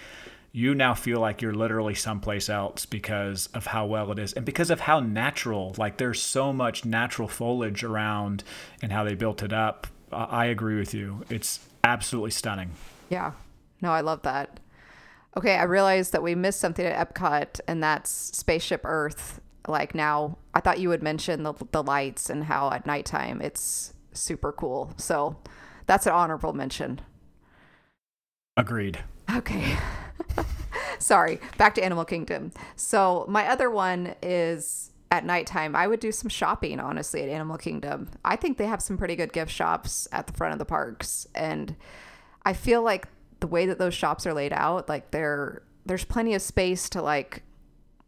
you 0.52 0.74
now 0.74 0.94
feel 0.94 1.20
like 1.20 1.42
you're 1.42 1.54
literally 1.54 1.94
someplace 1.94 2.50
else 2.50 2.86
because 2.86 3.48
of 3.54 3.68
how 3.68 3.86
well 3.86 4.12
it 4.12 4.20
is 4.20 4.34
and 4.34 4.46
because 4.46 4.72
of 4.72 4.80
how 4.80 5.00
natural 5.00 5.76
like 5.78 5.98
there's 5.98 6.22
so 6.22 6.52
much 6.52 6.86
natural 6.86 7.28
foliage 7.28 7.84
around 7.84 8.44
and 8.82 8.92
how 8.92 9.04
they 9.04 9.14
built 9.14 9.44
it 9.44 9.54
up 9.54 9.86
I 10.12 10.46
agree 10.46 10.78
with 10.78 10.94
you. 10.94 11.24
It's 11.30 11.60
absolutely 11.84 12.32
stunning. 12.32 12.72
Yeah. 13.10 13.34
No, 13.82 13.92
I 13.92 14.02
love 14.02 14.24
that. 14.24 14.60
Okay, 15.38 15.56
I 15.56 15.64
realized 15.64 16.12
that 16.14 16.24
we 16.24 16.36
missed 16.36 16.60
something 16.60 16.86
at 16.86 17.14
Epcot, 17.14 17.60
and 17.68 17.84
that's 17.84 18.10
Spaceship 18.10 18.82
Earth. 18.84 19.40
Like 19.68 19.94
now, 19.94 20.38
I 20.54 20.60
thought 20.60 20.80
you 20.80 20.90
would 20.90 21.04
mention 21.04 21.44
the, 21.44 21.54
the 21.72 21.84
lights 21.84 22.30
and 22.30 22.46
how 22.46 22.72
at 22.72 22.86
nighttime 22.86 23.42
it's 23.42 23.94
super 24.12 24.52
cool. 24.52 24.94
So 24.98 25.38
that's 25.86 26.08
an 26.08 26.14
honorable 26.14 26.54
mention. 26.54 27.02
Agreed. 28.58 29.00
Okay. 29.34 29.78
Sorry. 31.00 31.40
Back 31.58 31.76
to 31.76 31.84
Animal 31.84 32.06
Kingdom. 32.06 32.52
So 32.76 33.26
my 33.28 33.48
other 33.50 33.70
one 33.70 34.16
is 34.22 34.92
at 35.12 35.26
nighttime. 35.26 35.76
I 35.76 35.88
would 35.88 36.00
do 36.00 36.12
some 36.12 36.30
shopping, 36.30 36.80
honestly, 36.80 37.24
at 37.24 37.30
Animal 37.30 37.58
Kingdom. 37.58 38.10
I 38.24 38.36
think 38.36 38.58
they 38.58 38.68
have 38.68 38.82
some 38.82 38.98
pretty 38.98 39.16
good 39.16 39.34
gift 39.34 39.52
shops 39.52 40.08
at 40.12 40.28
the 40.28 40.34
front 40.34 40.54
of 40.54 40.60
the 40.60 40.66
parks, 40.66 41.28
and 41.34 41.76
I 42.46 42.54
feel 42.54 42.84
like 42.84 43.08
the 43.40 43.48
way 43.48 43.66
that 43.66 43.80
those 43.80 43.94
shops 43.94 44.28
are 44.28 44.34
laid 44.34 44.54
out, 44.54 44.90
like 44.90 45.12
they're 45.12 45.64
there's 45.86 46.04
plenty 46.04 46.36
of 46.36 46.42
space 46.42 46.90
to 46.90 47.02
like 47.02 47.42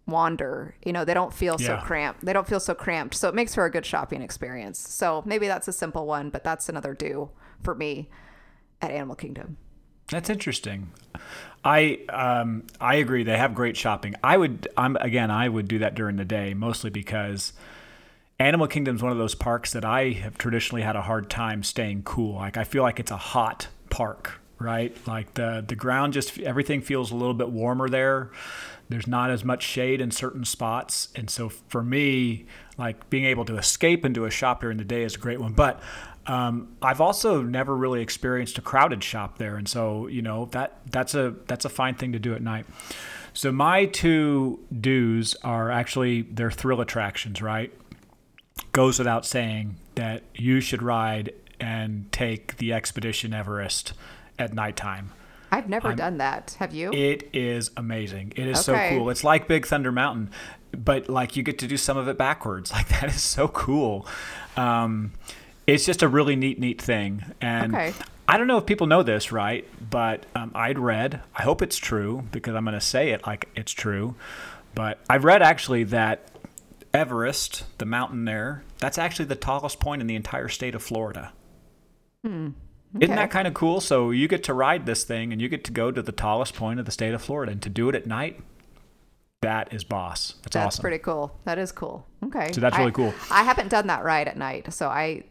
wander. 0.05 0.75
You 0.85 0.93
know, 0.93 1.05
they 1.05 1.13
don't 1.13 1.33
feel 1.33 1.57
so 1.57 1.77
cramped. 1.77 2.23
They 2.23 2.33
don't 2.33 2.47
feel 2.47 2.59
so 2.59 2.75
cramped. 2.75 3.15
So 3.15 3.29
it 3.29 3.35
makes 3.35 3.55
for 3.55 3.65
a 3.65 3.71
good 3.71 3.85
shopping 3.85 4.21
experience. 4.21 4.79
So 4.79 5.23
maybe 5.25 5.47
that's 5.47 5.67
a 5.67 5.73
simple 5.73 6.05
one, 6.05 6.29
but 6.29 6.43
that's 6.43 6.69
another 6.69 6.93
do 6.93 7.31
for 7.63 7.73
me 7.73 8.09
at 8.81 8.91
Animal 8.91 9.15
Kingdom. 9.15 9.57
That's 10.11 10.29
interesting. 10.29 10.91
I 11.63 11.99
um, 12.09 12.63
I 12.79 12.95
agree. 12.95 13.23
They 13.23 13.37
have 13.37 13.55
great 13.55 13.77
shopping. 13.77 14.15
I 14.23 14.37
would. 14.37 14.67
I'm 14.75 14.97
again. 14.97 15.31
I 15.31 15.47
would 15.47 15.67
do 15.67 15.79
that 15.79 15.95
during 15.95 16.17
the 16.17 16.25
day, 16.25 16.53
mostly 16.53 16.89
because 16.89 17.53
Animal 18.37 18.67
Kingdom 18.67 18.95
is 18.97 19.01
one 19.01 19.11
of 19.11 19.17
those 19.17 19.35
parks 19.35 19.71
that 19.73 19.85
I 19.85 20.09
have 20.09 20.37
traditionally 20.37 20.81
had 20.81 20.95
a 20.95 21.01
hard 21.01 21.29
time 21.29 21.63
staying 21.63 22.03
cool. 22.03 22.35
Like 22.35 22.57
I 22.57 22.65
feel 22.65 22.83
like 22.83 22.99
it's 22.99 23.11
a 23.11 23.17
hot 23.17 23.67
park, 23.89 24.41
right? 24.59 24.95
Like 25.07 25.35
the 25.35 25.63
the 25.65 25.75
ground 25.75 26.13
just 26.13 26.37
everything 26.39 26.81
feels 26.81 27.11
a 27.11 27.15
little 27.15 27.35
bit 27.35 27.49
warmer 27.49 27.87
there. 27.87 28.31
There's 28.89 29.07
not 29.07 29.29
as 29.29 29.45
much 29.45 29.63
shade 29.63 30.01
in 30.01 30.11
certain 30.11 30.43
spots, 30.43 31.07
and 31.15 31.29
so 31.29 31.47
for 31.47 31.83
me, 31.83 32.47
like 32.77 33.09
being 33.09 33.23
able 33.23 33.45
to 33.45 33.57
escape 33.57 34.03
into 34.03 34.25
a 34.25 34.31
shop 34.31 34.59
during 34.61 34.77
the 34.77 34.83
day 34.83 35.03
is 35.03 35.15
a 35.15 35.19
great 35.19 35.39
one. 35.39 35.53
But 35.53 35.79
um, 36.31 36.77
I've 36.81 37.01
also 37.01 37.41
never 37.41 37.75
really 37.75 38.01
experienced 38.01 38.57
a 38.57 38.61
crowded 38.61 39.03
shop 39.03 39.37
there, 39.37 39.57
and 39.57 39.67
so 39.67 40.07
you 40.07 40.21
know 40.21 40.45
that 40.51 40.79
that's 40.89 41.13
a 41.13 41.35
that's 41.47 41.65
a 41.65 41.69
fine 41.69 41.95
thing 41.95 42.13
to 42.13 42.19
do 42.19 42.33
at 42.33 42.41
night. 42.41 42.65
So 43.33 43.51
my 43.51 43.85
two 43.85 44.59
do's 44.79 45.35
are 45.43 45.69
actually 45.69 46.21
they're 46.21 46.49
thrill 46.49 46.79
attractions, 46.79 47.41
right? 47.41 47.73
Goes 48.71 48.97
without 48.97 49.25
saying 49.25 49.75
that 49.95 50.23
you 50.33 50.61
should 50.61 50.81
ride 50.81 51.33
and 51.59 52.09
take 52.13 52.55
the 52.57 52.71
Expedition 52.71 53.33
Everest 53.33 53.91
at 54.39 54.53
nighttime. 54.53 55.11
I've 55.51 55.67
never 55.67 55.93
done 55.93 56.19
that. 56.19 56.55
Have 56.59 56.73
you? 56.73 56.93
It 56.93 57.29
is 57.33 57.71
amazing. 57.75 58.31
It 58.37 58.47
is 58.47 58.69
Okay. 58.69 58.91
so 58.91 58.95
cool. 58.97 59.09
It's 59.09 59.25
like 59.25 59.49
Big 59.49 59.65
Thunder 59.67 59.91
Mountain, 59.91 60.29
but 60.71 61.09
like 61.09 61.35
you 61.35 61.43
get 61.43 61.59
to 61.59 61.67
do 61.67 61.75
some 61.75 61.97
of 61.97 62.07
it 62.07 62.17
backwards. 62.17 62.71
Like 62.81 62.87
that 62.87 63.09
is 63.09 63.21
so 63.21 63.49
cool. 63.49 64.07
Um, 64.55 65.11
it's 65.73 65.85
just 65.85 66.01
a 66.03 66.07
really 66.07 66.35
neat, 66.35 66.59
neat 66.59 66.81
thing. 66.81 67.23
And 67.41 67.73
Okay. 67.75 67.93
I 68.27 68.37
don't 68.37 68.47
know 68.47 68.57
if 68.57 68.65
people 68.65 68.87
know 68.87 69.03
this, 69.03 69.31
right? 69.31 69.67
But 69.89 70.25
um, 70.35 70.51
I'd 70.55 70.79
read, 70.79 71.21
I 71.35 71.41
hope 71.43 71.61
it's 71.61 71.77
true 71.77 72.23
because 72.31 72.55
I'm 72.55 72.63
going 72.63 72.73
to 72.73 72.81
say 72.81 73.09
it 73.09 73.25
like 73.27 73.49
it's 73.55 73.71
true. 73.73 74.15
But 74.73 74.99
I've 75.09 75.23
read 75.25 75.41
actually 75.41 75.83
that 75.85 76.27
Everest, 76.93 77.65
the 77.77 77.85
mountain 77.85 78.25
there, 78.25 78.63
that's 78.77 78.97
actually 78.97 79.25
the 79.25 79.35
tallest 79.35 79.79
point 79.79 80.01
in 80.01 80.07
the 80.07 80.15
entire 80.15 80.47
state 80.47 80.75
of 80.75 80.83
Florida. 80.83 81.33
Isn't 82.23 82.55
that 82.99 83.31
kind 83.31 83.47
of 83.47 83.53
cool? 83.53 83.81
So 83.81 84.11
you 84.11 84.27
get 84.27 84.43
to 84.45 84.53
ride 84.53 84.85
this 84.85 85.03
thing 85.03 85.31
and 85.33 85.41
you 85.41 85.49
get 85.49 85.63
to 85.65 85.71
go 85.71 85.91
to 85.91 86.01
the 86.01 86.11
tallest 86.11 86.53
point 86.55 86.79
of 86.79 86.85
the 86.85 86.91
state 86.91 87.13
of 87.13 87.21
Florida 87.21 87.51
and 87.51 87.61
to 87.63 87.69
do 87.69 87.89
it 87.89 87.95
at 87.95 88.05
night. 88.05 88.41
that 89.41 89.73
is 89.73 89.83
boss. 89.83 90.35
That's, 90.43 90.53
That's 90.53 90.65
awesome. 90.75 90.81
pretty 90.83 90.99
cool. 90.99 91.35
That 91.45 91.57
is 91.57 91.71
cool. 91.71 92.05
Okay. 92.25 92.51
So 92.53 92.61
that's 92.61 92.77
really 92.77 92.91
I- 92.91 92.93
cool. 92.93 93.13
I 93.31 93.43
haven't 93.43 93.69
done 93.69 93.87
that 93.87 94.03
ride 94.03 94.27
at 94.27 94.37
night, 94.37 94.71
so 94.73 94.87
I. 94.87 95.23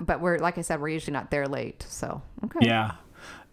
But 0.00 0.20
we're 0.20 0.38
like 0.38 0.58
I 0.58 0.62
said, 0.62 0.80
we're 0.80 0.88
usually 0.88 1.12
not 1.12 1.30
there 1.30 1.46
late. 1.46 1.84
So 1.88 2.22
okay. 2.44 2.60
Yeah. 2.62 2.92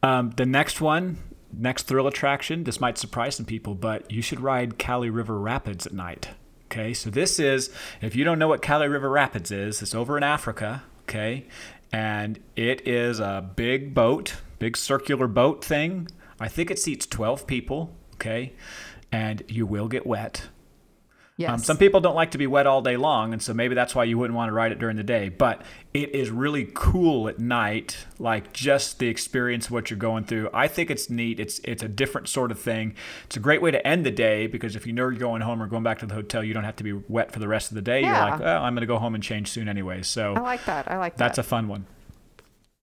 Um, 0.01 0.31
the 0.31 0.45
next 0.45 0.81
one, 0.81 1.17
next 1.51 1.83
thrill 1.83 2.07
attraction, 2.07 2.65
this 2.65 2.81
might 2.81 2.97
surprise 2.97 3.35
some 3.37 3.45
people, 3.45 3.73
but 3.73 4.11
you 4.11 4.21
should 4.21 4.41
ride 4.41 4.77
Kali 4.77 5.09
River 5.09 5.39
Rapids 5.39 5.85
at 5.85 5.93
night. 5.93 6.29
Okay, 6.65 6.93
so 6.93 7.09
this 7.09 7.39
is, 7.39 7.69
if 8.01 8.15
you 8.15 8.23
don't 8.23 8.39
know 8.39 8.47
what 8.47 8.61
Kali 8.61 8.87
River 8.87 9.09
Rapids 9.09 9.51
is, 9.51 9.81
it's 9.81 9.93
over 9.93 10.17
in 10.17 10.23
Africa. 10.23 10.83
Okay, 11.03 11.45
and 11.91 12.39
it 12.55 12.85
is 12.87 13.19
a 13.19 13.47
big 13.55 13.93
boat, 13.93 14.37
big 14.59 14.75
circular 14.75 15.27
boat 15.27 15.63
thing. 15.63 16.07
I 16.39 16.47
think 16.47 16.71
it 16.71 16.79
seats 16.79 17.05
12 17.05 17.45
people. 17.45 17.95
Okay, 18.15 18.53
and 19.11 19.43
you 19.47 19.65
will 19.65 19.87
get 19.87 20.05
wet. 20.05 20.47
Yes. 21.35 21.49
Um, 21.49 21.57
some 21.57 21.77
people 21.77 21.99
don't 21.99 22.13
like 22.13 22.31
to 22.31 22.37
be 22.37 22.45
wet 22.45 22.67
all 22.67 22.83
day 22.83 22.95
long, 22.95 23.33
and 23.33 23.41
so 23.41 23.55
maybe 23.55 23.73
that's 23.73 23.95
why 23.95 24.03
you 24.03 24.19
wouldn't 24.19 24.35
want 24.37 24.49
to 24.49 24.53
ride 24.53 24.71
it 24.71 24.77
during 24.77 24.97
the 24.97 25.03
day. 25.03 25.29
But 25.29 25.63
it 25.91 26.13
is 26.13 26.29
really 26.29 26.69
cool 26.75 27.27
at 27.27 27.39
night, 27.39 28.05
like 28.19 28.53
just 28.53 28.99
the 28.99 29.07
experience 29.07 29.65
of 29.65 29.71
what 29.71 29.89
you're 29.89 29.97
going 29.97 30.25
through. 30.25 30.51
I 30.53 30.67
think 30.67 30.91
it's 30.91 31.09
neat. 31.09 31.39
It's 31.39 31.59
it's 31.63 31.81
a 31.81 31.87
different 31.87 32.29
sort 32.29 32.51
of 32.51 32.59
thing. 32.59 32.93
It's 33.25 33.35
a 33.35 33.39
great 33.39 33.63
way 33.63 33.71
to 33.71 33.85
end 33.85 34.05
the 34.05 34.11
day 34.11 34.45
because 34.45 34.75
if 34.75 34.85
you 34.85 34.93
know 34.93 35.03
you're 35.03 35.13
going 35.13 35.41
home 35.41 35.61
or 35.61 35.65
going 35.65 35.81
back 35.83 35.99
to 35.99 36.05
the 36.05 36.13
hotel, 36.13 36.43
you 36.43 36.53
don't 36.53 36.65
have 36.65 36.75
to 36.75 36.83
be 36.83 36.93
wet 36.93 37.31
for 37.31 37.39
the 37.39 37.47
rest 37.47 37.71
of 37.71 37.75
the 37.75 37.81
day. 37.81 38.01
Yeah. 38.01 38.21
You're 38.21 38.31
like, 38.31 38.39
well, 38.39 38.63
I'm 38.63 38.75
going 38.75 38.81
to 38.81 38.87
go 38.87 38.99
home 38.99 39.15
and 39.15 39.23
change 39.23 39.49
soon 39.49 39.67
anyway. 39.67 40.03
So 40.03 40.35
I 40.35 40.39
like 40.39 40.63
that. 40.65 40.91
I 40.91 40.97
like 40.99 41.13
that. 41.13 41.17
that's 41.17 41.39
a 41.39 41.43
fun 41.43 41.67
one. 41.67 41.87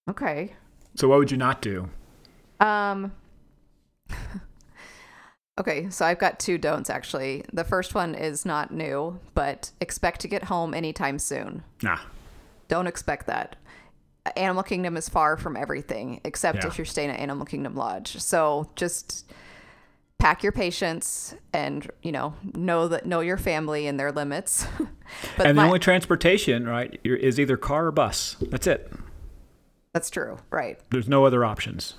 okay. 0.08 0.54
So 0.96 1.06
what 1.08 1.20
would 1.20 1.30
you 1.30 1.36
not 1.36 1.62
do? 1.62 1.88
Um. 2.58 3.12
okay, 5.60 5.88
so 5.90 6.04
I've 6.04 6.18
got 6.18 6.40
two 6.40 6.58
don'ts 6.58 6.90
actually. 6.90 7.44
The 7.52 7.64
first 7.64 7.94
one 7.94 8.14
is 8.14 8.44
not 8.44 8.72
new, 8.72 9.20
but 9.34 9.70
expect 9.80 10.20
to 10.22 10.28
get 10.28 10.44
home 10.44 10.74
anytime 10.74 11.18
soon. 11.18 11.62
Nah. 11.82 11.98
Don't 12.68 12.86
expect 12.86 13.26
that. 13.28 13.56
Animal 14.36 14.62
Kingdom 14.62 14.96
is 14.96 15.08
far 15.08 15.36
from 15.36 15.56
everything, 15.56 16.20
except 16.24 16.58
Yeah. 16.58 16.68
if 16.68 16.78
you're 16.78 16.84
staying 16.84 17.10
at 17.10 17.18
Animal 17.20 17.46
Kingdom 17.46 17.74
Lodge. 17.74 18.18
So 18.18 18.70
just 18.76 19.30
pack 20.18 20.42
your 20.42 20.52
patience 20.52 21.34
and 21.54 21.90
you 22.02 22.12
know 22.12 22.34
know 22.54 22.86
that 22.88 23.06
know 23.06 23.20
your 23.20 23.38
family 23.38 23.86
and 23.86 23.98
their 23.98 24.12
limits. 24.12 24.66
but 25.36 25.46
and 25.46 25.56
the 25.56 25.62
my- 25.62 25.66
only 25.66 25.78
transportation, 25.78 26.66
right, 26.66 27.00
is 27.04 27.40
either 27.40 27.56
car 27.56 27.86
or 27.86 27.92
bus. 27.92 28.36
That's 28.50 28.66
it. 28.66 28.92
that's 29.92 30.10
true, 30.10 30.36
right? 30.50 30.78
There's 30.90 31.08
no 31.08 31.24
other 31.24 31.44
options. 31.44 31.94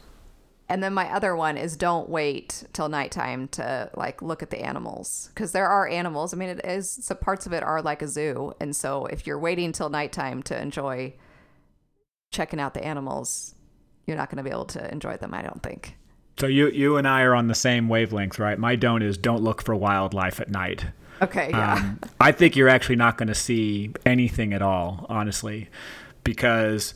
And 0.71 0.81
then 0.81 0.93
my 0.93 1.13
other 1.13 1.35
one 1.35 1.57
is 1.57 1.75
don't 1.75 2.07
wait 2.07 2.63
till 2.71 2.87
nighttime 2.87 3.49
to 3.49 3.91
like 3.93 4.21
look 4.21 4.41
at 4.41 4.51
the 4.51 4.61
animals 4.61 5.29
because 5.33 5.51
there 5.51 5.67
are 5.67 5.85
animals. 5.85 6.33
I 6.33 6.37
mean, 6.37 6.47
it 6.47 6.65
is 6.65 6.89
some 6.89 7.17
parts 7.17 7.45
of 7.45 7.51
it 7.51 7.61
are 7.61 7.81
like 7.81 8.01
a 8.01 8.07
zoo, 8.07 8.53
and 8.57 8.73
so 8.73 9.05
if 9.07 9.27
you're 9.27 9.37
waiting 9.37 9.73
till 9.73 9.89
nighttime 9.89 10.41
to 10.43 10.57
enjoy 10.57 11.13
checking 12.31 12.57
out 12.57 12.73
the 12.73 12.81
animals, 12.85 13.53
you're 14.07 14.15
not 14.15 14.29
going 14.29 14.37
to 14.37 14.43
be 14.43 14.49
able 14.49 14.63
to 14.67 14.89
enjoy 14.89 15.17
them. 15.17 15.33
I 15.33 15.41
don't 15.41 15.61
think. 15.61 15.97
So 16.39 16.47
you 16.47 16.69
you 16.69 16.95
and 16.95 17.05
I 17.05 17.23
are 17.23 17.35
on 17.35 17.47
the 17.47 17.53
same 17.53 17.89
wavelength, 17.89 18.39
right? 18.39 18.57
My 18.57 18.77
don't 18.77 19.01
is 19.01 19.17
don't 19.17 19.43
look 19.43 19.61
for 19.61 19.75
wildlife 19.75 20.39
at 20.39 20.49
night. 20.49 20.85
Okay, 21.21 21.49
yeah, 21.49 21.73
Um, 21.73 21.99
I 22.21 22.31
think 22.31 22.55
you're 22.55 22.69
actually 22.69 22.95
not 22.95 23.17
going 23.17 23.27
to 23.27 23.35
see 23.35 23.91
anything 24.05 24.53
at 24.53 24.61
all, 24.61 25.05
honestly, 25.09 25.67
because 26.23 26.93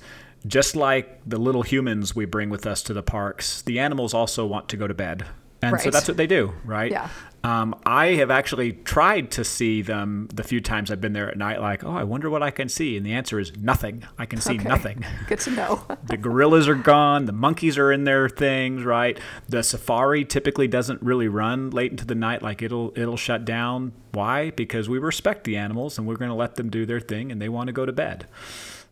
just 0.48 0.76
like 0.76 1.20
the 1.26 1.38
little 1.38 1.62
humans 1.64 2.16
we 2.16 2.26
bring 2.26 2.50
with 2.50 2.66
us 2.68 2.84
to 2.84 2.94
the 2.94 3.04
parks, 3.04 3.62
the 3.64 3.80
animals 3.80 4.14
also 4.14 4.46
want 4.46 4.70
to 4.70 4.78
go 4.78 4.88
to 4.88 4.94
bed. 4.94 5.26
And 5.62 5.80
so 5.82 5.90
that's 5.90 6.08
what 6.08 6.18
they 6.18 6.28
do, 6.28 6.54
right? 6.64 6.92
Yeah. 6.92 7.10
Um, 7.44 7.76
I 7.86 8.08
have 8.16 8.30
actually 8.30 8.74
tried 8.74 9.32
to 9.32 9.44
see 9.44 9.82
them 9.82 10.28
the 10.34 10.44
few 10.44 10.60
times 10.62 10.92
I've 10.92 11.02
been 11.02 11.14
there 11.14 11.28
at 11.30 11.38
night, 11.38 11.60
like, 11.62 11.84
oh, 11.84 11.92
I 11.92 12.04
wonder 12.04 12.30
what 12.30 12.44
I 12.44 12.52
can 12.52 12.70
see. 12.70 12.98
And 12.98 13.06
the 13.06 13.14
answer 13.14 13.40
is 13.40 13.56
nothing. 13.58 14.04
I 14.18 14.26
can 14.28 14.40
see 14.42 14.56
Okay. 14.56 14.68
nothing. 14.68 15.04
good 15.28 15.40
to 15.42 15.52
know. 15.52 15.84
the 16.08 16.18
gorillas 16.18 16.68
are 16.68 16.76
gone 16.76 17.26
the 17.26 17.32
monkeys 17.32 17.78
are 17.80 17.92
in 17.92 18.04
their 18.04 18.30
things 18.30 18.84
right 18.84 19.20
the 19.50 19.64
safari 19.64 20.24
typically 20.26 20.68
doesn't 20.68 21.02
really 21.02 21.28
run 21.28 21.70
late 21.72 21.90
into 21.92 22.06
the 22.06 22.16
night 22.16 22.42
like 22.44 22.62
it'll 22.62 22.92
it'll 22.96 23.18
shut 23.18 23.46
down 23.46 23.92
why 24.14 24.52
because 24.52 24.88
we 24.90 25.00
respect 25.00 25.44
the 25.46 25.58
animals 25.58 25.98
and 25.98 26.08
we're 26.08 26.16
going 26.16 26.30
to 26.30 26.36
let 26.36 26.56
them 26.56 26.70
do 26.70 26.86
their 26.86 27.00
thing 27.00 27.32
and 27.32 27.42
they 27.42 27.50
want 27.50 27.68
to 27.68 27.74
go 27.74 27.86
to 27.86 27.92
bed 27.92 28.26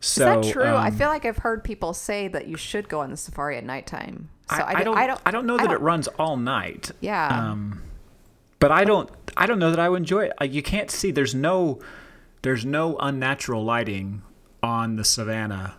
so 0.04 0.42
is 0.42 0.48
that 0.48 0.54
true? 0.54 0.64
I 0.64 0.90
um, 0.90 0.96
feel 0.98 1.08
like 1.08 1.24
I've 1.24 1.38
heard 1.38 1.64
people 1.64 1.94
say 1.94 2.28
that 2.28 2.48
you 2.48 2.58
should 2.58 2.90
go 2.90 3.00
on 3.00 3.10
the 3.10 3.18
safari 3.18 3.58
at 3.58 3.64
nighttime. 3.64 4.30
So 4.50 4.58
I, 4.58 4.72
I 4.72 4.78
d- 4.80 4.84
don't, 4.84 4.98
I 4.98 5.08
don't. 5.08 5.22
I 5.26 5.32
don't 5.32 5.46
know 5.46 5.58
that 5.58 5.70
I 5.70 5.74
it 5.74 5.80
runs 5.80 6.08
all 6.20 6.36
night. 6.36 6.92
Yeah. 7.00 7.28
Um, 7.28 7.82
but 8.60 8.72
I 8.72 8.84
don't. 8.84 9.10
I 9.38 9.46
don't 9.46 9.60
know 9.60 9.70
that 9.70 9.80
I 9.80 9.88
would 9.88 10.02
enjoy 10.02 10.26
it. 10.26 10.34
Like, 10.42 10.52
you 10.54 10.62
can't 10.62 10.92
see. 10.92 11.12
There's 11.12 11.34
no. 11.34 11.80
There's 12.42 12.66
no 12.66 12.98
unnatural 12.98 13.64
lighting 13.64 14.22
on 14.62 14.98
the 14.98 15.06
savannah 15.06 15.76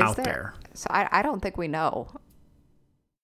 Is 0.00 0.06
out 0.08 0.16
there. 0.16 0.54
So 0.74 0.88
I, 0.90 1.08
I 1.12 1.22
don't 1.22 1.40
think 1.40 1.56
we 1.56 1.68
know. 1.68 2.08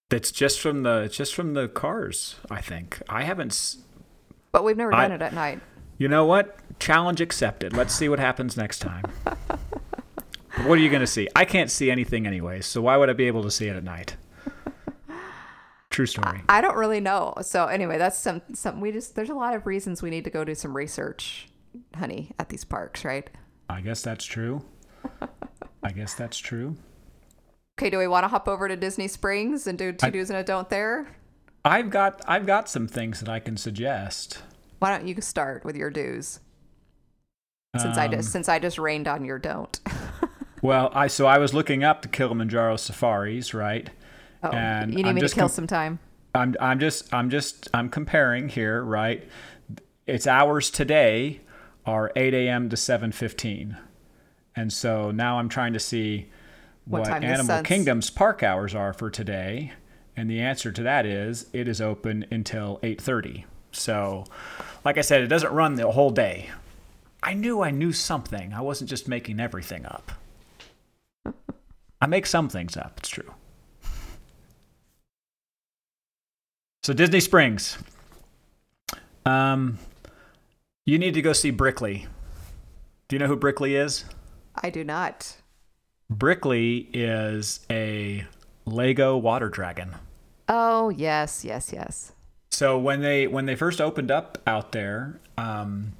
It's 0.09 0.31
just 0.31 0.61
from 0.61 0.83
the. 0.83 1.09
Just 1.11 1.35
from 1.35 1.53
the 1.53 1.67
cars. 1.67 2.37
I 2.49 2.61
think. 2.61 3.01
I 3.09 3.23
haven't. 3.23 3.75
But 4.53 4.63
we've 4.63 4.77
never 4.77 4.93
I- 4.93 5.01
done 5.01 5.11
it 5.11 5.21
at 5.21 5.33
night. 5.33 5.59
You 5.97 6.07
know 6.07 6.23
what? 6.23 6.57
Challenge 6.79 7.19
accepted. 7.19 7.73
Let's 7.73 7.93
see 7.93 8.07
what 8.07 8.19
happens 8.19 8.55
next 8.55 8.79
time. 8.79 9.03
what 10.65 10.77
are 10.77 10.81
you 10.81 10.89
going 10.89 11.01
to 11.01 11.07
see? 11.07 11.27
I 11.35 11.45
can't 11.45 11.71
see 11.71 11.89
anything 11.91 12.27
anyway, 12.27 12.61
so 12.61 12.81
why 12.81 12.97
would 12.97 13.09
I 13.09 13.13
be 13.13 13.25
able 13.27 13.43
to 13.43 13.51
see 13.51 13.67
it 13.67 13.75
at 13.75 13.83
night? 13.83 14.15
True 15.89 16.05
story. 16.05 16.41
I 16.47 16.61
don't 16.61 16.75
really 16.77 16.99
know. 16.99 17.33
So 17.41 17.65
anyway, 17.65 17.97
that's 17.97 18.17
some 18.17 18.41
some 18.53 18.79
we 18.79 18.91
just 18.91 19.15
there's 19.15 19.29
a 19.29 19.35
lot 19.35 19.55
of 19.55 19.65
reasons 19.65 20.01
we 20.01 20.09
need 20.09 20.23
to 20.25 20.29
go 20.29 20.43
do 20.43 20.53
some 20.55 20.75
research, 20.75 21.47
honey, 21.95 22.31
at 22.37 22.49
these 22.49 22.63
parks, 22.63 23.03
right? 23.03 23.29
I 23.69 23.81
guess 23.81 24.01
that's 24.01 24.25
true. 24.25 24.63
I 25.83 25.91
guess 25.91 26.13
that's 26.13 26.37
true. 26.37 26.75
Okay, 27.79 27.89
do 27.89 27.97
we 27.97 28.07
want 28.07 28.25
to 28.25 28.27
hop 28.27 28.47
over 28.47 28.67
to 28.67 28.75
Disney 28.75 29.07
Springs 29.07 29.65
and 29.65 29.77
do 29.77 29.91
two 29.93 30.07
I- 30.07 30.09
do's 30.11 30.29
and 30.29 30.37
a 30.39 30.43
don't 30.43 30.69
there? 30.69 31.07
I've 31.65 31.89
got 31.89 32.21
I've 32.27 32.45
got 32.45 32.69
some 32.69 32.87
things 32.87 33.19
that 33.19 33.29
I 33.29 33.39
can 33.39 33.57
suggest. 33.57 34.41
Why 34.79 34.95
don't 34.95 35.07
you 35.07 35.19
start 35.21 35.65
with 35.65 35.75
your 35.75 35.89
do's? 35.89 36.39
Since 37.77 37.97
I 37.97 38.05
Um, 38.05 38.11
just 38.11 38.31
since 38.31 38.47
I 38.49 38.59
just 38.59 38.77
rained 38.79 39.07
on 39.07 39.25
your 39.25 39.39
don't. 39.39 39.79
Well, 40.61 40.91
I 40.93 41.07
so 41.07 41.25
I 41.25 41.37
was 41.37 41.53
looking 41.53 41.83
up 41.83 42.01
the 42.01 42.07
Kilimanjaro 42.07 42.77
safaris, 42.77 43.53
right? 43.53 43.89
Oh, 44.43 44.49
and 44.49 44.91
you 44.91 44.97
need 44.97 45.07
I'm 45.07 45.15
me 45.15 45.21
to 45.21 45.29
kill 45.29 45.43
com- 45.43 45.49
some 45.49 45.67
time. 45.67 45.99
I'm 46.35 46.55
I'm 46.59 46.79
just 46.79 47.13
I'm 47.13 47.29
just 47.29 47.67
I'm 47.73 47.89
comparing 47.89 48.49
here, 48.49 48.83
right? 48.83 49.27
Its 50.05 50.27
hours 50.27 50.69
today 50.69 51.41
are 51.85 52.11
8 52.15 52.33
a.m. 52.33 52.69
to 52.69 52.75
7:15, 52.75 53.77
and 54.55 54.71
so 54.73 55.11
now 55.11 55.39
I'm 55.39 55.49
trying 55.49 55.73
to 55.73 55.79
see 55.79 56.27
What 56.85 57.01
what, 57.07 57.23
Animal 57.23 57.63
Kingdom's 57.63 58.09
park 58.09 58.43
hours 58.43 58.75
are 58.75 58.93
for 58.93 59.09
today, 59.09 59.73
and 60.15 60.29
the 60.29 60.39
answer 60.39 60.71
to 60.71 60.83
that 60.83 61.05
is 61.05 61.47
it 61.53 61.67
is 61.67 61.81
open 61.81 62.25
until 62.31 62.79
8:30. 62.83 63.45
So, 63.71 64.25
like 64.83 64.97
I 64.97 65.01
said, 65.01 65.21
it 65.21 65.27
doesn't 65.27 65.51
run 65.51 65.75
the 65.75 65.91
whole 65.91 66.09
day. 66.09 66.49
I 67.21 67.33
knew 67.33 67.61
I 67.61 67.71
knew 67.71 67.91
something. 67.91 68.53
I 68.53 68.61
wasn't 68.61 68.89
just 68.89 69.07
making 69.07 69.39
everything 69.39 69.85
up. 69.85 70.11
I 72.01 72.07
make 72.07 72.25
some 72.25 72.49
things 72.49 72.77
up. 72.77 72.95
It's 72.97 73.09
true. 73.09 73.33
So 76.83 76.93
Disney 76.93 77.19
Springs. 77.19 77.77
Um, 79.25 79.77
you 80.85 80.97
need 80.97 81.13
to 81.13 81.21
go 81.21 81.33
see 81.33 81.51
Brickley. 81.51 82.07
Do 83.07 83.15
you 83.15 83.19
know 83.19 83.27
who 83.27 83.35
Brickley 83.35 83.75
is? 83.75 84.05
I 84.55 84.69
do 84.69 84.83
not. 84.83 85.35
Brickley 86.09 86.89
is 86.93 87.59
a 87.69 88.25
Lego 88.65 89.17
water 89.17 89.49
dragon. 89.49 89.95
Oh 90.47 90.89
yes, 90.89 91.45
yes, 91.45 91.71
yes. 91.71 92.13
So 92.51 92.79
when 92.79 93.01
they 93.01 93.27
when 93.27 93.45
they 93.45 93.55
first 93.55 93.79
opened 93.79 94.09
up 94.09 94.39
out 94.47 94.71
there, 94.71 95.19
um, 95.37 95.93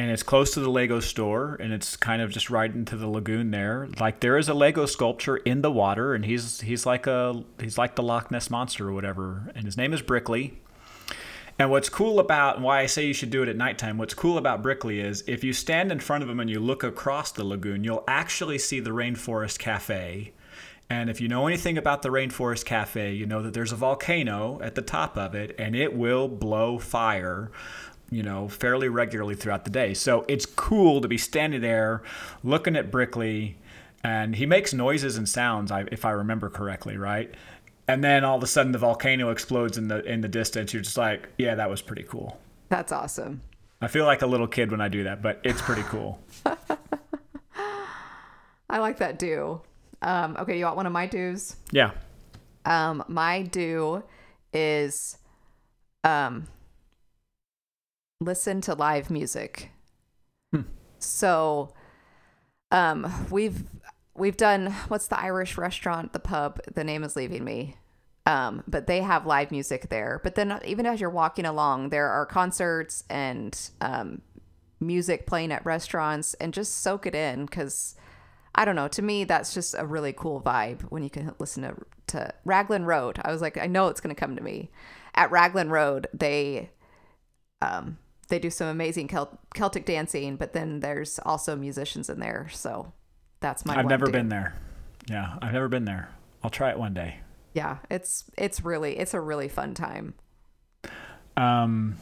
and 0.00 0.10
it's 0.10 0.22
close 0.22 0.54
to 0.54 0.60
the 0.60 0.70
Lego 0.70 0.98
store, 0.98 1.58
and 1.60 1.74
it's 1.74 1.94
kind 1.94 2.22
of 2.22 2.30
just 2.30 2.48
right 2.48 2.74
into 2.74 2.96
the 2.96 3.06
lagoon 3.06 3.50
there. 3.50 3.86
Like 4.00 4.20
there 4.20 4.38
is 4.38 4.48
a 4.48 4.54
Lego 4.54 4.86
sculpture 4.86 5.36
in 5.36 5.60
the 5.60 5.70
water, 5.70 6.14
and 6.14 6.24
he's 6.24 6.62
he's 6.62 6.86
like 6.86 7.06
a 7.06 7.44
he's 7.60 7.76
like 7.76 7.96
the 7.96 8.02
Loch 8.02 8.30
Ness 8.30 8.48
monster 8.48 8.88
or 8.88 8.94
whatever, 8.94 9.52
and 9.54 9.66
his 9.66 9.76
name 9.76 9.92
is 9.92 10.00
Brickley. 10.00 10.58
And 11.58 11.70
what's 11.70 11.90
cool 11.90 12.18
about 12.18 12.56
and 12.56 12.64
why 12.64 12.80
I 12.80 12.86
say 12.86 13.04
you 13.04 13.12
should 13.12 13.28
do 13.28 13.42
it 13.42 13.50
at 13.50 13.56
nighttime, 13.58 13.98
what's 13.98 14.14
cool 14.14 14.38
about 14.38 14.62
Brickley 14.62 15.00
is 15.00 15.22
if 15.26 15.44
you 15.44 15.52
stand 15.52 15.92
in 15.92 16.00
front 16.00 16.24
of 16.24 16.30
him 16.30 16.40
and 16.40 16.48
you 16.48 16.60
look 16.60 16.82
across 16.82 17.32
the 17.32 17.44
lagoon, 17.44 17.84
you'll 17.84 18.04
actually 18.08 18.56
see 18.56 18.80
the 18.80 18.92
Rainforest 18.92 19.58
Cafe. 19.58 20.32
And 20.88 21.10
if 21.10 21.20
you 21.20 21.28
know 21.28 21.46
anything 21.46 21.76
about 21.76 22.00
the 22.00 22.08
Rainforest 22.08 22.64
Cafe, 22.64 23.12
you 23.12 23.26
know 23.26 23.42
that 23.42 23.52
there's 23.52 23.70
a 23.70 23.76
volcano 23.76 24.58
at 24.62 24.74
the 24.74 24.82
top 24.82 25.18
of 25.18 25.34
it 25.34 25.54
and 25.58 25.76
it 25.76 25.94
will 25.94 26.26
blow 26.26 26.78
fire, 26.78 27.52
you 28.10 28.22
know, 28.22 28.48
fairly 28.48 28.88
regularly 28.88 29.34
throughout 29.34 29.64
the 29.64 29.70
day. 29.70 29.94
So 29.94 30.24
it's 30.28 30.46
cool 30.46 31.00
to 31.00 31.08
be 31.08 31.18
standing 31.18 31.60
there 31.60 32.02
looking 32.42 32.76
at 32.76 32.90
Brickley 32.90 33.56
and 34.02 34.36
he 34.36 34.46
makes 34.46 34.72
noises 34.72 35.16
and 35.16 35.28
sounds 35.28 35.70
if 35.92 36.04
I 36.04 36.10
remember 36.10 36.48
correctly, 36.48 36.96
right? 36.96 37.32
And 37.86 38.02
then 38.02 38.24
all 38.24 38.36
of 38.36 38.42
a 38.42 38.46
sudden 38.46 38.72
the 38.72 38.78
volcano 38.78 39.30
explodes 39.30 39.76
in 39.76 39.88
the 39.88 40.02
in 40.04 40.20
the 40.20 40.28
distance. 40.28 40.72
You're 40.72 40.82
just 40.82 40.96
like, 40.96 41.28
yeah, 41.38 41.54
that 41.56 41.68
was 41.68 41.82
pretty 41.82 42.04
cool. 42.04 42.40
That's 42.68 42.92
awesome. 42.92 43.42
I 43.82 43.88
feel 43.88 44.04
like 44.04 44.22
a 44.22 44.26
little 44.26 44.46
kid 44.46 44.70
when 44.70 44.80
I 44.80 44.88
do 44.88 45.04
that, 45.04 45.22
but 45.22 45.40
it's 45.42 45.60
pretty 45.60 45.82
cool. 45.82 46.20
I 48.70 48.78
like 48.78 48.98
that 48.98 49.18
do. 49.18 49.62
Um, 50.02 50.36
okay, 50.38 50.58
you 50.58 50.64
want 50.64 50.76
one 50.76 50.86
of 50.86 50.92
my 50.92 51.06
do's? 51.06 51.56
Yeah. 51.72 51.90
Um, 52.64 53.02
my 53.08 53.42
do 53.42 54.02
is 54.52 55.18
um, 56.04 56.46
listen 58.20 58.60
to 58.62 58.74
live 58.74 59.10
music. 59.10 59.70
Hmm. 60.52 60.62
So, 60.98 61.74
um, 62.70 63.26
we've 63.30 63.64
we've 64.14 64.36
done 64.36 64.72
what's 64.88 65.08
the 65.08 65.18
Irish 65.18 65.56
restaurant, 65.56 66.12
the 66.12 66.20
pub. 66.20 66.60
The 66.72 66.84
name 66.84 67.02
is 67.02 67.16
leaving 67.16 67.44
me. 67.44 67.76
Um, 68.26 68.62
but 68.68 68.86
they 68.86 69.00
have 69.00 69.26
live 69.26 69.50
music 69.50 69.88
there. 69.88 70.20
But 70.22 70.34
then 70.34 70.60
even 70.64 70.86
as 70.86 71.00
you're 71.00 71.10
walking 71.10 71.46
along, 71.46 71.88
there 71.88 72.08
are 72.08 72.26
concerts 72.26 73.02
and 73.08 73.58
um, 73.80 74.20
music 74.78 75.26
playing 75.26 75.50
at 75.52 75.64
restaurants, 75.64 76.34
and 76.34 76.52
just 76.52 76.82
soak 76.82 77.06
it 77.06 77.14
in 77.14 77.46
because 77.46 77.96
I 78.54 78.64
don't 78.64 78.76
know. 78.76 78.88
To 78.88 79.02
me, 79.02 79.24
that's 79.24 79.54
just 79.54 79.74
a 79.76 79.86
really 79.86 80.12
cool 80.12 80.40
vibe 80.40 80.82
when 80.82 81.02
you 81.02 81.10
can 81.10 81.34
listen 81.38 81.62
to 81.62 81.74
to 82.08 82.34
Raglan 82.44 82.84
Road. 82.84 83.18
I 83.24 83.32
was 83.32 83.40
like, 83.40 83.56
I 83.56 83.66
know 83.66 83.88
it's 83.88 84.00
going 84.00 84.14
to 84.14 84.20
come 84.20 84.36
to 84.36 84.42
me. 84.42 84.70
At 85.14 85.30
Raglan 85.30 85.70
Road, 85.70 86.08
they 86.12 86.70
um, 87.62 87.98
they 88.30 88.38
do 88.38 88.50
some 88.50 88.68
amazing 88.68 89.08
Celt- 89.08 89.38
Celtic 89.54 89.84
dancing, 89.84 90.36
but 90.36 90.52
then 90.54 90.80
there's 90.80 91.18
also 91.20 91.54
musicians 91.54 92.08
in 92.08 92.18
there. 92.20 92.48
So 92.52 92.92
that's 93.40 93.66
my. 93.66 93.76
I've 93.76 93.86
never 93.86 94.06
do. 94.06 94.12
been 94.12 94.28
there. 94.28 94.54
Yeah, 95.08 95.36
I've 95.42 95.52
never 95.52 95.68
been 95.68 95.84
there. 95.84 96.08
I'll 96.42 96.50
try 96.50 96.70
it 96.70 96.78
one 96.78 96.94
day. 96.94 97.20
Yeah, 97.52 97.78
it's 97.90 98.24
it's 98.38 98.64
really 98.64 98.98
it's 98.98 99.12
a 99.12 99.20
really 99.20 99.48
fun 99.48 99.74
time. 99.74 100.14
Um, 101.36 101.96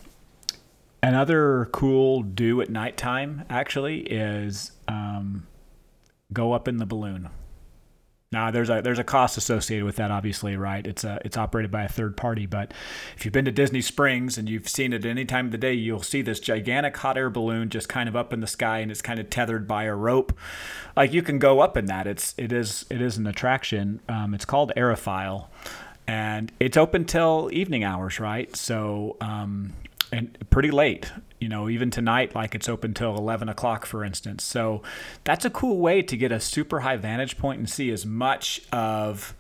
another 1.03 1.69
cool 1.73 2.23
do 2.23 2.61
at 2.61 2.71
nighttime 2.71 3.45
actually 3.49 4.01
is 4.01 4.73
um, 4.87 5.47
go 6.33 6.53
up 6.53 6.69
in 6.69 6.77
the 6.77 6.87
balloon. 6.87 7.31
Now 8.31 8.51
there's 8.51 8.69
a 8.69 8.83
there's 8.83 8.99
a 8.99 9.05
cost 9.05 9.39
associated 9.39 9.87
with 9.87 9.97
that, 9.97 10.11
obviously, 10.11 10.55
right? 10.55 10.87
It's 10.87 11.03
a 11.03 11.19
it's 11.25 11.39
operated 11.39 11.71
by 11.71 11.85
a 11.85 11.89
third 11.89 12.15
party, 12.15 12.45
but 12.45 12.75
if 13.17 13.25
you've 13.25 13.33
been 13.33 13.47
to 13.47 13.51
Disney 13.51 13.81
Springs 13.81 14.37
and 14.37 14.51
you've 14.51 14.69
seen 14.69 14.93
it 14.93 15.07
any 15.07 15.25
time 15.25 15.47
of 15.47 15.53
the 15.53 15.59
day, 15.59 15.73
you'll 15.73 16.03
see 16.03 16.21
this 16.21 16.39
gigantic 16.39 16.95
hot 16.99 17.17
air 17.17 17.31
balloon 17.31 17.71
just 17.71 17.89
kind 17.89 18.07
of 18.07 18.15
up 18.15 18.35
in 18.35 18.41
the 18.41 18.47
sky, 18.47 18.81
and 18.81 18.91
it's 18.91 19.01
kind 19.01 19.19
of 19.19 19.31
tethered 19.31 19.67
by 19.67 19.85
a 19.85 19.95
rope. 19.95 20.35
Like 20.95 21.15
you 21.15 21.23
can 21.23 21.39
go 21.39 21.61
up 21.61 21.79
in 21.79 21.87
that. 21.87 22.07
It's 22.07 22.35
it 22.37 22.53
is 22.53 22.85
it 22.91 23.01
is 23.01 23.17
an 23.17 23.27
attraction. 23.27 24.01
Um, 24.11 24.35
it's 24.35 24.45
called 24.45 24.73
Aerophile, 24.77 25.47
and 26.07 26.53
it's 26.61 26.77
open 26.77 27.07
till 27.07 27.49
evening 27.51 27.83
hours, 27.83 28.21
right? 28.21 28.55
So 28.55 29.17
um, 29.23 29.73
and 30.13 30.37
pretty 30.51 30.71
late. 30.71 31.11
You 31.41 31.49
know, 31.49 31.69
even 31.69 31.91
tonight, 31.91 32.35
like 32.35 32.55
it's 32.57 32.69
open 32.69 32.95
till 32.95 33.17
11 33.17 33.49
o'clock, 33.49 33.87
for 33.87 34.05
instance. 34.05 34.43
So 34.43 34.83
that's 35.25 35.45
a 35.45 35.51
cool 35.51 35.79
way 35.79 36.03
to 36.03 36.17
get 36.17 36.33
a 36.33 36.41
super 36.41 36.81
high 36.81 36.97
vantage 36.97 37.39
point 37.39 37.59
and 37.61 37.71
see 37.71 37.91
as 37.91 38.05
much 38.05 38.61
of 38.73 39.35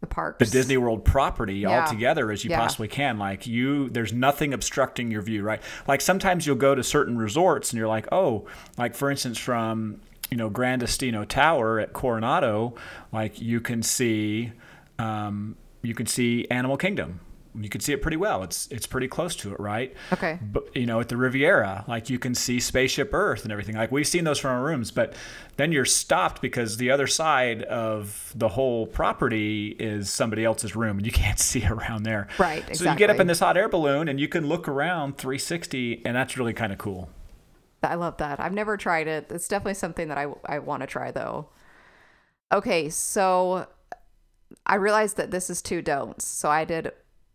The 0.00 0.06
park 0.08 0.38
the 0.40 0.46
Disney 0.46 0.76
World 0.76 1.04
property 1.04 1.58
Yeah. 1.58 1.82
all 1.82 1.88
together 1.88 2.32
as 2.32 2.42
you 2.44 2.50
Yeah. 2.50 2.58
possibly 2.58 2.88
can. 2.88 3.16
Like 3.18 3.46
you, 3.46 3.88
there's 3.90 4.12
nothing 4.12 4.52
obstructing 4.52 5.10
your 5.12 5.22
view, 5.22 5.42
right? 5.42 5.62
Like 5.86 6.00
sometimes 6.00 6.46
you'll 6.48 6.56
go 6.56 6.74
to 6.74 6.82
certain 6.82 7.16
resorts 7.16 7.70
and 7.70 7.78
you're 7.78 7.86
like, 7.88 8.08
oh, 8.10 8.46
like 8.76 8.94
for 8.96 9.08
instance, 9.10 9.38
from 9.38 10.00
you 10.32 10.36
know 10.36 10.48
Grand 10.48 10.80
Destino 10.80 11.24
Tower 11.24 11.78
at 11.78 11.92
Coronado, 11.92 12.74
like 13.12 13.40
you 13.40 13.60
can 13.60 13.82
see, 13.84 14.52
um, 14.98 15.54
you 15.82 15.94
can 15.94 16.06
see 16.06 16.46
Animal 16.50 16.76
Kingdom. 16.76 17.20
You 17.54 17.68
can 17.68 17.80
see 17.80 17.92
it 17.92 18.00
pretty 18.00 18.16
well. 18.16 18.42
It's 18.42 18.68
it's 18.68 18.86
pretty 18.86 19.08
close 19.08 19.34
to 19.36 19.52
it, 19.52 19.58
right? 19.58 19.94
Okay. 20.12 20.38
But 20.40 20.74
you 20.76 20.86
know, 20.86 21.00
at 21.00 21.08
the 21.08 21.16
Riviera, 21.16 21.84
like 21.88 22.08
you 22.08 22.18
can 22.18 22.34
see 22.34 22.60
Spaceship 22.60 23.10
Earth 23.12 23.42
and 23.42 23.50
everything. 23.50 23.76
Like 23.76 23.90
we've 23.90 24.06
seen 24.06 24.24
those 24.24 24.38
from 24.38 24.52
our 24.52 24.62
rooms, 24.64 24.90
but 24.90 25.14
then 25.56 25.72
you're 25.72 25.84
stopped 25.84 26.40
because 26.40 26.76
the 26.76 26.90
other 26.90 27.06
side 27.06 27.62
of 27.64 28.32
the 28.36 28.48
whole 28.48 28.86
property 28.86 29.76
is 29.78 30.10
somebody 30.10 30.44
else's 30.44 30.76
room, 30.76 30.98
and 30.98 31.06
you 31.06 31.12
can't 31.12 31.38
see 31.50 31.66
around 31.66 32.04
there. 32.04 32.28
Right, 32.38 32.76
So 32.76 32.90
you 32.90 32.96
get 32.96 33.10
up 33.10 33.18
in 33.18 33.26
this 33.26 33.40
hot 33.40 33.56
air 33.56 33.68
balloon, 33.68 34.08
and 34.08 34.20
you 34.20 34.28
can 34.28 34.46
look 34.46 34.68
around 34.68 35.18
360, 35.18 36.02
and 36.04 36.16
that's 36.16 36.36
really 36.36 36.54
kind 36.54 36.72
of 36.72 36.78
cool. 36.78 37.10
I 37.82 37.94
love 37.94 38.18
that. 38.18 38.38
I've 38.40 38.52
never 38.52 38.76
tried 38.76 39.08
it. 39.08 39.26
It's 39.30 39.48
definitely 39.48 39.74
something 39.74 40.08
that 40.08 40.18
I 40.18 40.26
I 40.44 40.58
want 40.58 40.82
to 40.82 40.86
try 40.86 41.10
though. 41.10 41.48
Okay, 42.52 42.88
so 42.88 43.66
I 44.66 44.74
realized 44.76 45.16
that 45.16 45.30
this 45.30 45.50
is 45.50 45.62
two 45.62 45.82
don'ts. 45.82 46.26
So 46.26 46.50
I 46.50 46.64
did 46.64 46.92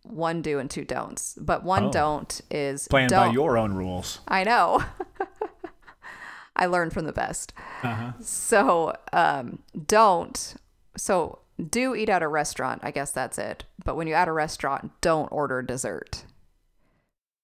one 0.08 0.42
do 0.42 0.60
and 0.60 0.70
two 0.70 0.86
don'ts. 0.86 1.36
But 1.40 1.64
one 1.64 1.86
Oh. 1.86 1.92
don't 1.92 2.42
is 2.52 2.88
Playing 2.88 3.10
don't. 3.10 3.28
by 3.30 3.34
your 3.34 3.58
own 3.58 3.74
rules. 3.74 4.20
I 4.28 4.44
know. 4.44 4.84
I 6.56 6.68
learned 6.68 6.94
from 6.94 7.06
the 7.06 7.12
best. 7.12 7.52
Uh-huh. 7.84 8.14
So, 8.22 8.96
um, 9.12 9.60
don't. 9.88 10.56
So, 10.96 11.40
do 11.70 11.96
eat 11.96 12.10
at 12.10 12.24
a 12.24 12.28
restaurant. 12.28 12.82
I 12.84 12.92
guess 12.92 13.12
that's 13.12 13.38
it. 13.38 13.66
But 13.84 13.96
when 13.96 14.08
you're 14.08 14.18
at 14.18 14.28
a 14.30 14.34
restaurant, 14.34 14.92
don't 15.02 15.28
order 15.32 15.62
dessert. 15.62 16.24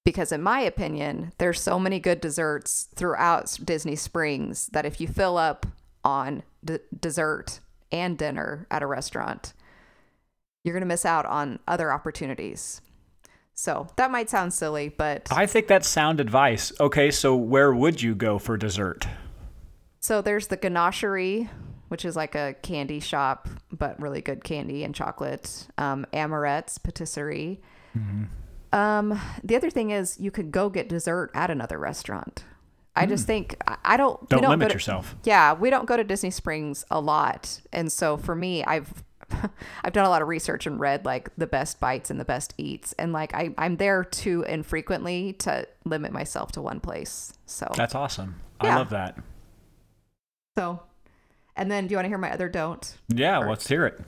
Because, 0.06 0.32
in 0.32 0.42
my 0.42 0.62
opinion, 0.62 1.34
there's 1.38 1.62
so 1.62 1.78
many 1.78 2.00
good 2.00 2.22
desserts 2.22 2.88
throughout 2.96 3.60
Disney 3.64 3.96
Springs 3.96 4.68
that 4.68 4.86
if 4.86 5.00
you 5.02 5.08
fill 5.08 5.38
up 5.38 5.66
on 6.04 6.44
d- 6.64 6.80
dessert 6.98 7.60
and 7.92 8.18
dinner 8.18 8.66
at 8.72 8.82
a 8.82 8.88
restaurant, 8.88 9.54
you're 10.64 10.74
going 10.74 10.82
to 10.82 10.88
miss 10.88 11.06
out 11.06 11.26
on 11.26 11.60
other 11.68 11.92
opportunities. 11.92 12.82
So, 13.54 13.88
that 13.98 14.10
might 14.12 14.30
sound 14.30 14.54
silly, 14.54 14.90
but 14.90 15.28
I 15.32 15.46
think 15.46 15.68
that's 15.68 15.88
sound 15.88 16.20
advice. 16.20 16.72
Okay, 16.80 17.12
so 17.12 17.36
where 17.36 17.74
would 17.74 18.02
you 18.02 18.16
go 18.16 18.40
for 18.40 18.58
dessert? 18.58 19.08
So 20.00 20.22
there's 20.22 20.48
the 20.48 20.58
ganachery, 20.58 21.48
which 21.90 22.06
is 22.06 22.16
like 22.16 22.34
a 22.34 22.56
candy 22.64 23.00
shop, 23.00 23.48
but 23.72 24.00
really 24.02 24.22
good 24.22 24.44
candy 24.44 24.84
and 24.84 24.96
chocolate. 24.96 25.68
Um, 25.78 26.06
Amorette's 26.14 26.80
Patisserie. 26.80 27.62
Um, 28.74 29.20
the 29.44 29.56
other 29.56 29.70
thing 29.70 29.92
is 29.92 30.20
you 30.20 30.32
could 30.32 30.52
go 30.52 30.70
get 30.70 30.88
dessert 30.90 31.30
at 31.36 31.52
another 31.52 31.78
restaurant. 31.78 32.46
I 32.96 33.06
just 33.06 33.26
think 33.28 33.56
I- 33.68 33.78
I 33.86 33.98
don't. 33.98 34.28
Don't 34.28 34.48
limit 34.50 34.70
to- 34.70 34.76
yourself. 34.76 35.16
Yeah, 35.24 35.54
we 35.54 35.70
don't 35.70 35.86
go 35.86 35.96
to 35.98 36.04
Disney 36.04 36.30
Springs 36.32 36.84
a 36.92 37.00
lot, 37.00 37.62
and 37.72 37.92
so 37.92 38.18
for 38.18 38.36
me, 38.36 38.64
I've 38.66 39.04
I've 39.84 39.94
done 39.94 40.06
a 40.06 40.10
lot 40.10 40.22
of 40.22 40.28
research 40.28 40.66
and 40.68 40.80
read 40.80 41.06
like 41.06 41.30
the 41.38 41.48
best 41.48 41.80
bites 41.80 42.10
and 42.10 42.20
the 42.20 42.26
best 42.26 42.54
eats, 42.58 42.94
and 42.94 43.14
like 43.14 43.34
I 43.34 43.54
I'm 43.58 43.78
there 43.78 44.04
too 44.04 44.44
infrequently 44.48 45.34
to 45.40 45.68
limit 45.86 46.12
myself 46.12 46.52
to 46.54 46.62
one 46.62 46.80
place. 46.80 47.34
So 47.46 47.68
That's 47.76 47.96
awesome. 47.96 48.36
I 48.60 48.76
love 48.76 48.90
that. 48.92 49.18
so, 50.58 50.82
and 51.56 51.72
then 51.72 51.88
do 51.88 51.92
you 51.94 51.98
want 51.98 52.06
to 52.06 52.10
hear 52.10 52.18
my 52.18 52.32
other 52.32 52.48
don't? 52.50 52.98
Yeah, 53.10 53.40
let's 53.40 53.68
hear 53.68 53.86
it. 53.86 54.00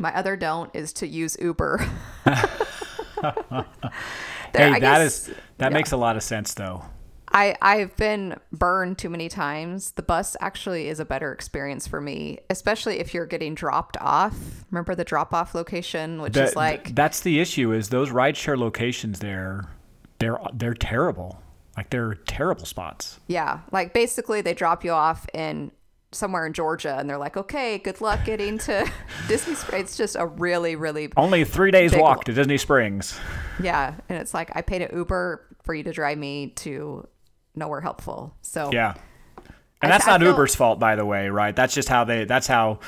My 0.00 0.14
other 0.14 0.36
don't 0.36 0.74
is 0.74 0.92
to 0.94 1.06
use 1.06 1.36
Uber. 1.40 1.86
Hey, 4.54 4.64
I 4.70 4.78
that 4.78 4.80
guess- 4.80 5.28
is 5.28 5.34
that 5.58 5.70
yeah. 5.70 5.76
makes 5.76 5.92
a 5.92 5.96
lot 5.96 6.16
of 6.16 6.22
sense 6.22 6.54
though. 6.54 6.84
I 7.36 7.56
I've 7.60 7.94
been 7.96 8.36
burned 8.50 8.96
too 8.98 9.10
many 9.10 9.28
times. 9.28 9.90
The 9.92 10.02
bus 10.02 10.36
actually 10.40 10.88
is 10.88 11.00
a 11.00 11.04
better 11.04 11.32
experience 11.32 11.86
for 11.86 12.00
me, 12.00 12.38
especially 12.48 12.98
if 12.98 13.12
you're 13.12 13.26
getting 13.26 13.54
dropped 13.54 13.96
off. 14.00 14.34
Remember 14.70 14.94
the 14.94 15.04
drop 15.04 15.34
off 15.34 15.54
location, 15.54 16.22
which 16.22 16.32
That- 16.32 16.48
is 16.48 16.56
like 16.56 16.94
that's 16.94 17.20
the 17.20 17.38
issue 17.40 17.72
is 17.72 17.90
those 17.90 18.10
rideshare 18.10 18.56
locations 18.58 19.18
there 19.20 19.64
they're 20.18 20.38
they're 20.54 20.72
terrible 20.72 21.42
like 21.76 21.90
they're 21.90 22.14
terrible 22.26 22.64
spots 22.64 23.20
yeah, 23.26 23.60
like 23.70 23.92
basically 23.92 24.40
they 24.40 24.54
drop 24.54 24.82
you 24.82 24.92
off 24.92 25.26
in 25.34 25.70
somewhere 26.12 26.46
in 26.46 26.54
Georgia, 26.54 26.96
and 26.98 27.10
they're 27.10 27.18
like, 27.18 27.36
okay, 27.36 27.76
good 27.78 28.00
luck 28.00 28.24
getting 28.24 28.56
to 28.56 28.90
Disney. 29.28 29.54
Springs. 29.54 29.82
It's 29.82 29.96
just 29.98 30.16
a 30.16 30.24
really 30.26 30.74
really 30.74 31.10
only 31.18 31.44
three 31.44 31.70
days 31.70 31.94
walk 31.94 32.24
to 32.24 32.32
disney 32.32 32.56
springs 32.56 33.18
yeah, 33.62 33.94
and 34.08 34.18
it's 34.18 34.32
like 34.32 34.50
I 34.54 34.62
paid 34.62 34.80
an 34.82 34.96
Uber 34.96 35.42
for 35.64 35.74
you 35.74 35.82
to 35.82 35.92
drive 35.92 36.16
me 36.16 36.48
to 36.64 37.06
nowhere 37.56 37.80
helpful. 37.80 38.34
So 38.42 38.70
yeah. 38.72 38.94
I- 38.96 39.42
and 39.82 39.92
that's 39.92 40.06
I 40.06 40.12
not 40.12 40.20
feel- 40.20 40.30
uber's 40.30 40.54
fault 40.54 40.78
by 40.78 40.96
the 40.96 41.04
way 41.04 41.28
right? 41.28 41.54
That's 41.54 41.74
just 41.74 41.88
how 41.88 42.04
they 42.04 42.24
that's 42.24 42.46
how 42.46 42.78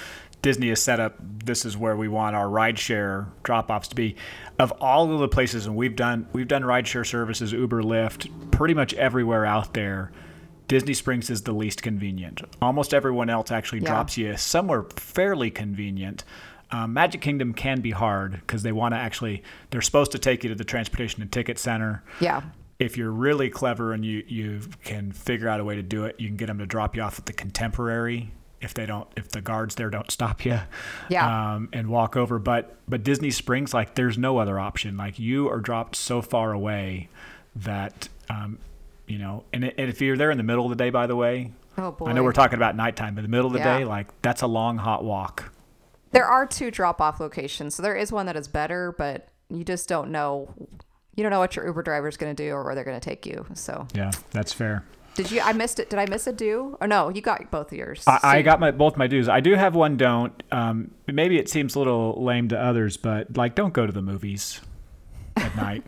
disney 0.41 0.69
is 0.69 0.81
set 0.81 1.01
up 1.01 1.15
this 1.45 1.65
is 1.65 1.77
where 1.77 1.97
we 1.97 2.07
want 2.09 2.37
our 2.37 2.47
rideshare 2.47 3.27
drop-offs 3.43 3.89
to 3.89 3.95
be. 3.97 4.15
Of 4.59 4.73
all 4.81 5.13
of 5.13 5.19
the 5.21 5.29
places 5.29 5.67
and 5.67 5.75
we've 5.77 5.97
done 5.97 6.27
we've 6.33 6.49
done 6.49 6.63
rideshare 6.63 7.07
services 7.07 7.53
uber 7.53 7.83
lyft 7.83 8.29
pretty 8.53 8.75
much 8.75 8.95
everywhere 8.95 9.45
out 9.45 9.75
there 9.75 10.13
disney 10.69 10.93
springs 10.95 11.31
is 11.31 11.43
the 11.43 11.53
least 11.53 11.83
convenient. 11.83 12.43
Almost 12.61 12.93
everyone 12.95 13.31
else 13.31 13.51
actually 13.51 13.81
Yeah. 13.81 13.89
drops 13.89 14.17
you 14.19 14.37
somewhere 14.37 14.85
fairly 14.97 15.51
convenient. 15.51 16.25
Um, 16.71 16.93
magic 16.93 17.23
kingdom 17.23 17.55
can 17.55 17.81
be 17.81 17.91
hard 17.93 18.33
because 18.33 18.63
they 18.63 18.73
want 18.73 18.93
to 18.93 18.99
actually 18.99 19.43
they're 19.71 19.81
supposed 19.81 20.13
to 20.13 20.19
take 20.19 20.43
you 20.45 20.51
to 20.51 20.55
the 20.55 20.65
transportation 20.65 21.23
and 21.23 21.33
ticket 21.33 21.59
center. 21.59 22.03
Yeah, 22.21 22.43
if 22.79 22.97
you're 22.97 23.11
really 23.11 23.51
clever 23.51 23.93
and 23.93 24.05
you, 24.05 24.23
you 24.29 24.61
can 24.85 25.13
figure 25.13 25.49
out 25.49 25.61
a 25.61 25.65
way 25.65 25.75
to 25.77 25.83
do 25.83 26.05
it, 26.05 26.17
you 26.19 26.29
can 26.29 26.37
get 26.37 26.47
them 26.47 26.59
to 26.59 26.67
drop 26.67 26.95
you 26.97 27.03
off 27.03 27.19
at 27.19 27.27
the 27.27 27.33
contemporary 27.33 28.31
if 28.61 28.75
they 28.75 28.87
don't 28.87 29.07
if 29.17 29.29
the 29.29 29.41
guards 29.41 29.77
there 29.77 29.89
don't 29.89 30.11
stop 30.11 30.45
you 30.45 30.59
Yeah. 31.09 31.55
um, 31.55 31.69
and 31.73 31.89
walk 31.89 32.17
over 32.17 32.41
but 32.41 32.75
but 32.89 33.05
disney 33.05 33.31
springs 33.31 33.73
like 33.73 33.95
there's 33.95 34.19
no 34.19 34.39
other 34.39 34.59
option 34.59 34.97
like 34.97 35.17
you 35.21 35.49
are 35.49 35.61
dropped 35.61 35.95
so 35.95 36.21
far 36.21 36.51
away 36.53 37.09
that 37.55 38.09
um, 38.29 38.59
you 39.07 39.17
know, 39.19 39.45
and, 39.53 39.65
and 39.65 39.89
if 39.89 40.01
you're 40.03 40.17
there 40.17 40.33
in 40.33 40.37
the 40.39 40.43
middle 40.45 40.65
of 40.65 40.71
the 40.71 40.77
day, 40.77 40.91
by 40.91 41.07
the 41.07 41.17
way, 41.17 41.53
Oh 41.79 41.93
boy. 41.93 42.07
I 42.07 42.13
know 42.13 42.23
we're 42.25 42.33
talking 42.33 42.57
about 42.59 42.75
nighttime, 42.77 43.15
but 43.15 43.23
the 43.23 43.29
middle 43.29 43.47
of 43.47 43.53
the 43.55 43.59
Yeah. 43.61 43.79
day, 43.79 43.85
like 43.85 44.09
that's 44.23 44.43
a 44.43 44.47
long 44.47 44.77
hot 44.77 45.03
walk. 45.05 45.53
There 46.11 46.27
are 46.27 46.45
two 46.47 46.71
drop 46.71 47.01
off 47.01 47.19
locations. 47.21 47.75
So 47.77 47.83
there 47.83 47.95
is 47.97 48.11
one 48.13 48.27
that 48.27 48.37
is 48.37 48.49
better, 48.49 48.93
but 48.99 49.29
you 49.49 49.63
just 49.65 49.89
don't 49.89 50.11
know 50.11 50.53
you 51.19 51.25
don't 51.25 51.33
know 51.33 51.41
what 51.41 51.57
your 51.57 51.67
Uber 51.67 51.83
driver 51.83 52.07
is 52.07 52.17
going 52.17 52.35
to 52.35 52.43
do 52.43 52.53
or 52.53 52.63
where 52.63 52.77
they're 52.77 52.85
going 52.85 52.99
to 52.99 53.05
take 53.05 53.27
you. 53.27 53.45
So 53.55 53.89
Yeah, 53.93 54.13
that's 54.31 54.53
fair. 54.53 54.85
did 55.17 55.33
you? 55.33 55.41
I 55.41 55.53
missed 55.53 55.81
it. 55.81 55.91
Did 55.91 55.99
I 55.99 56.07
miss 56.07 56.29
a 56.29 56.33
do? 56.33 56.79
Or 56.81 56.87
no, 56.87 57.09
you 57.09 57.21
got 57.21 57.51
both 57.51 57.73
of 57.73 57.77
yours. 57.77 58.05
I, 58.07 58.21
I 58.23 58.43
got 58.43 58.61
my 58.61 58.71
both 58.71 58.97
my 58.97 59.09
do's. 59.09 59.29
I 59.29 59.41
do 59.41 59.55
have 59.55 59.75
one 59.75 59.97
don't. 59.97 60.41
Um, 60.53 60.93
maybe 61.09 61.37
it 61.37 61.49
seems 61.49 61.75
a 61.75 61.79
little 61.81 62.23
lame 62.23 62.49
to 62.51 62.59
others, 62.59 62.97
but 62.97 63.37
like 63.37 63.57
don't 63.57 63.75
go 63.75 63.85
to 63.85 63.93
the 63.93 64.01
movies 64.01 64.61
at 65.37 65.57
night. 65.57 65.83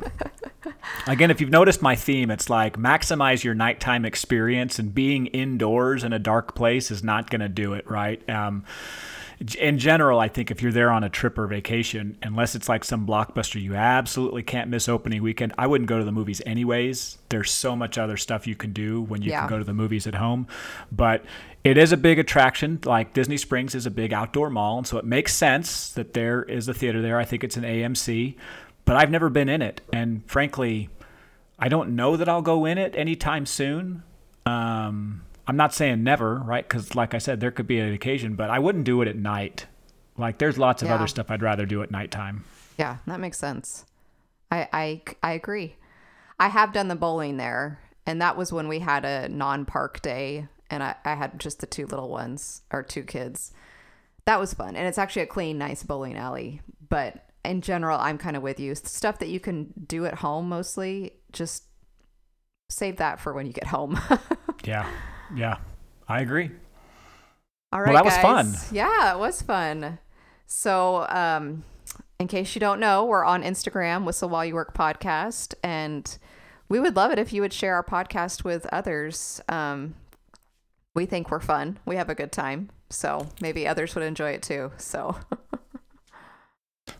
Again, 1.06 1.30
if 1.30 1.40
you've 1.40 1.50
noticed 1.50 1.80
my 1.80 1.94
theme, 1.94 2.32
it's 2.32 2.50
like 2.50 2.76
maximize 2.76 3.44
your 3.44 3.54
nighttime 3.54 4.04
experience, 4.04 4.80
and 4.80 4.92
being 4.92 5.26
indoors 5.28 6.02
in 6.02 6.12
a 6.12 6.18
dark 6.18 6.56
place 6.56 6.90
is 6.90 7.04
not 7.04 7.30
going 7.30 7.40
to 7.40 7.48
do 7.48 7.74
it, 7.74 7.88
right? 7.88 8.28
Um, 8.28 8.64
in 9.58 9.78
general, 9.78 10.18
I 10.20 10.28
think 10.28 10.50
if 10.50 10.60
you're 10.60 10.72
there 10.72 10.90
on 10.90 11.02
a 11.02 11.08
trip 11.08 11.38
or 11.38 11.46
vacation, 11.46 12.18
unless 12.22 12.54
it's 12.54 12.68
like 12.68 12.84
some 12.84 13.06
blockbuster 13.06 13.60
you 13.60 13.74
absolutely 13.74 14.42
can't 14.42 14.68
miss 14.68 14.88
opening 14.88 15.22
weekend, 15.22 15.54
I 15.56 15.66
wouldn't 15.66 15.88
go 15.88 15.98
to 15.98 16.04
the 16.04 16.12
movies 16.12 16.42
anyways. 16.44 17.16
There's 17.30 17.50
so 17.50 17.74
much 17.74 17.96
other 17.96 18.18
stuff 18.18 18.46
you 18.46 18.54
can 18.54 18.72
do 18.72 19.00
when 19.00 19.22
you 19.22 19.30
Yeah. 19.30 19.40
can 19.40 19.48
go 19.48 19.58
to 19.58 19.64
the 19.64 19.72
movies 19.72 20.06
at 20.06 20.14
home. 20.16 20.46
But 20.92 21.24
it 21.64 21.78
is 21.78 21.90
a 21.90 21.96
big 21.96 22.18
attraction. 22.18 22.80
Like 22.84 23.14
Disney 23.14 23.38
Springs 23.38 23.74
is 23.74 23.86
a 23.86 23.90
big 23.90 24.12
outdoor 24.12 24.50
mall, 24.50 24.76
and 24.78 24.86
so 24.86 24.98
it 24.98 25.04
makes 25.06 25.34
sense 25.34 25.90
that 25.92 26.12
there 26.12 26.42
is 26.42 26.68
a 26.68 26.74
theater 26.74 27.00
there. 27.00 27.18
I 27.18 27.24
think 27.24 27.42
it's 27.42 27.56
an 27.56 27.64
AMC, 27.64 28.36
but 28.84 28.96
I've 28.96 29.10
never 29.10 29.30
been 29.30 29.48
in 29.48 29.62
it, 29.62 29.80
and 29.92 30.22
frankly, 30.26 30.90
I 31.58 31.68
don't 31.68 31.96
know 31.96 32.16
that 32.16 32.28
I'll 32.28 32.42
go 32.42 32.66
in 32.66 32.76
it 32.78 32.94
anytime 32.96 33.46
soon. 33.46 34.02
Um, 34.44 35.22
I'm 35.46 35.56
not 35.56 35.74
saying 35.74 36.02
never, 36.04 36.36
right? 36.36 36.66
Because, 36.68 36.94
like 36.94 37.14
I 37.14 37.18
said, 37.18 37.40
there 37.40 37.50
could 37.50 37.66
be 37.66 37.78
an 37.80 37.92
occasion, 37.92 38.34
but 38.36 38.50
I 38.50 38.58
wouldn't 38.58 38.84
do 38.84 39.02
it 39.02 39.08
at 39.08 39.16
night. 39.16 39.66
Like, 40.16 40.38
there's 40.38 40.58
lots 40.58 40.82
of 40.82 40.88
Yeah. 40.88 40.94
other 40.96 41.06
stuff 41.06 41.30
I'd 41.30 41.42
rather 41.42 41.66
do 41.66 41.82
at 41.82 41.90
nighttime. 41.90 42.44
Yeah, 42.78 42.98
that 43.06 43.20
makes 43.20 43.38
sense. 43.38 43.84
I, 44.50 44.68
I 44.72 45.02
I 45.22 45.32
agree. 45.32 45.76
I 46.38 46.48
have 46.48 46.72
done 46.72 46.88
the 46.88 46.96
bowling 46.96 47.36
there, 47.36 47.78
and 48.06 48.20
that 48.22 48.36
was 48.36 48.52
when 48.52 48.68
we 48.68 48.78
had 48.80 49.04
a 49.04 49.28
non-park 49.28 50.00
day, 50.02 50.48
and 50.70 50.82
I, 50.82 50.94
I 51.04 51.14
had 51.14 51.38
just 51.38 51.60
the 51.60 51.66
two 51.66 51.86
little 51.86 52.08
ones 52.08 52.62
or 52.72 52.82
two 52.82 53.02
kids. 53.02 53.52
That 54.24 54.40
was 54.40 54.54
fun, 54.54 54.76
and 54.76 54.86
it's 54.86 54.98
actually 54.98 55.22
a 55.22 55.26
clean, 55.26 55.58
nice 55.58 55.82
bowling 55.82 56.16
alley. 56.16 56.60
But 56.88 57.26
in 57.44 57.60
general, 57.60 57.98
I'm 57.98 58.18
kind 58.18 58.36
of 58.36 58.42
with 58.42 58.58
you. 58.60 58.74
Stuff 58.74 59.18
that 59.20 59.28
you 59.28 59.40
can 59.40 59.72
do 59.86 60.04
at 60.06 60.14
home 60.14 60.48
mostly, 60.48 61.12
just 61.32 61.64
save 62.68 62.96
that 62.96 63.20
for 63.20 63.32
when 63.32 63.46
you 63.46 63.52
get 63.52 63.66
home. 63.68 63.98
Yeah, 64.64 64.86
yeah, 65.34 65.58
I 66.08 66.20
agree. 66.20 66.50
All 67.72 67.80
right, 67.80 67.92
that 67.92 68.04
was 68.04 68.16
fun. 68.18 68.54
Yeah, 68.72 69.14
it 69.14 69.18
was 69.18 69.42
fun. 69.42 69.98
So, 70.46 71.06
um, 71.08 71.64
in 72.18 72.26
case 72.26 72.54
you 72.54 72.60
don't 72.60 72.80
know, 72.80 73.04
we're 73.04 73.24
on 73.24 73.42
Instagram, 73.42 74.04
Whistle 74.04 74.28
While 74.28 74.44
You 74.44 74.54
Work 74.54 74.74
Podcast, 74.74 75.54
and 75.62 76.18
we 76.68 76.80
would 76.80 76.96
love 76.96 77.12
it 77.12 77.18
if 77.18 77.32
you 77.32 77.40
would 77.42 77.52
share 77.52 77.74
our 77.76 77.84
podcast 77.84 78.44
with 78.44 78.66
others. 78.72 79.40
Um, 79.48 79.94
we 80.94 81.06
think 81.06 81.30
we're 81.30 81.40
fun. 81.40 81.78
We 81.86 81.96
have 81.96 82.10
a 82.10 82.14
good 82.14 82.32
time, 82.32 82.70
so 82.88 83.28
maybe 83.40 83.66
others 83.66 83.94
would 83.94 84.04
enjoy 84.04 84.32
it 84.32 84.42
too. 84.42 84.72
So, 84.76 85.16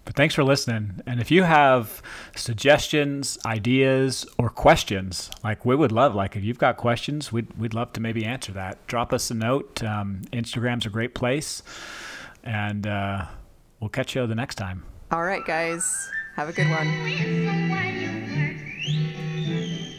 But 0.04 0.14
thanks 0.16 0.34
for 0.34 0.44
listening. 0.44 1.00
And 1.06 1.20
if 1.20 1.30
you 1.30 1.42
have 1.44 2.02
suggestions, 2.36 3.38
ideas, 3.46 4.26
or 4.38 4.48
questions, 4.48 5.30
like 5.44 5.64
we 5.64 5.76
would 5.76 5.92
love, 5.92 6.14
like 6.14 6.36
if 6.36 6.44
you've 6.44 6.58
got 6.58 6.76
questions, 6.76 7.32
we'd, 7.32 7.52
we'd 7.58 7.74
love 7.74 7.92
to 7.94 8.00
maybe 8.00 8.24
answer 8.24 8.52
that. 8.52 8.86
Drop 8.86 9.12
us 9.12 9.30
a 9.30 9.34
note. 9.34 9.82
Um, 9.82 10.22
Instagram's 10.32 10.86
a 10.86 10.90
great 10.90 11.14
place. 11.14 11.62
And 12.42 12.86
uh, 12.86 13.26
we'll 13.80 13.90
catch 13.90 14.14
you 14.14 14.26
the 14.26 14.34
next 14.34 14.54
time. 14.56 14.84
all 15.10 15.24
right, 15.24 15.44
guys, 15.44 16.10
have 16.36 16.48
a 16.48 16.52
good 16.52 16.70
one. 16.70 16.86
Someone 17.46 18.00
you 18.82 19.89